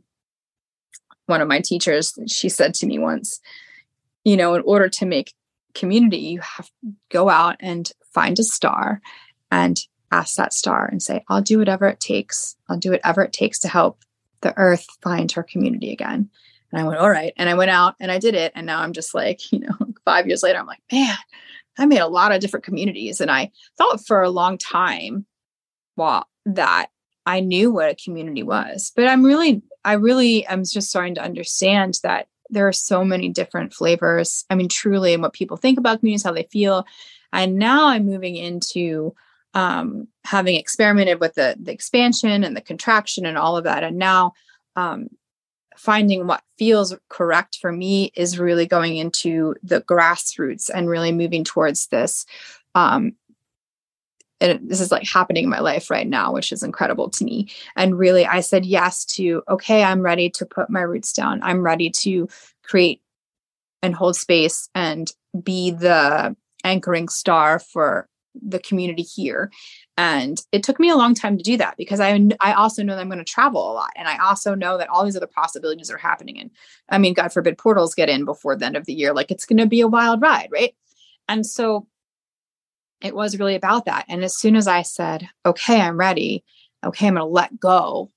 one 1.29 1.41
of 1.41 1.49
my 1.49 1.61
teachers 1.61 2.17
she 2.27 2.49
said 2.49 2.75
to 2.75 2.87
me 2.87 2.99
once 2.99 3.41
you 4.25 4.37
know 4.37 4.55
in 4.55 4.63
order 4.63 4.89
to 4.89 5.07
make 5.07 5.33
community 5.75 6.19
you 6.19 6.41
have 6.41 6.67
to 6.67 6.93
go 7.11 7.29
out 7.29 7.57
and 7.61 7.93
find 8.13 8.39
a 8.39 8.45
star 8.45 9.01
and 9.51 9.81
ask 10.11 10.37
that 10.37 10.53
star 10.53 10.87
and 10.87 11.03
say 11.03 11.25
i'll 11.29 11.43
do 11.43 11.59
whatever 11.59 11.87
it 11.87 12.01
takes 12.01 12.57
i'll 12.69 12.79
do 12.79 12.91
whatever 12.91 13.23
it 13.23 13.33
takes 13.33 13.59
to 13.59 13.69
help 13.69 14.03
the 14.41 14.57
earth 14.57 14.87
find 15.03 15.33
her 15.33 15.43
community 15.43 15.93
again 15.93 16.29
and 16.73 16.81
I 16.81 16.85
went, 16.85 17.01
all 17.01 17.11
right. 17.11 17.33
And 17.37 17.49
I 17.49 17.55
went 17.55 17.71
out 17.71 17.95
and 18.01 18.11
I 18.11 18.19
did 18.19 18.35
it. 18.35 18.53
And 18.55 18.67
now 18.67 18.81
I'm 18.81 18.93
just 18.93 19.15
like, 19.15 19.53
you 19.53 19.61
know, 19.61 19.77
five 20.05 20.27
years 20.27 20.43
later, 20.43 20.59
I'm 20.59 20.67
like, 20.67 20.83
man, 20.93 21.17
I 21.79 21.87
made 21.87 22.01
a 22.01 22.09
lot 22.09 22.33
of 22.33 22.41
different 22.41 22.65
communities. 22.65 23.21
And 23.21 23.31
I 23.31 23.51
thought 23.77 24.07
for 24.07 24.23
a 24.23 24.31
long 24.31 24.59
time, 24.59 25.27
well, 25.97 26.29
that 26.47 26.89
I 27.29 27.41
knew 27.41 27.71
what 27.71 27.91
a 27.91 27.95
community 27.95 28.43
was. 28.43 28.91
But 28.97 29.07
I'm 29.07 29.23
really, 29.23 29.61
I 29.85 29.93
really 29.93 30.47
am 30.47 30.65
just 30.65 30.89
starting 30.89 31.15
to 31.17 31.23
understand 31.23 32.01
that 32.03 32.27
there 32.49 32.67
are 32.67 32.73
so 32.73 33.05
many 33.05 33.29
different 33.29 33.75
flavors. 33.75 34.47
I 34.49 34.55
mean, 34.55 34.71
truly, 34.71 35.13
and 35.13 35.23
what 35.23 35.35
people 35.35 35.59
think 35.59 35.79
about 35.79 36.01
communities, 36.01 36.25
how 36.25 36.33
they 36.33 36.49
feel. 36.51 36.87
And 37.31 37.57
now 37.57 37.89
I'm 37.89 38.07
moving 38.07 38.37
into 38.37 39.15
um, 39.53 40.09
having 40.25 40.55
experimented 40.55 41.21
with 41.21 41.35
the, 41.35 41.55
the 41.61 41.71
expansion 41.71 42.45
and 42.45 42.57
the 42.57 42.63
contraction 42.63 43.27
and 43.27 43.37
all 43.37 43.59
of 43.59 43.65
that. 43.65 43.85
And 43.85 43.99
now 43.99 44.33
um, 44.75 45.09
finding 45.77 46.27
what 46.27 46.43
feels 46.59 46.97
correct 47.11 47.59
for 47.61 47.71
me 47.71 48.11
is 48.17 48.39
really 48.39 48.65
going 48.65 48.97
into 48.97 49.55
the 49.63 49.83
grassroots 49.83 50.71
and 50.75 50.89
really 50.89 51.13
moving 51.13 51.45
towards 51.45 51.89
this 51.89 52.25
um, 52.75 53.13
and 54.41 54.71
this 54.71 54.81
is 54.81 54.91
like 54.91 55.07
happening 55.07 55.45
in 55.45 55.51
my 55.51 55.61
life 55.61 55.91
right 55.91 56.07
now 56.07 56.33
which 56.33 56.53
is 56.53 56.63
incredible 56.63 57.11
to 57.11 57.25
me. 57.25 57.49
And 57.77 57.99
really 57.99 58.27
i 58.27 58.41
said 58.41 58.65
yes 58.65 59.05
to 59.07 59.43
okay 59.49 59.83
i'm 59.83 60.01
ready 60.01 60.31
to 60.31 60.47
put 60.47 60.71
my 60.71 60.81
roots 60.81 61.13
down. 61.13 61.41
I'm 61.43 61.63
ready 61.63 61.91
to 61.91 62.29
create 62.63 63.03
and 63.83 63.95
hold 63.95 64.17
space 64.17 64.69
and 64.75 65.11
be 65.43 65.71
the 65.71 66.37
anchoring 66.65 67.09
star 67.09 67.59
for 67.59 68.09
the 68.41 68.59
community 68.59 69.03
here. 69.03 69.51
And 69.97 70.41
it 70.53 70.63
took 70.63 70.79
me 70.79 70.91
a 70.91 70.97
long 70.97 71.15
time 71.15 71.37
to 71.37 71.43
do 71.43 71.57
that 71.57 71.77
because 71.77 71.99
i 71.99 72.21
i 72.41 72.53
also 72.53 72.85
know 72.85 72.95
that 72.95 73.01
i'm 73.01 73.09
going 73.09 73.19
to 73.19 73.25
travel 73.25 73.73
a 73.73 73.75
lot 73.75 73.91
and 73.97 74.07
i 74.07 74.17
also 74.19 74.55
know 74.55 74.79
that 74.79 74.89
all 74.89 75.05
these 75.05 75.17
other 75.17 75.27
possibilities 75.27 75.91
are 75.91 75.99
happening 75.99 76.39
and 76.39 76.51
i 76.89 76.99
mean 76.99 77.15
god 77.15 77.33
forbid 77.33 77.59
portals 77.59 77.97
get 77.97 78.09
in 78.09 78.25
before 78.25 78.55
the 78.55 78.65
end 78.65 78.77
of 78.77 78.87
the 78.87 78.95
year 78.95 79.13
like 79.13 79.33
it's 79.33 79.45
going 79.45 79.59
to 79.59 79.67
be 79.67 79.81
a 79.81 79.89
wild 79.89 80.21
ride 80.23 80.49
right? 80.53 80.75
And 81.29 81.45
so 81.45 81.87
it 83.01 83.15
was 83.15 83.39
really 83.39 83.55
about 83.55 83.85
that. 83.85 84.05
And 84.09 84.25
as 84.25 84.37
soon 84.37 84.57
as 84.57 84.67
i 84.67 84.83
said 84.83 85.29
okay 85.45 85.81
i'm 85.81 85.99
ready. 85.99 86.45
Okay 86.85 87.07
i'm 87.07 87.15
going 87.15 87.27
to 87.27 87.33
let 87.33 87.59
go 87.59 88.11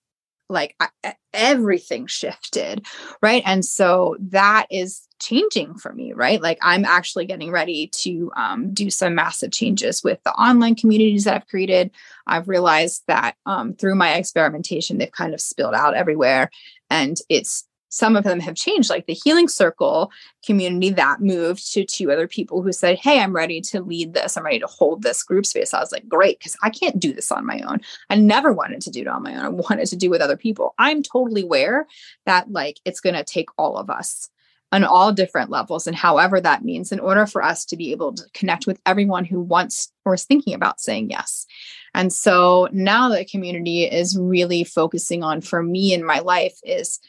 like 0.49 0.75
I, 0.79 1.15
everything 1.33 2.07
shifted 2.07 2.85
right? 3.21 3.41
And 3.45 3.63
so 3.63 4.17
that 4.19 4.67
is 4.69 5.07
changing 5.21 5.75
for 5.75 5.93
me 5.93 6.13
right? 6.13 6.41
Like 6.41 6.59
i'm 6.61 6.85
actually 6.85 7.25
getting 7.25 7.51
ready 7.51 7.87
to 7.87 8.31
um, 8.35 8.73
do 8.73 8.89
some 8.89 9.15
massive 9.15 9.51
changes 9.51 10.03
with 10.03 10.21
the 10.23 10.33
online 10.33 10.75
communities 10.75 11.23
that 11.23 11.35
i've 11.35 11.47
created. 11.47 11.91
I've 12.27 12.49
realized 12.49 13.03
that 13.07 13.35
um, 13.45 13.73
through 13.73 13.95
my 13.95 14.15
experimentation 14.15 14.97
they've 14.97 15.11
kind 15.11 15.33
of 15.33 15.41
spilled 15.41 15.75
out 15.75 15.95
everywhere 15.95 16.49
and 16.89 17.17
it's 17.29 17.65
some 17.91 18.15
of 18.15 18.23
them 18.23 18.39
have 18.39 18.55
changed 18.55 18.89
like 18.89 19.05
the 19.05 19.13
healing 19.13 19.47
circle 19.47 20.11
community 20.45 20.89
that 20.89 21.21
moved 21.21 21.71
to 21.73 21.85
two 21.85 22.11
other 22.11 22.27
people 22.27 22.61
who 22.61 22.71
said 22.71 22.97
hey 22.97 23.19
i'm 23.19 23.35
ready 23.35 23.61
to 23.61 23.81
lead 23.81 24.13
this. 24.13 24.37
I'm 24.37 24.45
ready 24.45 24.59
to 24.59 24.67
hold 24.67 25.03
this 25.03 25.21
group 25.21 25.45
space. 25.45 25.73
I 25.73 25.79
was 25.79 25.91
like 25.91 26.07
great 26.07 26.39
because 26.39 26.57
i 26.63 26.69
can't 26.69 26.99
do 26.99 27.13
this 27.13 27.31
on 27.31 27.45
my 27.45 27.61
own. 27.67 27.81
I 28.09 28.15
never 28.15 28.53
wanted 28.53 28.81
to 28.81 28.91
do 28.91 29.01
it 29.01 29.07
on 29.07 29.23
my 29.23 29.35
own. 29.35 29.45
I 29.45 29.49
wanted 29.49 29.87
to 29.87 29.95
do 29.95 30.09
with 30.09 30.21
other 30.21 30.37
people. 30.37 30.73
I'm 30.79 31.03
totally 31.03 31.43
aware 31.43 31.85
that 32.25 32.51
like 32.51 32.79
it's 32.85 33.01
going 33.01 33.15
to 33.15 33.23
take 33.23 33.49
all 33.57 33.77
of 33.77 33.89
us 33.89 34.29
on 34.71 34.83
all 34.85 35.11
different 35.11 35.49
levels 35.49 35.85
and 35.85 35.95
however 35.95 36.39
that 36.39 36.63
means 36.63 36.91
in 36.91 36.99
order 36.99 37.25
for 37.25 37.43
us 37.43 37.65
to 37.65 37.75
be 37.75 37.91
able 37.91 38.13
to 38.13 38.23
connect 38.33 38.65
with 38.65 38.79
everyone 38.85 39.25
who 39.25 39.41
wants 39.41 39.91
or 40.05 40.13
is 40.13 40.23
thinking 40.23 40.53
about 40.53 40.79
saying 40.79 41.09
yes. 41.09 41.45
And 41.93 42.13
so 42.13 42.69
now 42.71 43.09
the 43.09 43.25
community 43.25 43.83
is 43.83 44.17
really 44.17 44.63
focusing 44.63 45.23
on 45.23 45.41
for 45.41 45.61
me 45.61 45.93
in 45.93 46.05
my 46.05 46.19
life 46.19 46.57
is 46.63 46.99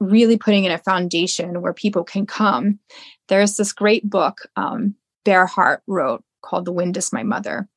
really 0.00 0.36
putting 0.36 0.64
in 0.64 0.72
a 0.72 0.78
foundation 0.78 1.60
where 1.60 1.72
people 1.72 2.04
can 2.04 2.26
come. 2.26 2.78
There's 3.28 3.56
this 3.56 3.72
great 3.72 4.08
book 4.08 4.42
um, 4.56 4.94
Bear 5.24 5.46
Heart 5.46 5.82
wrote 5.86 6.24
called 6.42 6.64
The 6.64 6.72
Wind 6.72 6.96
is 6.96 7.12
My 7.12 7.22
Mother. 7.22 7.68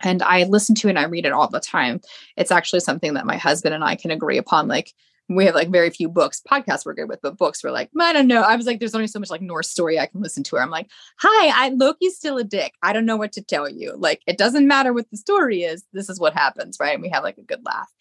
And 0.00 0.22
I 0.22 0.44
listen 0.44 0.74
to 0.76 0.88
it 0.88 0.92
and 0.92 0.98
I 0.98 1.04
read 1.04 1.26
it 1.26 1.32
all 1.32 1.48
the 1.48 1.60
time. 1.60 2.00
It's 2.36 2.52
actually 2.52 2.80
something 2.80 3.14
that 3.14 3.26
my 3.26 3.36
husband 3.36 3.74
and 3.74 3.82
I 3.84 3.96
can 3.96 4.10
agree 4.10 4.38
upon. 4.38 4.68
Like, 4.68 4.92
we 5.28 5.44
have 5.44 5.54
like 5.54 5.68
very 5.70 5.90
few 5.90 6.08
books. 6.08 6.40
Podcasts 6.50 6.86
we're 6.86 6.94
good 6.94 7.08
with, 7.08 7.20
but 7.22 7.36
books 7.36 7.62
we're 7.62 7.70
like, 7.70 7.90
I 8.00 8.12
don't 8.12 8.28
know. 8.28 8.42
I 8.42 8.56
was 8.56 8.64
like, 8.64 8.78
there's 8.78 8.94
only 8.94 9.08
so 9.08 9.18
much 9.18 9.30
like 9.30 9.42
Norse 9.42 9.68
story 9.68 9.98
I 9.98 10.06
can 10.06 10.22
listen 10.22 10.42
to. 10.44 10.58
I'm 10.58 10.70
like, 10.70 10.88
hi, 11.18 11.66
I 11.66 11.68
Loki's 11.70 12.16
still 12.16 12.38
a 12.38 12.44
dick. 12.44 12.72
I 12.82 12.92
don't 12.92 13.04
know 13.04 13.16
what 13.16 13.32
to 13.32 13.42
tell 13.42 13.68
you. 13.68 13.94
Like, 13.96 14.22
it 14.26 14.38
doesn't 14.38 14.66
matter 14.66 14.92
what 14.92 15.10
the 15.10 15.18
story 15.18 15.64
is. 15.64 15.84
This 15.92 16.08
is 16.08 16.18
what 16.18 16.32
happens, 16.32 16.78
right? 16.80 16.94
And 16.94 17.02
we 17.02 17.10
have 17.10 17.24
like 17.24 17.36
a 17.36 17.42
good 17.42 17.60
laugh. 17.64 17.92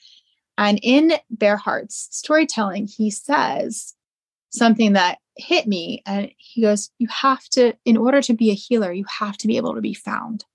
And 0.57 0.79
in 0.81 1.13
Bear 1.29 1.57
Heart's 1.57 2.07
storytelling, 2.11 2.87
he 2.87 3.11
says 3.11 3.93
something 4.49 4.93
that 4.93 5.19
hit 5.35 5.67
me. 5.67 6.01
And 6.05 6.31
he 6.37 6.61
goes, 6.61 6.89
You 6.97 7.07
have 7.09 7.43
to, 7.49 7.73
in 7.85 7.97
order 7.97 8.21
to 8.23 8.33
be 8.33 8.49
a 8.51 8.55
healer, 8.55 8.91
you 8.91 9.05
have 9.19 9.37
to 9.37 9.47
be 9.47 9.57
able 9.57 9.75
to 9.75 9.81
be 9.81 9.93
found. 9.93 10.45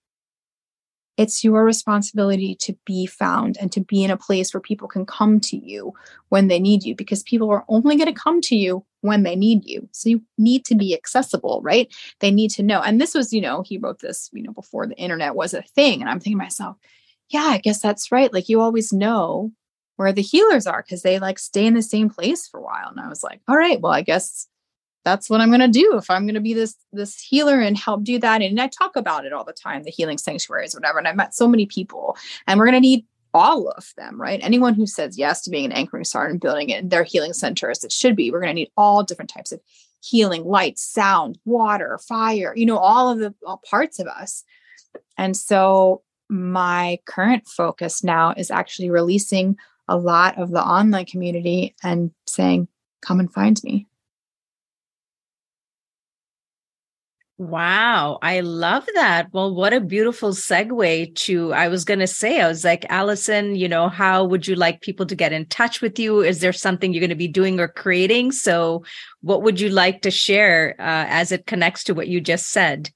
It's 1.19 1.45
your 1.45 1.63
responsibility 1.63 2.55
to 2.61 2.75
be 2.87 3.05
found 3.05 3.59
and 3.61 3.71
to 3.73 3.81
be 3.81 4.03
in 4.03 4.11
a 4.11 4.17
place 4.17 4.53
where 4.53 4.63
people 4.63 4.89
can 4.89 5.05
come 5.05 5.41
to 5.41 5.57
you 5.59 5.93
when 6.31 6.49
they 6.49 6.59
need 6.59 6.85
you 6.85 6.97
because 6.97 7.23
people 7.23 7.51
are 7.51 7.67
only 7.69 7.97
going 7.97 8.13
to 8.13 8.19
come 8.19 8.41
to 8.43 8.57
you 8.57 8.85
when 9.03 9.23
they 9.23 9.37
need 9.37 9.67
you. 9.67 9.89
So 9.93 10.09
you 10.09 10.23
need 10.39 10.65
to 10.65 10.75
be 10.75 10.95
accessible, 10.95 11.61
right? 11.63 11.95
They 12.21 12.31
need 12.31 12.51
to 12.53 12.63
know. 12.63 12.81
And 12.81 12.99
this 12.99 13.15
was, 13.15 13.31
you 13.31 13.43
know, 13.43 13.63
he 13.63 13.77
wrote 13.77 14.01
this, 14.01 14.31
you 14.33 14.43
know, 14.43 14.53
before 14.53 14.87
the 14.87 14.97
internet 14.97 15.35
was 15.35 15.53
a 15.53 15.63
thing. 15.63 16.01
And 16.01 16.09
I'm 16.09 16.19
thinking 16.19 16.39
to 16.39 16.45
myself, 16.45 16.79
yeah, 17.29 17.45
I 17.45 17.59
guess 17.59 17.81
that's 17.81 18.11
right. 18.11 18.33
Like 18.33 18.49
you 18.49 18.63
always 18.63 18.91
know 18.91 19.53
where 19.97 20.13
the 20.13 20.23
healers 20.23 20.67
are 20.67 20.83
because 20.83 21.03
they 21.03 21.19
like 21.19 21.39
stay 21.39 21.67
in 21.67 21.75
the 21.75 21.83
same 21.83 22.09
place 22.09 22.47
for 22.47 22.59
a 22.59 22.63
while. 22.63 22.89
And 22.89 23.01
I 23.01 23.09
was 23.09 23.23
like, 23.23 23.41
all 23.49 23.57
right, 23.57 23.81
well, 23.81 23.93
I 23.93 24.03
guess 24.03 24.49
that's 25.05 25.29
what 25.29 25.41
I'm 25.41 25.51
going 25.51 25.61
to 25.61 25.69
do 25.69 25.97
if 25.97 26.09
I'm 26.11 26.27
going 26.27 26.35
to 26.35 26.41
be 26.41 26.55
this 26.55 26.77
this 26.93 27.21
healer 27.21 27.61
and 27.61 27.77
help 27.77 28.05
do 28.05 28.19
that. 28.21 28.43
And 28.43 28.61
I 28.61 28.69
talk 28.69 28.97
about 28.97 29.27
it 29.27 29.33
all 29.33 29.45
the 29.45 29.53
time, 29.53 29.83
the 29.83 29.91
healing 29.91 30.19
sanctuaries, 30.19 30.75
whatever. 30.75 30.99
And 30.99 31.09
I 31.09 31.13
met 31.13 31.35
so 31.35 31.49
many 31.49 31.67
people, 31.67 32.17
and 32.47 32.59
we're 32.59 32.67
going 32.67 32.75
to 32.75 32.81
need 32.81 33.07
all 33.35 33.69
of 33.69 33.93
them, 33.97 34.21
right? 34.21 34.41
Anyone 34.43 34.75
who 34.75 34.87
says 34.87 35.19
yes 35.19 35.43
to 35.43 35.51
being 35.51 35.65
an 35.65 35.73
anchoring 35.73 36.05
star 36.05 36.27
and 36.27 36.41
building 36.41 36.69
it 36.69 36.83
in 36.83 36.89
their 36.91 37.03
healing 37.03 37.33
centers, 37.33 37.83
it 37.83 37.91
should 37.91 38.15
be. 38.15 38.31
We're 38.31 38.41
going 38.41 38.51
to 38.51 38.61
need 38.61 38.71
all 38.77 39.03
different 39.03 39.31
types 39.31 39.53
of 39.53 39.61
healing, 40.03 40.45
light, 40.45 40.79
sound, 40.79 41.39
water, 41.45 41.99
fire, 42.07 42.53
you 42.57 42.67
know, 42.67 42.79
all 42.79 43.11
of 43.11 43.19
the 43.19 43.35
all 43.47 43.63
parts 43.69 43.99
of 43.99 44.07
us. 44.07 44.45
And 45.17 45.37
so 45.37 46.03
my 46.29 46.99
current 47.07 47.47
focus 47.47 48.05
now 48.05 48.35
is 48.37 48.51
actually 48.51 48.91
releasing 48.91 49.57
a 49.93 49.97
lot 49.97 50.39
of 50.39 50.51
the 50.51 50.63
online 50.63 51.05
community 51.05 51.75
and 51.83 52.11
saying, 52.27 52.67
come 53.03 53.21
and 53.21 53.31
find 53.31 53.63
me. 53.63 53.87
Wow, 57.37 58.19
I 58.23 58.41
love 58.41 58.87
that. 58.95 59.29
Well, 59.33 59.55
what 59.55 59.75
a 59.75 59.81
beautiful 59.81 60.31
segue 60.31 61.15
to 61.17 61.53
I 61.53 61.69
was 61.69 61.85
going 61.85 61.99
to 61.99 62.07
say 62.07 62.41
I 62.41 62.47
was 62.47 62.65
like 62.65 62.87
Allison, 62.89 63.57
you 63.57 63.69
know, 63.69 63.89
how 63.89 64.25
would 64.25 64.47
you 64.47 64.55
like 64.55 64.81
people 64.81 65.07
to 65.07 65.17
get 65.17 65.33
in 65.33 65.47
touch 65.47 65.83
with 65.83 65.99
you? 65.99 66.21
Is 66.21 66.41
there 66.41 66.53
something 66.53 66.93
you're 66.93 67.01
going 67.01 67.11
to 67.11 67.17
be 67.17 67.29
doing 67.29 67.59
or 67.59 67.69
creating? 67.69 68.33
So, 68.33 68.85
what 69.23 69.43
would 69.43 69.61
you 69.61 69.71
like 69.71 70.03
to 70.03 70.11
share 70.11 70.77
uh, 70.79 71.07
as 71.09 71.33
it 71.33 71.47
connects 71.47 71.85
to 71.85 71.95
what 71.95 72.09
you 72.09 72.21
just 72.21 72.51
said? 72.51 72.91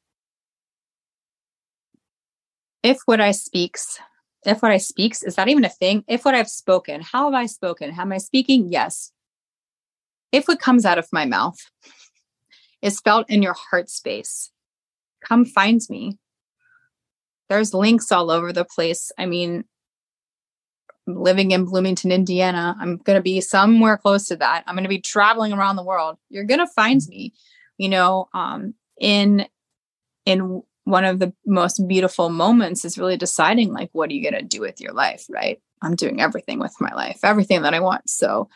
If 2.82 2.99
what 3.07 3.20
I 3.20 3.32
speaks, 3.32 3.99
if 4.47 4.62
what 4.62 4.72
I 4.72 4.78
speaks, 4.78 5.22
is 5.22 5.34
that 5.36 5.49
even 5.49 5.64
a 5.64 5.68
thing? 5.68 6.05
If 6.09 6.24
what 6.24 6.34
I've 6.34 6.49
spoken, 6.49 7.01
how 7.01 7.30
have 7.30 7.34
I 7.34 7.47
spoken? 7.47 7.92
How 7.92 8.03
Am 8.03 8.12
I 8.12 8.18
speaking? 8.18 8.68
Yes. 8.70 9.12
If 10.32 10.49
what 10.49 10.61
comes 10.61 10.84
out 10.84 10.99
of 10.99 11.09
my 11.12 11.24
mouth, 11.24 11.59
is 12.82 13.01
felt 13.01 13.28
in 13.28 13.42
your 13.42 13.55
heart 13.55 13.90
space. 13.90 14.51
Come 15.24 15.44
find 15.44 15.80
me. 15.90 16.18
There's 17.49 17.74
links 17.74 18.12
all 18.12 18.30
over 18.30 18.53
the 18.53 18.64
place. 18.64 19.11
I 19.18 19.26
mean, 19.26 19.64
living 21.07 21.53
in 21.53 21.64
Bloomington, 21.64 22.12
Indiana. 22.12 22.76
I'm 22.80 22.99
going 22.99 23.16
to 23.16 23.22
be 23.22 23.40
somewhere 23.40 23.97
close 23.97 24.26
to 24.28 24.36
that. 24.36 24.64
I'm 24.66 24.74
going 24.74 24.84
to 24.84 24.88
be 24.88 25.01
traveling 25.01 25.53
around 25.53 25.76
the 25.76 25.84
world. 25.84 26.18
You're 26.28 26.44
going 26.44 26.61
to 26.61 26.66
find 26.66 27.01
me, 27.09 27.32
you 27.78 27.88
know, 27.88 28.28
um, 28.34 28.74
in 29.01 29.47
in 30.24 30.62
one 30.87 31.05
of 31.05 31.18
the 31.18 31.32
most 31.45 31.87
beautiful 31.89 32.28
moments 32.30 32.84
is 32.84 32.97
really 32.97 33.16
deciding 33.16 33.72
like 33.72 33.91
what 33.91 34.09
are 34.09 34.12
you 34.12 34.22
going 34.22 34.41
to 34.41 34.57
do 34.57 34.61
with 34.61 34.80
your 34.80 34.93
life, 34.93 35.26
right? 35.28 35.61
I'm 35.82 35.97
doing 35.97 36.20
everything 36.20 36.61
with 36.61 36.74
my 36.80 36.95
life, 36.95 37.18
everything 37.24 37.62
that 37.62 37.74
I 37.74 37.80
want. 37.80 38.09
So 38.09 38.49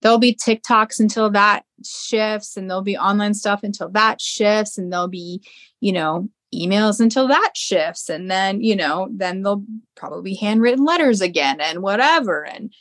there'll 0.00 0.18
be 0.18 0.34
TikToks 0.34 0.98
until 0.98 1.30
that 1.30 1.64
shifts, 1.84 2.56
and 2.56 2.68
there'll 2.68 2.82
be 2.82 2.98
online 2.98 3.34
stuff 3.34 3.62
until 3.62 3.88
that 3.90 4.20
shifts, 4.20 4.76
and 4.76 4.92
there'll 4.92 5.06
be, 5.06 5.40
you 5.80 5.92
know, 5.92 6.28
emails 6.52 6.98
until 6.98 7.28
that 7.28 7.52
shifts. 7.54 8.08
And 8.08 8.28
then, 8.28 8.60
you 8.60 8.74
know, 8.74 9.08
then 9.12 9.42
there'll 9.42 9.64
probably 9.94 10.32
be 10.32 10.34
handwritten 10.34 10.84
letters 10.84 11.20
again 11.20 11.60
and 11.60 11.80
whatever. 11.80 12.44
And 12.44 12.74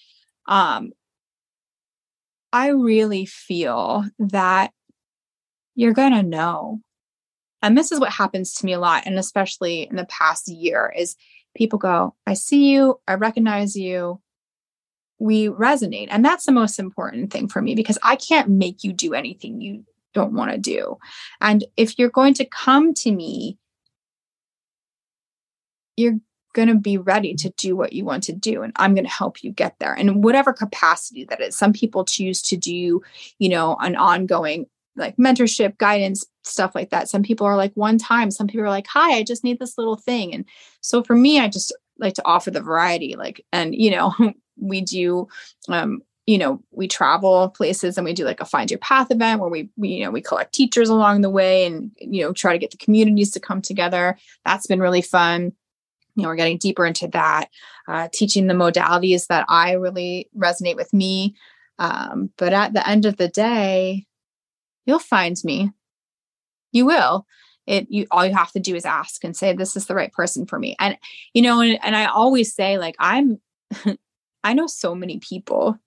um 0.48 0.92
I 2.52 2.70
really 2.70 3.28
feel 3.28 4.06
that 4.18 4.74
you're 5.76 5.94
gonna 5.94 6.24
know. 6.24 6.82
And 7.62 7.78
this 7.78 7.92
is 7.92 8.00
what 8.00 8.12
happens 8.12 8.54
to 8.56 8.66
me 8.66 8.74
a 8.74 8.80
lot, 8.80 9.04
and 9.06 9.18
especially 9.18 9.84
in 9.84 9.96
the 9.96 10.06
past 10.06 10.48
year, 10.48 10.94
is 10.96 11.16
people 11.56 11.80
go, 11.80 12.16
I 12.26 12.34
see 12.34 12.72
you, 12.72 13.00
I 13.08 13.16
recognize 13.16 13.76
you, 13.76 14.22
we 15.20 15.48
resonate. 15.50 16.08
And 16.10 16.26
that's 16.26 16.46
the 16.46 16.52
most 16.52 16.80
important 16.80 17.32
thing 17.32 17.48
for 17.48 17.62
me 17.62 17.76
because 17.76 18.00
I 18.02 18.16
can't 18.16 18.50
make 18.50 18.84
you 18.84 18.92
do 18.92 19.14
anything 19.14 19.62
you 19.62 19.86
don't 20.14 20.34
want 20.34 20.52
to 20.52 20.58
do. 20.58 20.98
And 21.40 21.64
if 21.78 22.00
you're 22.00 22.10
going 22.10 22.34
to 22.36 22.46
come 22.46 22.94
to 22.96 23.12
me, 23.12 23.58
you're 25.96 26.20
going 26.54 26.68
to 26.68 26.76
be 26.76 26.98
ready 26.98 27.34
to 27.36 27.50
do 27.52 27.76
what 27.76 27.94
you 27.94 28.04
want 28.04 28.24
to 28.24 28.34
do 28.34 28.62
and 28.62 28.74
i'm 28.76 28.94
going 28.94 29.06
to 29.06 29.10
help 29.10 29.42
you 29.42 29.52
get 29.52 29.78
there 29.80 29.94
and 29.94 30.22
whatever 30.24 30.52
capacity 30.52 31.24
that 31.24 31.40
is 31.40 31.56
some 31.56 31.72
people 31.72 32.04
choose 32.04 32.42
to 32.42 32.58
do 32.58 33.02
you 33.40 33.50
know 33.50 33.78
an 33.80 33.96
ongoing 33.96 34.66
like 34.96 35.16
mentorship 35.18 35.78
guidance 35.78 36.26
stuff 36.44 36.74
like 36.76 36.90
that. 36.90 37.08
Some 37.08 37.24
people 37.24 37.46
are 37.48 37.56
like 37.56 37.72
one 37.76 37.98
time. 37.98 38.32
Some 38.32 38.48
people 38.48 38.66
are 38.66 38.70
like 38.70 38.88
hi 38.88 39.18
i 39.18 39.24
just 39.24 39.44
need 39.44 39.60
this 39.60 39.78
little 39.78 39.98
thing. 39.98 40.34
And 40.34 40.46
so 40.82 41.04
for 41.04 41.16
me 41.16 41.40
i 41.40 41.48
just 41.48 41.74
like 42.02 42.16
to 42.16 42.26
offer 42.26 42.52
the 42.52 42.62
variety 42.62 43.16
like 43.16 43.46
and 43.54 43.74
you 43.76 43.92
know 43.92 44.14
we 44.58 44.82
do 44.82 45.28
um, 45.70 46.02
you 46.26 46.38
know 46.38 46.62
we 46.72 46.88
travel 46.88 47.50
places 47.50 47.98
and 47.98 48.06
we 48.06 48.14
do 48.14 48.26
like 48.26 48.42
a 48.42 48.46
find 48.46 48.70
your 48.70 48.80
path 48.80 49.10
event 49.12 49.40
where 49.40 49.50
we, 49.50 49.70
we 49.78 49.90
you 49.90 50.04
know 50.04 50.12
we 50.12 50.22
collect 50.22 50.54
teachers 50.54 50.90
along 50.90 51.22
the 51.22 51.30
way 51.30 51.66
and 51.66 51.92
you 52.00 52.22
know 52.22 52.34
try 52.34 52.52
to 52.52 52.60
get 52.60 52.72
the 52.72 52.78
communities 52.78 53.32
to 53.32 53.40
come 53.40 53.62
together. 53.62 54.18
That's 54.44 54.68
been 54.68 54.80
really 54.80 55.02
fun. 55.02 55.54
You 56.16 56.24
know 56.24 56.30
we're 56.30 56.36
getting 56.36 56.58
deeper 56.58 56.86
into 56.86 57.08
that 57.10 57.50
uh, 57.88 58.10
teaching 58.12 58.48
the 58.48 58.54
modalities 58.54 59.28
that 59.28 59.46
i 59.48 59.74
really 59.74 60.30
resonate 60.38 60.76
with 60.76 60.92
me. 60.94 61.36
Um, 61.80 62.30
but 62.38 62.54
at 62.54 62.74
the 62.74 62.88
end 62.88 63.06
of 63.06 63.18
the 63.18 63.28
day 63.28 64.06
you'll 64.86 65.00
find 65.00 65.38
me 65.44 65.72
you 66.72 66.86
will 66.86 67.26
it 67.68 67.88
you 67.90 68.08
all 68.12 68.26
you 68.26 68.34
have 68.34 68.52
to 68.52 68.60
do 68.60 68.76
is 68.76 68.86
ask 68.86 69.24
and 69.24 69.36
say 69.36 69.54
this 69.54 69.76
is 69.76 69.86
the 69.86 69.96
right 69.96 70.12
person 70.12 70.46
for 70.46 70.58
me 70.58 70.76
and 70.80 70.98
you 71.34 71.42
know 71.42 71.62
and, 71.62 71.80
and 71.84 71.96
i 71.96 72.06
always 72.06 72.54
say 72.54 72.78
like 72.78 72.96
i'm 73.00 73.40
I 74.44 74.54
know 74.54 74.68
so 74.68 74.96
many 74.96 75.20
people. 75.20 75.78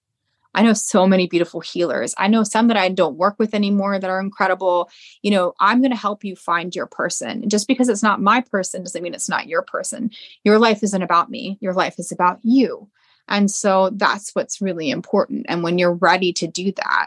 I 0.56 0.62
know 0.62 0.72
so 0.72 1.06
many 1.06 1.26
beautiful 1.26 1.60
healers. 1.60 2.14
I 2.16 2.28
know 2.28 2.44
some 2.44 2.68
that 2.68 2.76
I 2.76 2.88
don't 2.88 3.16
work 3.16 3.36
with 3.40 3.54
anymore 3.54 3.98
that 3.98 4.08
are 4.08 4.20
incredible. 4.20 4.88
You 5.22 5.32
know, 5.32 5.54
I'm 5.58 5.80
going 5.80 5.90
to 5.90 5.96
help 5.96 6.22
you 6.22 6.36
find 6.36 6.74
your 6.74 6.86
person. 6.86 7.48
just 7.48 7.66
because 7.66 7.88
it's 7.88 8.04
not 8.04 8.22
my 8.22 8.40
person 8.40 8.84
doesn't 8.84 9.02
mean 9.02 9.14
it's 9.14 9.28
not 9.28 9.48
your 9.48 9.62
person. 9.62 10.10
Your 10.44 10.60
life 10.60 10.84
isn't 10.84 11.02
about 11.02 11.28
me, 11.28 11.58
your 11.60 11.72
life 11.72 11.98
is 11.98 12.12
about 12.12 12.38
you. 12.42 12.88
And 13.26 13.50
so 13.50 13.90
that's 13.94 14.34
what's 14.34 14.60
really 14.60 14.90
important. 14.90 15.46
And 15.48 15.64
when 15.64 15.78
you're 15.78 15.94
ready 15.94 16.32
to 16.34 16.46
do 16.46 16.72
that, 16.72 17.06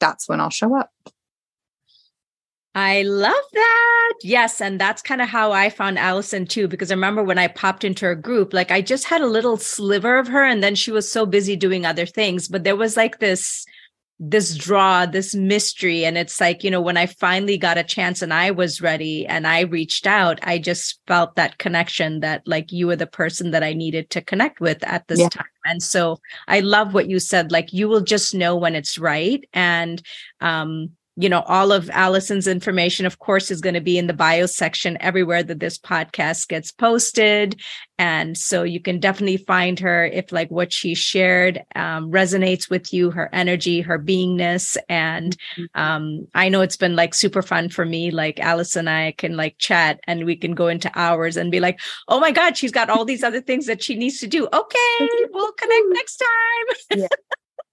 that's 0.00 0.28
when 0.28 0.40
I'll 0.40 0.50
show 0.50 0.76
up. 0.78 0.90
I 2.74 3.04
love 3.04 3.32
that. 3.54 4.12
Yes. 4.22 4.60
And 4.60 4.78
that's 4.78 5.00
kind 5.00 5.22
of 5.22 5.28
how 5.30 5.52
I 5.52 5.70
found 5.70 5.98
Allison 5.98 6.46
too, 6.46 6.68
because 6.68 6.90
I 6.90 6.94
remember 6.94 7.22
when 7.22 7.38
I 7.38 7.48
popped 7.48 7.84
into 7.84 8.04
her 8.04 8.14
group, 8.14 8.52
like 8.52 8.70
I 8.70 8.82
just 8.82 9.04
had 9.04 9.22
a 9.22 9.26
little 9.26 9.56
sliver 9.56 10.18
of 10.18 10.28
her 10.28 10.44
and 10.44 10.62
then 10.62 10.74
she 10.74 10.92
was 10.92 11.10
so 11.10 11.24
busy 11.24 11.56
doing 11.56 11.86
other 11.86 12.04
things. 12.04 12.48
But 12.48 12.64
there 12.64 12.76
was 12.76 12.94
like 12.94 13.18
this, 13.18 13.64
this 14.18 14.56
draw, 14.56 15.04
this 15.04 15.34
mystery. 15.34 16.04
And 16.06 16.16
it's 16.16 16.40
like, 16.40 16.64
you 16.64 16.70
know, 16.70 16.80
when 16.80 16.96
I 16.96 17.06
finally 17.06 17.58
got 17.58 17.76
a 17.76 17.84
chance 17.84 18.22
and 18.22 18.32
I 18.32 18.50
was 18.50 18.80
ready 18.80 19.26
and 19.26 19.46
I 19.46 19.60
reached 19.60 20.06
out, 20.06 20.38
I 20.42 20.58
just 20.58 21.00
felt 21.06 21.36
that 21.36 21.58
connection 21.58 22.20
that 22.20 22.42
like 22.46 22.72
you 22.72 22.86
were 22.86 22.96
the 22.96 23.06
person 23.06 23.50
that 23.50 23.62
I 23.62 23.74
needed 23.74 24.08
to 24.10 24.22
connect 24.22 24.60
with 24.60 24.82
at 24.84 25.06
this 25.08 25.20
yeah. 25.20 25.28
time. 25.28 25.46
And 25.66 25.82
so 25.82 26.18
I 26.48 26.60
love 26.60 26.94
what 26.94 27.10
you 27.10 27.18
said, 27.18 27.52
like 27.52 27.72
you 27.72 27.88
will 27.88 28.00
just 28.00 28.34
know 28.34 28.56
when 28.56 28.74
it's 28.74 28.96
right. 28.96 29.46
And, 29.52 30.00
um, 30.40 30.92
you 31.16 31.28
know, 31.28 31.40
all 31.42 31.72
of 31.72 31.90
Allison's 31.90 32.46
information, 32.46 33.06
of 33.06 33.18
course, 33.18 33.50
is 33.50 33.60
going 33.60 33.74
to 33.74 33.80
be 33.80 33.98
in 33.98 34.06
the 34.06 34.12
bio 34.14 34.46
section 34.46 34.96
everywhere 35.00 35.42
that 35.42 35.60
this 35.60 35.78
podcast 35.78 36.48
gets 36.48 36.70
posted. 36.70 37.60
And 37.98 38.36
so 38.36 38.62
you 38.62 38.80
can 38.80 39.00
definitely 39.00 39.38
find 39.38 39.78
her 39.80 40.04
if 40.04 40.30
like 40.30 40.50
what 40.50 40.72
she 40.72 40.94
shared 40.94 41.64
um, 41.74 42.10
resonates 42.10 42.68
with 42.68 42.92
you, 42.92 43.10
her 43.10 43.30
energy, 43.32 43.80
her 43.80 43.98
beingness. 43.98 44.76
And 44.88 45.36
mm-hmm. 45.56 45.80
um, 45.80 46.28
I 46.34 46.50
know 46.50 46.60
it's 46.60 46.76
been 46.76 46.96
like 46.96 47.14
super 47.14 47.42
fun 47.42 47.70
for 47.70 47.86
me. 47.86 48.10
Like 48.10 48.38
Allison 48.38 48.86
and 48.86 48.90
I 48.90 49.12
can 49.12 49.36
like 49.36 49.58
chat 49.58 50.00
and 50.06 50.24
we 50.24 50.36
can 50.36 50.54
go 50.54 50.68
into 50.68 50.90
hours 50.94 51.36
and 51.36 51.50
be 51.50 51.60
like, 51.60 51.80
oh 52.08 52.20
my 52.20 52.30
God, 52.30 52.56
she's 52.56 52.72
got 52.72 52.90
all 52.90 53.04
these 53.04 53.22
other 53.22 53.40
things 53.40 53.66
that 53.66 53.82
she 53.82 53.96
needs 53.96 54.20
to 54.20 54.26
do. 54.26 54.46
Okay, 54.52 55.08
we'll 55.32 55.52
connect 55.52 55.86
next 55.90 56.16
time. 56.16 56.98
yeah. 57.00 57.08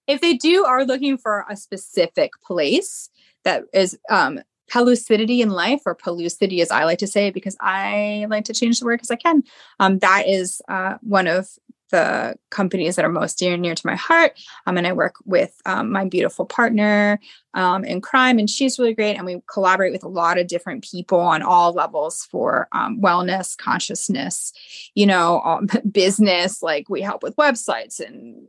If 0.06 0.20
they 0.20 0.34
do 0.34 0.66
are 0.66 0.84
looking 0.84 1.18
for 1.18 1.46
a 1.50 1.56
specific 1.56 2.32
place, 2.46 3.10
that 3.44 3.64
is 3.74 3.98
um, 4.10 4.40
pellucidity 4.72 5.42
in 5.42 5.50
life 5.50 5.82
or 5.86 5.96
pellucity 5.96 6.62
as 6.62 6.72
i 6.72 6.84
like 6.84 7.00
to 7.00 7.08
say 7.08 7.30
because 7.30 7.56
i 7.60 8.26
like 8.30 8.46
to 8.46 8.54
change 8.54 8.80
the 8.80 8.86
word 8.86 8.98
because 8.98 9.12
i 9.12 9.16
can. 9.16 9.44
Um, 9.80 10.00
that 10.00 10.28
is 10.28 10.62
uh, 10.68 10.98
one 11.02 11.28
of 11.28 11.48
the 11.92 12.36
companies 12.50 12.96
that 12.96 13.06
are 13.06 13.10
most 13.10 13.38
dear 13.38 13.54
and 13.54 13.62
near 13.62 13.76
to 13.76 13.86
my 13.88 13.96
heart 13.96 14.40
um, 14.66 14.78
and 14.78 14.88
i 14.88 14.94
work 14.94 15.16
with 15.26 15.56
um, 15.66 15.92
my 15.92 16.06
beautiful 16.06 16.46
partner 16.46 17.20
um, 17.54 17.84
in 17.84 18.02
crime 18.02 18.40
and 18.40 18.50
she's 18.50 18.80
really 18.80 18.96
great 18.96 19.16
and 19.16 19.26
we 19.26 19.42
collaborate 19.52 19.92
with 19.92 20.04
a 20.04 20.08
lot 20.08 20.40
of 20.40 20.48
different 20.48 20.84
people 20.84 21.20
on 21.20 21.44
all 21.44 21.72
levels 21.72 22.26
for 22.32 22.68
um, 22.72 23.00
wellness 23.00 23.56
consciousness 23.56 24.54
you 24.96 25.06
know 25.06 25.40
um, 25.42 25.68
business 25.92 26.64
like 26.64 26.90
we 26.90 27.02
help 27.02 27.22
with 27.22 27.36
websites 27.36 28.00
and 28.00 28.43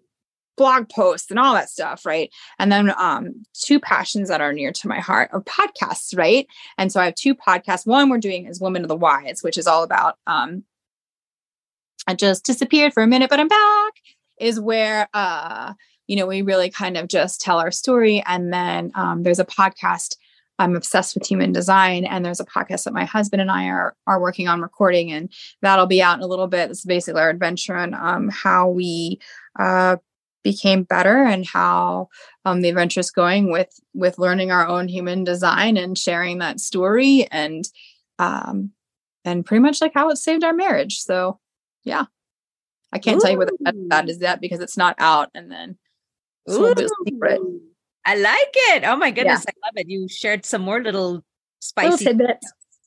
blog 0.56 0.88
posts 0.88 1.30
and 1.30 1.38
all 1.38 1.54
that 1.54 1.70
stuff, 1.70 2.06
right? 2.06 2.30
And 2.58 2.70
then 2.70 2.92
um, 2.98 3.44
two 3.52 3.80
passions 3.80 4.28
that 4.28 4.40
are 4.40 4.52
near 4.52 4.72
to 4.72 4.88
my 4.88 5.00
heart 5.00 5.30
are 5.32 5.42
podcasts, 5.42 6.16
right? 6.16 6.46
And 6.78 6.90
so 6.92 7.00
I 7.00 7.06
have 7.06 7.14
two 7.14 7.34
podcasts. 7.34 7.86
One 7.86 8.08
we're 8.08 8.18
doing 8.18 8.46
is 8.46 8.60
Women 8.60 8.82
of 8.82 8.88
the 8.88 8.96
Wise, 8.96 9.42
which 9.42 9.58
is 9.58 9.66
all 9.66 9.82
about 9.82 10.16
um, 10.26 10.64
I 12.06 12.14
just 12.14 12.44
disappeared 12.44 12.92
for 12.92 13.02
a 13.02 13.06
minute, 13.06 13.30
but 13.30 13.40
I'm 13.40 13.48
back. 13.48 13.92
is 14.38 14.60
where 14.60 15.08
uh 15.14 15.74
you 16.06 16.16
know 16.16 16.26
we 16.26 16.42
really 16.42 16.70
kind 16.70 16.96
of 16.96 17.08
just 17.08 17.40
tell 17.40 17.58
our 17.58 17.70
story 17.70 18.22
and 18.26 18.52
then 18.52 18.92
um, 18.94 19.22
there's 19.22 19.38
a 19.38 19.44
podcast 19.44 20.16
i'm 20.58 20.76
obsessed 20.76 21.14
with 21.14 21.26
human 21.26 21.52
design 21.52 22.04
and 22.04 22.24
there's 22.24 22.40
a 22.40 22.44
podcast 22.44 22.84
that 22.84 22.92
my 22.92 23.04
husband 23.04 23.40
and 23.40 23.50
i 23.50 23.66
are 23.66 23.96
are 24.06 24.20
working 24.20 24.48
on 24.48 24.60
recording 24.60 25.12
and 25.12 25.32
that'll 25.62 25.86
be 25.86 26.02
out 26.02 26.16
in 26.18 26.22
a 26.22 26.26
little 26.26 26.46
bit 26.46 26.70
is 26.70 26.84
basically 26.84 27.20
our 27.20 27.30
adventure 27.30 27.74
on 27.74 27.94
um, 27.94 28.28
how 28.28 28.68
we 28.68 29.18
uh, 29.58 29.96
became 30.44 30.84
better 30.84 31.24
and 31.24 31.44
how 31.46 32.08
um, 32.44 32.60
the 32.60 32.68
adventure 32.68 33.00
is 33.00 33.10
going 33.10 33.50
with 33.50 33.68
with 33.94 34.18
learning 34.18 34.52
our 34.52 34.66
own 34.66 34.86
human 34.86 35.24
design 35.24 35.76
and 35.76 35.98
sharing 35.98 36.38
that 36.38 36.60
story 36.60 37.26
and 37.32 37.64
um, 38.20 38.70
and 39.24 39.44
pretty 39.44 39.62
much 39.62 39.80
like 39.80 39.92
how 39.94 40.10
it 40.10 40.16
saved 40.16 40.44
our 40.44 40.52
marriage 40.52 40.98
so 40.98 41.40
yeah 41.82 42.04
I 42.94 42.98
can't 42.98 43.16
Ooh. 43.16 43.20
tell 43.20 43.32
you 43.32 43.38
what 43.38 43.50
that, 43.88 44.08
is 44.08 44.20
yet 44.20 44.40
because 44.40 44.60
it's 44.60 44.76
not 44.76 44.94
out. 44.98 45.28
And 45.34 45.50
then 45.50 45.76
secret. 47.04 47.40
I 48.06 48.16
like 48.16 48.54
it. 48.54 48.84
Oh 48.84 48.96
my 48.96 49.10
goodness, 49.10 49.44
yeah. 49.44 49.50
I 49.50 49.66
love 49.66 49.72
it. 49.76 49.88
You 49.88 50.06
shared 50.08 50.46
some 50.46 50.62
more 50.62 50.80
little 50.80 51.24
spicy 51.60 52.12
little 52.12 52.36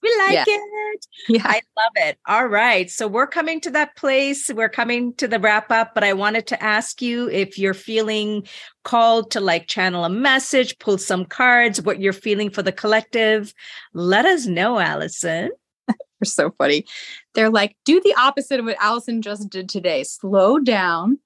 We 0.03 0.15
like 0.19 0.33
yeah. 0.33 0.43
it. 0.47 1.05
Yeah. 1.29 1.41
I 1.43 1.61
love 1.77 1.91
it. 1.95 2.17
All 2.27 2.47
right. 2.47 2.89
So 2.89 3.07
we're 3.07 3.27
coming 3.27 3.59
to 3.61 3.71
that 3.71 3.95
place. 3.95 4.49
We're 4.53 4.69
coming 4.69 5.13
to 5.15 5.27
the 5.27 5.39
wrap 5.39 5.71
up, 5.71 5.93
but 5.93 6.03
I 6.03 6.13
wanted 6.13 6.47
to 6.47 6.63
ask 6.63 7.01
you 7.01 7.29
if 7.29 7.57
you're 7.57 7.73
feeling 7.73 8.47
called 8.83 9.31
to 9.31 9.39
like 9.39 9.67
channel 9.67 10.05
a 10.05 10.09
message, 10.09 10.77
pull 10.79 10.97
some 10.97 11.25
cards, 11.25 11.81
what 11.81 11.99
you're 11.99 12.13
feeling 12.13 12.49
for 12.49 12.61
the 12.61 12.71
collective. 12.71 13.53
Let 13.93 14.25
us 14.25 14.45
know, 14.45 14.79
Allison. 14.79 15.51
They're 15.87 15.97
so 16.23 16.51
funny. 16.57 16.85
They're 17.33 17.49
like, 17.49 17.75
do 17.83 17.99
the 18.01 18.15
opposite 18.17 18.59
of 18.59 18.65
what 18.65 18.77
Allison 18.79 19.21
just 19.21 19.49
did 19.49 19.67
today. 19.67 20.03
Slow 20.03 20.59
down, 20.59 21.19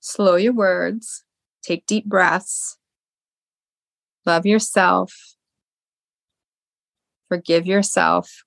slow 0.00 0.36
your 0.36 0.52
words, 0.52 1.24
take 1.62 1.86
deep 1.86 2.06
breaths, 2.06 2.76
love 4.26 4.44
yourself, 4.46 5.14
forgive 7.30 7.64
yourself, 7.64 8.42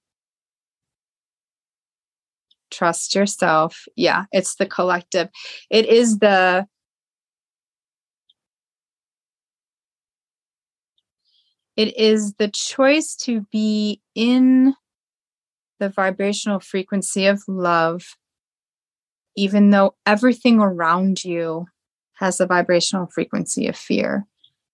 trust 2.70 3.16
yourself. 3.16 3.86
Yeah, 3.96 4.26
it's 4.34 4.56
the 4.56 4.66
collective. 4.66 5.30
It 5.70 5.86
is 5.86 6.20
the 6.20 6.68
it 11.78 11.98
is 11.98 12.34
the 12.34 12.50
choice 12.50 13.16
to 13.16 13.46
be 13.52 14.02
in 14.16 14.76
the 15.80 15.90
vibrational 15.90 16.60
frequency 16.60 17.26
of 17.26 17.42
love, 17.48 18.04
even 19.36 19.70
though 19.70 19.96
everything 20.06 20.60
around 20.60 21.24
you 21.24 21.66
has 22.16 22.40
a 22.40 22.46
vibrational 22.46 23.08
frequency 23.08 23.68
of 23.68 23.76
fear. 23.76 24.28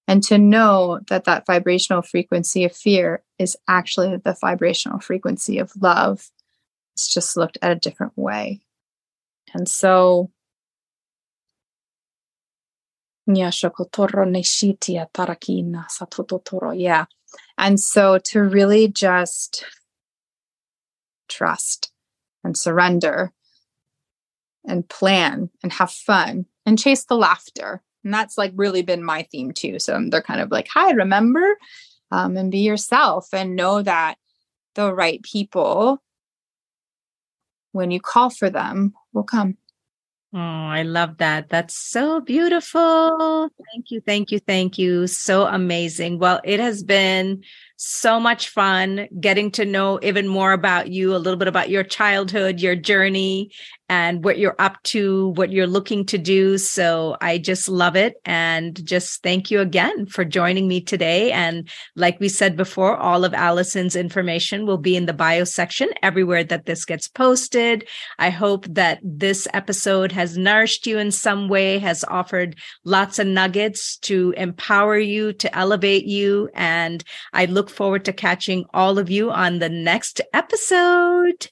And 0.08 0.24
to 0.24 0.40
know 0.40 1.00
that 1.10 1.26
that 1.26 1.46
vibrational 1.46 2.02
frequency 2.02 2.66
of 2.66 2.76
fear 2.76 3.24
is 3.40 3.58
actually 3.68 4.18
the 4.18 4.38
vibrational 4.40 5.00
frequency 5.00 5.58
of 5.58 5.72
love. 5.82 6.30
It's 6.96 7.12
just 7.12 7.38
looked 7.38 7.58
at 7.62 7.72
a 7.72 7.76
different 7.76 8.18
way. 8.18 8.60
And 9.54 9.68
so, 9.68 10.30
yeah. 16.74 17.06
And 17.58 17.80
so 17.80 18.18
to 18.18 18.42
really 18.42 18.88
just 18.88 19.66
trust 21.30 21.92
and 22.44 22.58
surrender 22.58 23.32
and 24.66 24.88
plan 24.90 25.50
and 25.64 25.72
have 25.74 25.92
fun 25.92 26.46
and 26.66 26.80
chase 26.80 27.06
the 27.06 27.16
laughter. 27.16 27.82
And 28.04 28.14
that's 28.14 28.38
like 28.38 28.52
really 28.56 28.82
been 28.82 29.04
my 29.04 29.24
theme 29.32 29.52
too. 29.52 29.80
So 29.80 30.00
they're 30.10 30.22
kind 30.22 30.42
of 30.42 30.52
like, 30.52 30.68
hi, 30.68 30.92
remember? 30.92 31.58
Um, 32.12 32.38
and 32.38 32.52
be 32.52 32.60
yourself 32.60 33.28
and 33.34 33.56
know 33.56 33.84
that 33.84 34.16
the 34.76 34.94
right 34.94 35.22
people, 35.22 36.02
when 37.72 37.92
you 37.92 38.00
call 38.00 38.30
for 38.30 38.50
them, 38.50 38.94
will 39.14 39.24
come. 39.24 39.58
Oh, 40.34 40.38
I 40.38 40.84
love 40.84 41.18
that. 41.18 41.50
That's 41.50 41.76
so 41.76 42.22
beautiful. 42.22 43.50
Thank 43.74 43.90
you. 43.90 44.02
Thank 44.02 44.32
you. 44.32 44.40
Thank 44.40 44.78
you. 44.78 45.08
So 45.08 45.48
amazing. 45.48 46.20
Well, 46.20 46.40
it 46.44 46.60
has 46.60 46.84
been 46.84 47.44
so 47.82 48.20
much 48.20 48.50
fun 48.50 49.08
getting 49.22 49.50
to 49.52 49.64
know 49.64 50.00
even 50.04 50.28
more 50.28 50.52
about 50.52 50.90
you, 50.90 51.16
a 51.16 51.18
little 51.18 51.38
bit 51.38 51.48
about 51.48 51.70
your 51.70 51.84
childhood, 51.84 52.60
your 52.60 52.76
journey, 52.76 53.52
and 53.88 54.24
what 54.24 54.38
you're 54.38 54.56
up 54.60 54.82
to, 54.84 55.30
what 55.30 55.52
you're 55.52 55.66
looking 55.66 56.06
to 56.06 56.18
do. 56.18 56.58
So 56.58 57.18
I 57.22 57.40
just 57.40 57.68
love 57.68 57.96
it. 57.96 58.16
And 58.24 58.86
just 58.86 59.24
thank 59.24 59.50
you 59.50 59.62
again 59.62 60.06
for 60.06 60.24
joining 60.24 60.68
me 60.68 60.82
today. 60.82 61.32
And 61.32 61.68
like 61.96 62.20
we 62.20 62.30
said 62.30 62.56
before, 62.56 62.96
all 62.96 63.26
of 63.26 63.34
Allison's 63.34 63.96
information 63.96 64.68
will 64.68 64.78
be 64.78 64.96
in 64.96 65.08
the 65.08 65.14
bio 65.14 65.44
section 65.44 65.90
everywhere 66.04 66.44
that 66.44 66.66
this 66.66 66.86
gets 66.86 67.08
posted. 67.08 67.88
I 68.20 68.30
hope 68.30 68.68
that 68.68 69.00
this 69.02 69.48
episode 69.54 70.12
has 70.12 70.38
nourished 70.38 70.86
you 70.86 71.00
in 71.00 71.12
some 71.12 71.48
way, 71.48 71.80
has 71.80 72.04
offered 72.04 72.58
lots 72.84 73.18
of 73.18 73.26
nuggets 73.26 73.98
to 74.00 74.36
empower 74.38 75.00
you, 75.00 75.34
to 75.34 75.58
elevate 75.58 76.06
you. 76.06 76.50
And 76.54 77.04
I 77.34 77.46
look 77.70 77.76
forward 77.76 78.04
to 78.06 78.14
catching 78.14 78.66
all 78.74 78.98
of 78.98 79.12
you 79.12 79.30
on 79.30 79.60
the 79.60 79.70
next 79.70 80.22
episode. 80.34 81.52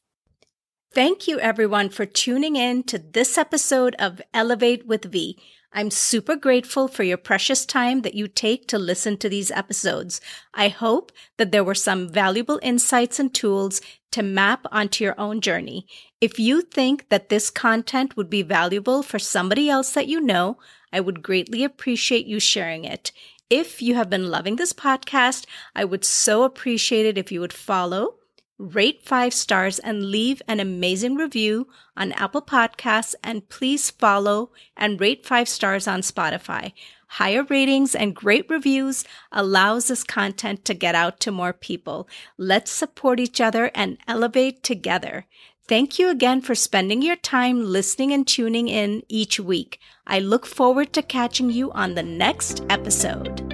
Thank 0.92 1.28
you, 1.28 1.40
everyone, 1.40 1.90
for 1.90 2.08
tuning 2.08 2.56
in 2.56 2.82
to 2.84 2.98
this 2.98 3.38
episode 3.38 3.96
of 4.00 4.20
Elevate 4.34 4.88
with 4.88 5.06
V. 5.06 5.38
I'm 5.72 5.92
super 5.92 6.36
grateful 6.36 6.88
for 6.88 7.04
your 7.04 7.18
precious 7.18 7.68
time 7.68 8.02
that 8.02 8.16
you 8.16 8.28
take 8.28 8.68
to 8.70 8.80
listen 8.80 9.18
to 9.18 9.30
these 9.30 9.52
episodes. 9.52 10.20
I 10.56 10.70
hope 10.70 11.12
that 11.38 11.52
there 11.52 11.64
were 11.64 11.76
some 11.76 12.10
valuable 12.10 12.60
insights 12.64 13.20
and 13.20 13.32
tools 13.32 13.80
to 14.14 14.24
map 14.24 14.66
onto 14.72 15.04
your 15.04 15.20
own 15.20 15.40
journey. 15.40 15.86
If 16.20 16.40
you 16.40 16.62
think 16.62 17.10
that 17.10 17.30
this 17.30 17.52
content 17.52 18.18
would 18.18 18.30
be 18.30 18.42
valuable 18.42 19.04
for 19.04 19.20
somebody 19.20 19.70
else 19.70 19.92
that 19.92 20.08
you 20.08 20.20
know, 20.20 20.58
I 20.92 21.00
would 21.00 21.22
greatly 21.22 21.64
appreciate 21.64 22.26
you 22.26 22.40
sharing 22.40 22.86
it. 22.86 23.12
If 23.50 23.82
you 23.82 23.96
have 23.96 24.10
been 24.10 24.30
loving 24.30 24.58
this 24.58 24.74
podcast, 24.74 25.46
I 25.74 25.86
would 25.86 26.04
so 26.04 26.44
appreciate 26.44 27.06
it 27.06 27.18
if 27.18 27.32
you 27.32 27.40
would 27.40 27.54
follow, 27.54 28.16
rate 28.58 29.04
five 29.06 29.34
stars, 29.34 29.80
and 29.80 30.12
leave 30.12 30.42
an 30.50 30.60
amazing 30.60 31.16
review 31.16 31.70
on 31.96 32.12
Apple 32.12 32.42
Podcasts. 32.42 33.16
And 33.24 33.48
please 33.48 33.90
follow 33.90 34.52
and 34.76 35.00
rate 35.00 35.26
five 35.26 35.48
stars 35.48 35.88
on 35.88 36.02
Spotify. 36.02 36.74
Higher 37.08 37.44
ratings 37.44 37.96
and 37.96 38.14
great 38.14 38.50
reviews 38.50 39.06
allows 39.32 39.88
this 39.88 40.04
content 40.04 40.66
to 40.66 40.74
get 40.74 40.94
out 40.94 41.22
to 41.22 41.32
more 41.32 41.54
people. 41.54 42.10
Let's 42.38 42.70
support 42.70 43.18
each 43.18 43.40
other 43.40 43.72
and 43.74 43.98
elevate 44.10 44.62
together. 44.62 45.26
Thank 45.68 46.00
you 46.00 46.10
again 46.10 46.40
for 46.40 46.56
spending 46.56 47.02
your 47.02 47.18
time 47.18 47.62
listening 47.66 48.14
and 48.14 48.26
tuning 48.26 48.70
in 48.70 49.04
each 49.10 49.38
week. 49.38 49.80
I 50.06 50.20
look 50.20 50.46
forward 50.46 50.94
to 50.94 51.02
catching 51.02 51.50
you 51.50 51.74
on 51.74 51.94
the 51.94 52.04
next 52.04 52.64
episode. 52.70 53.47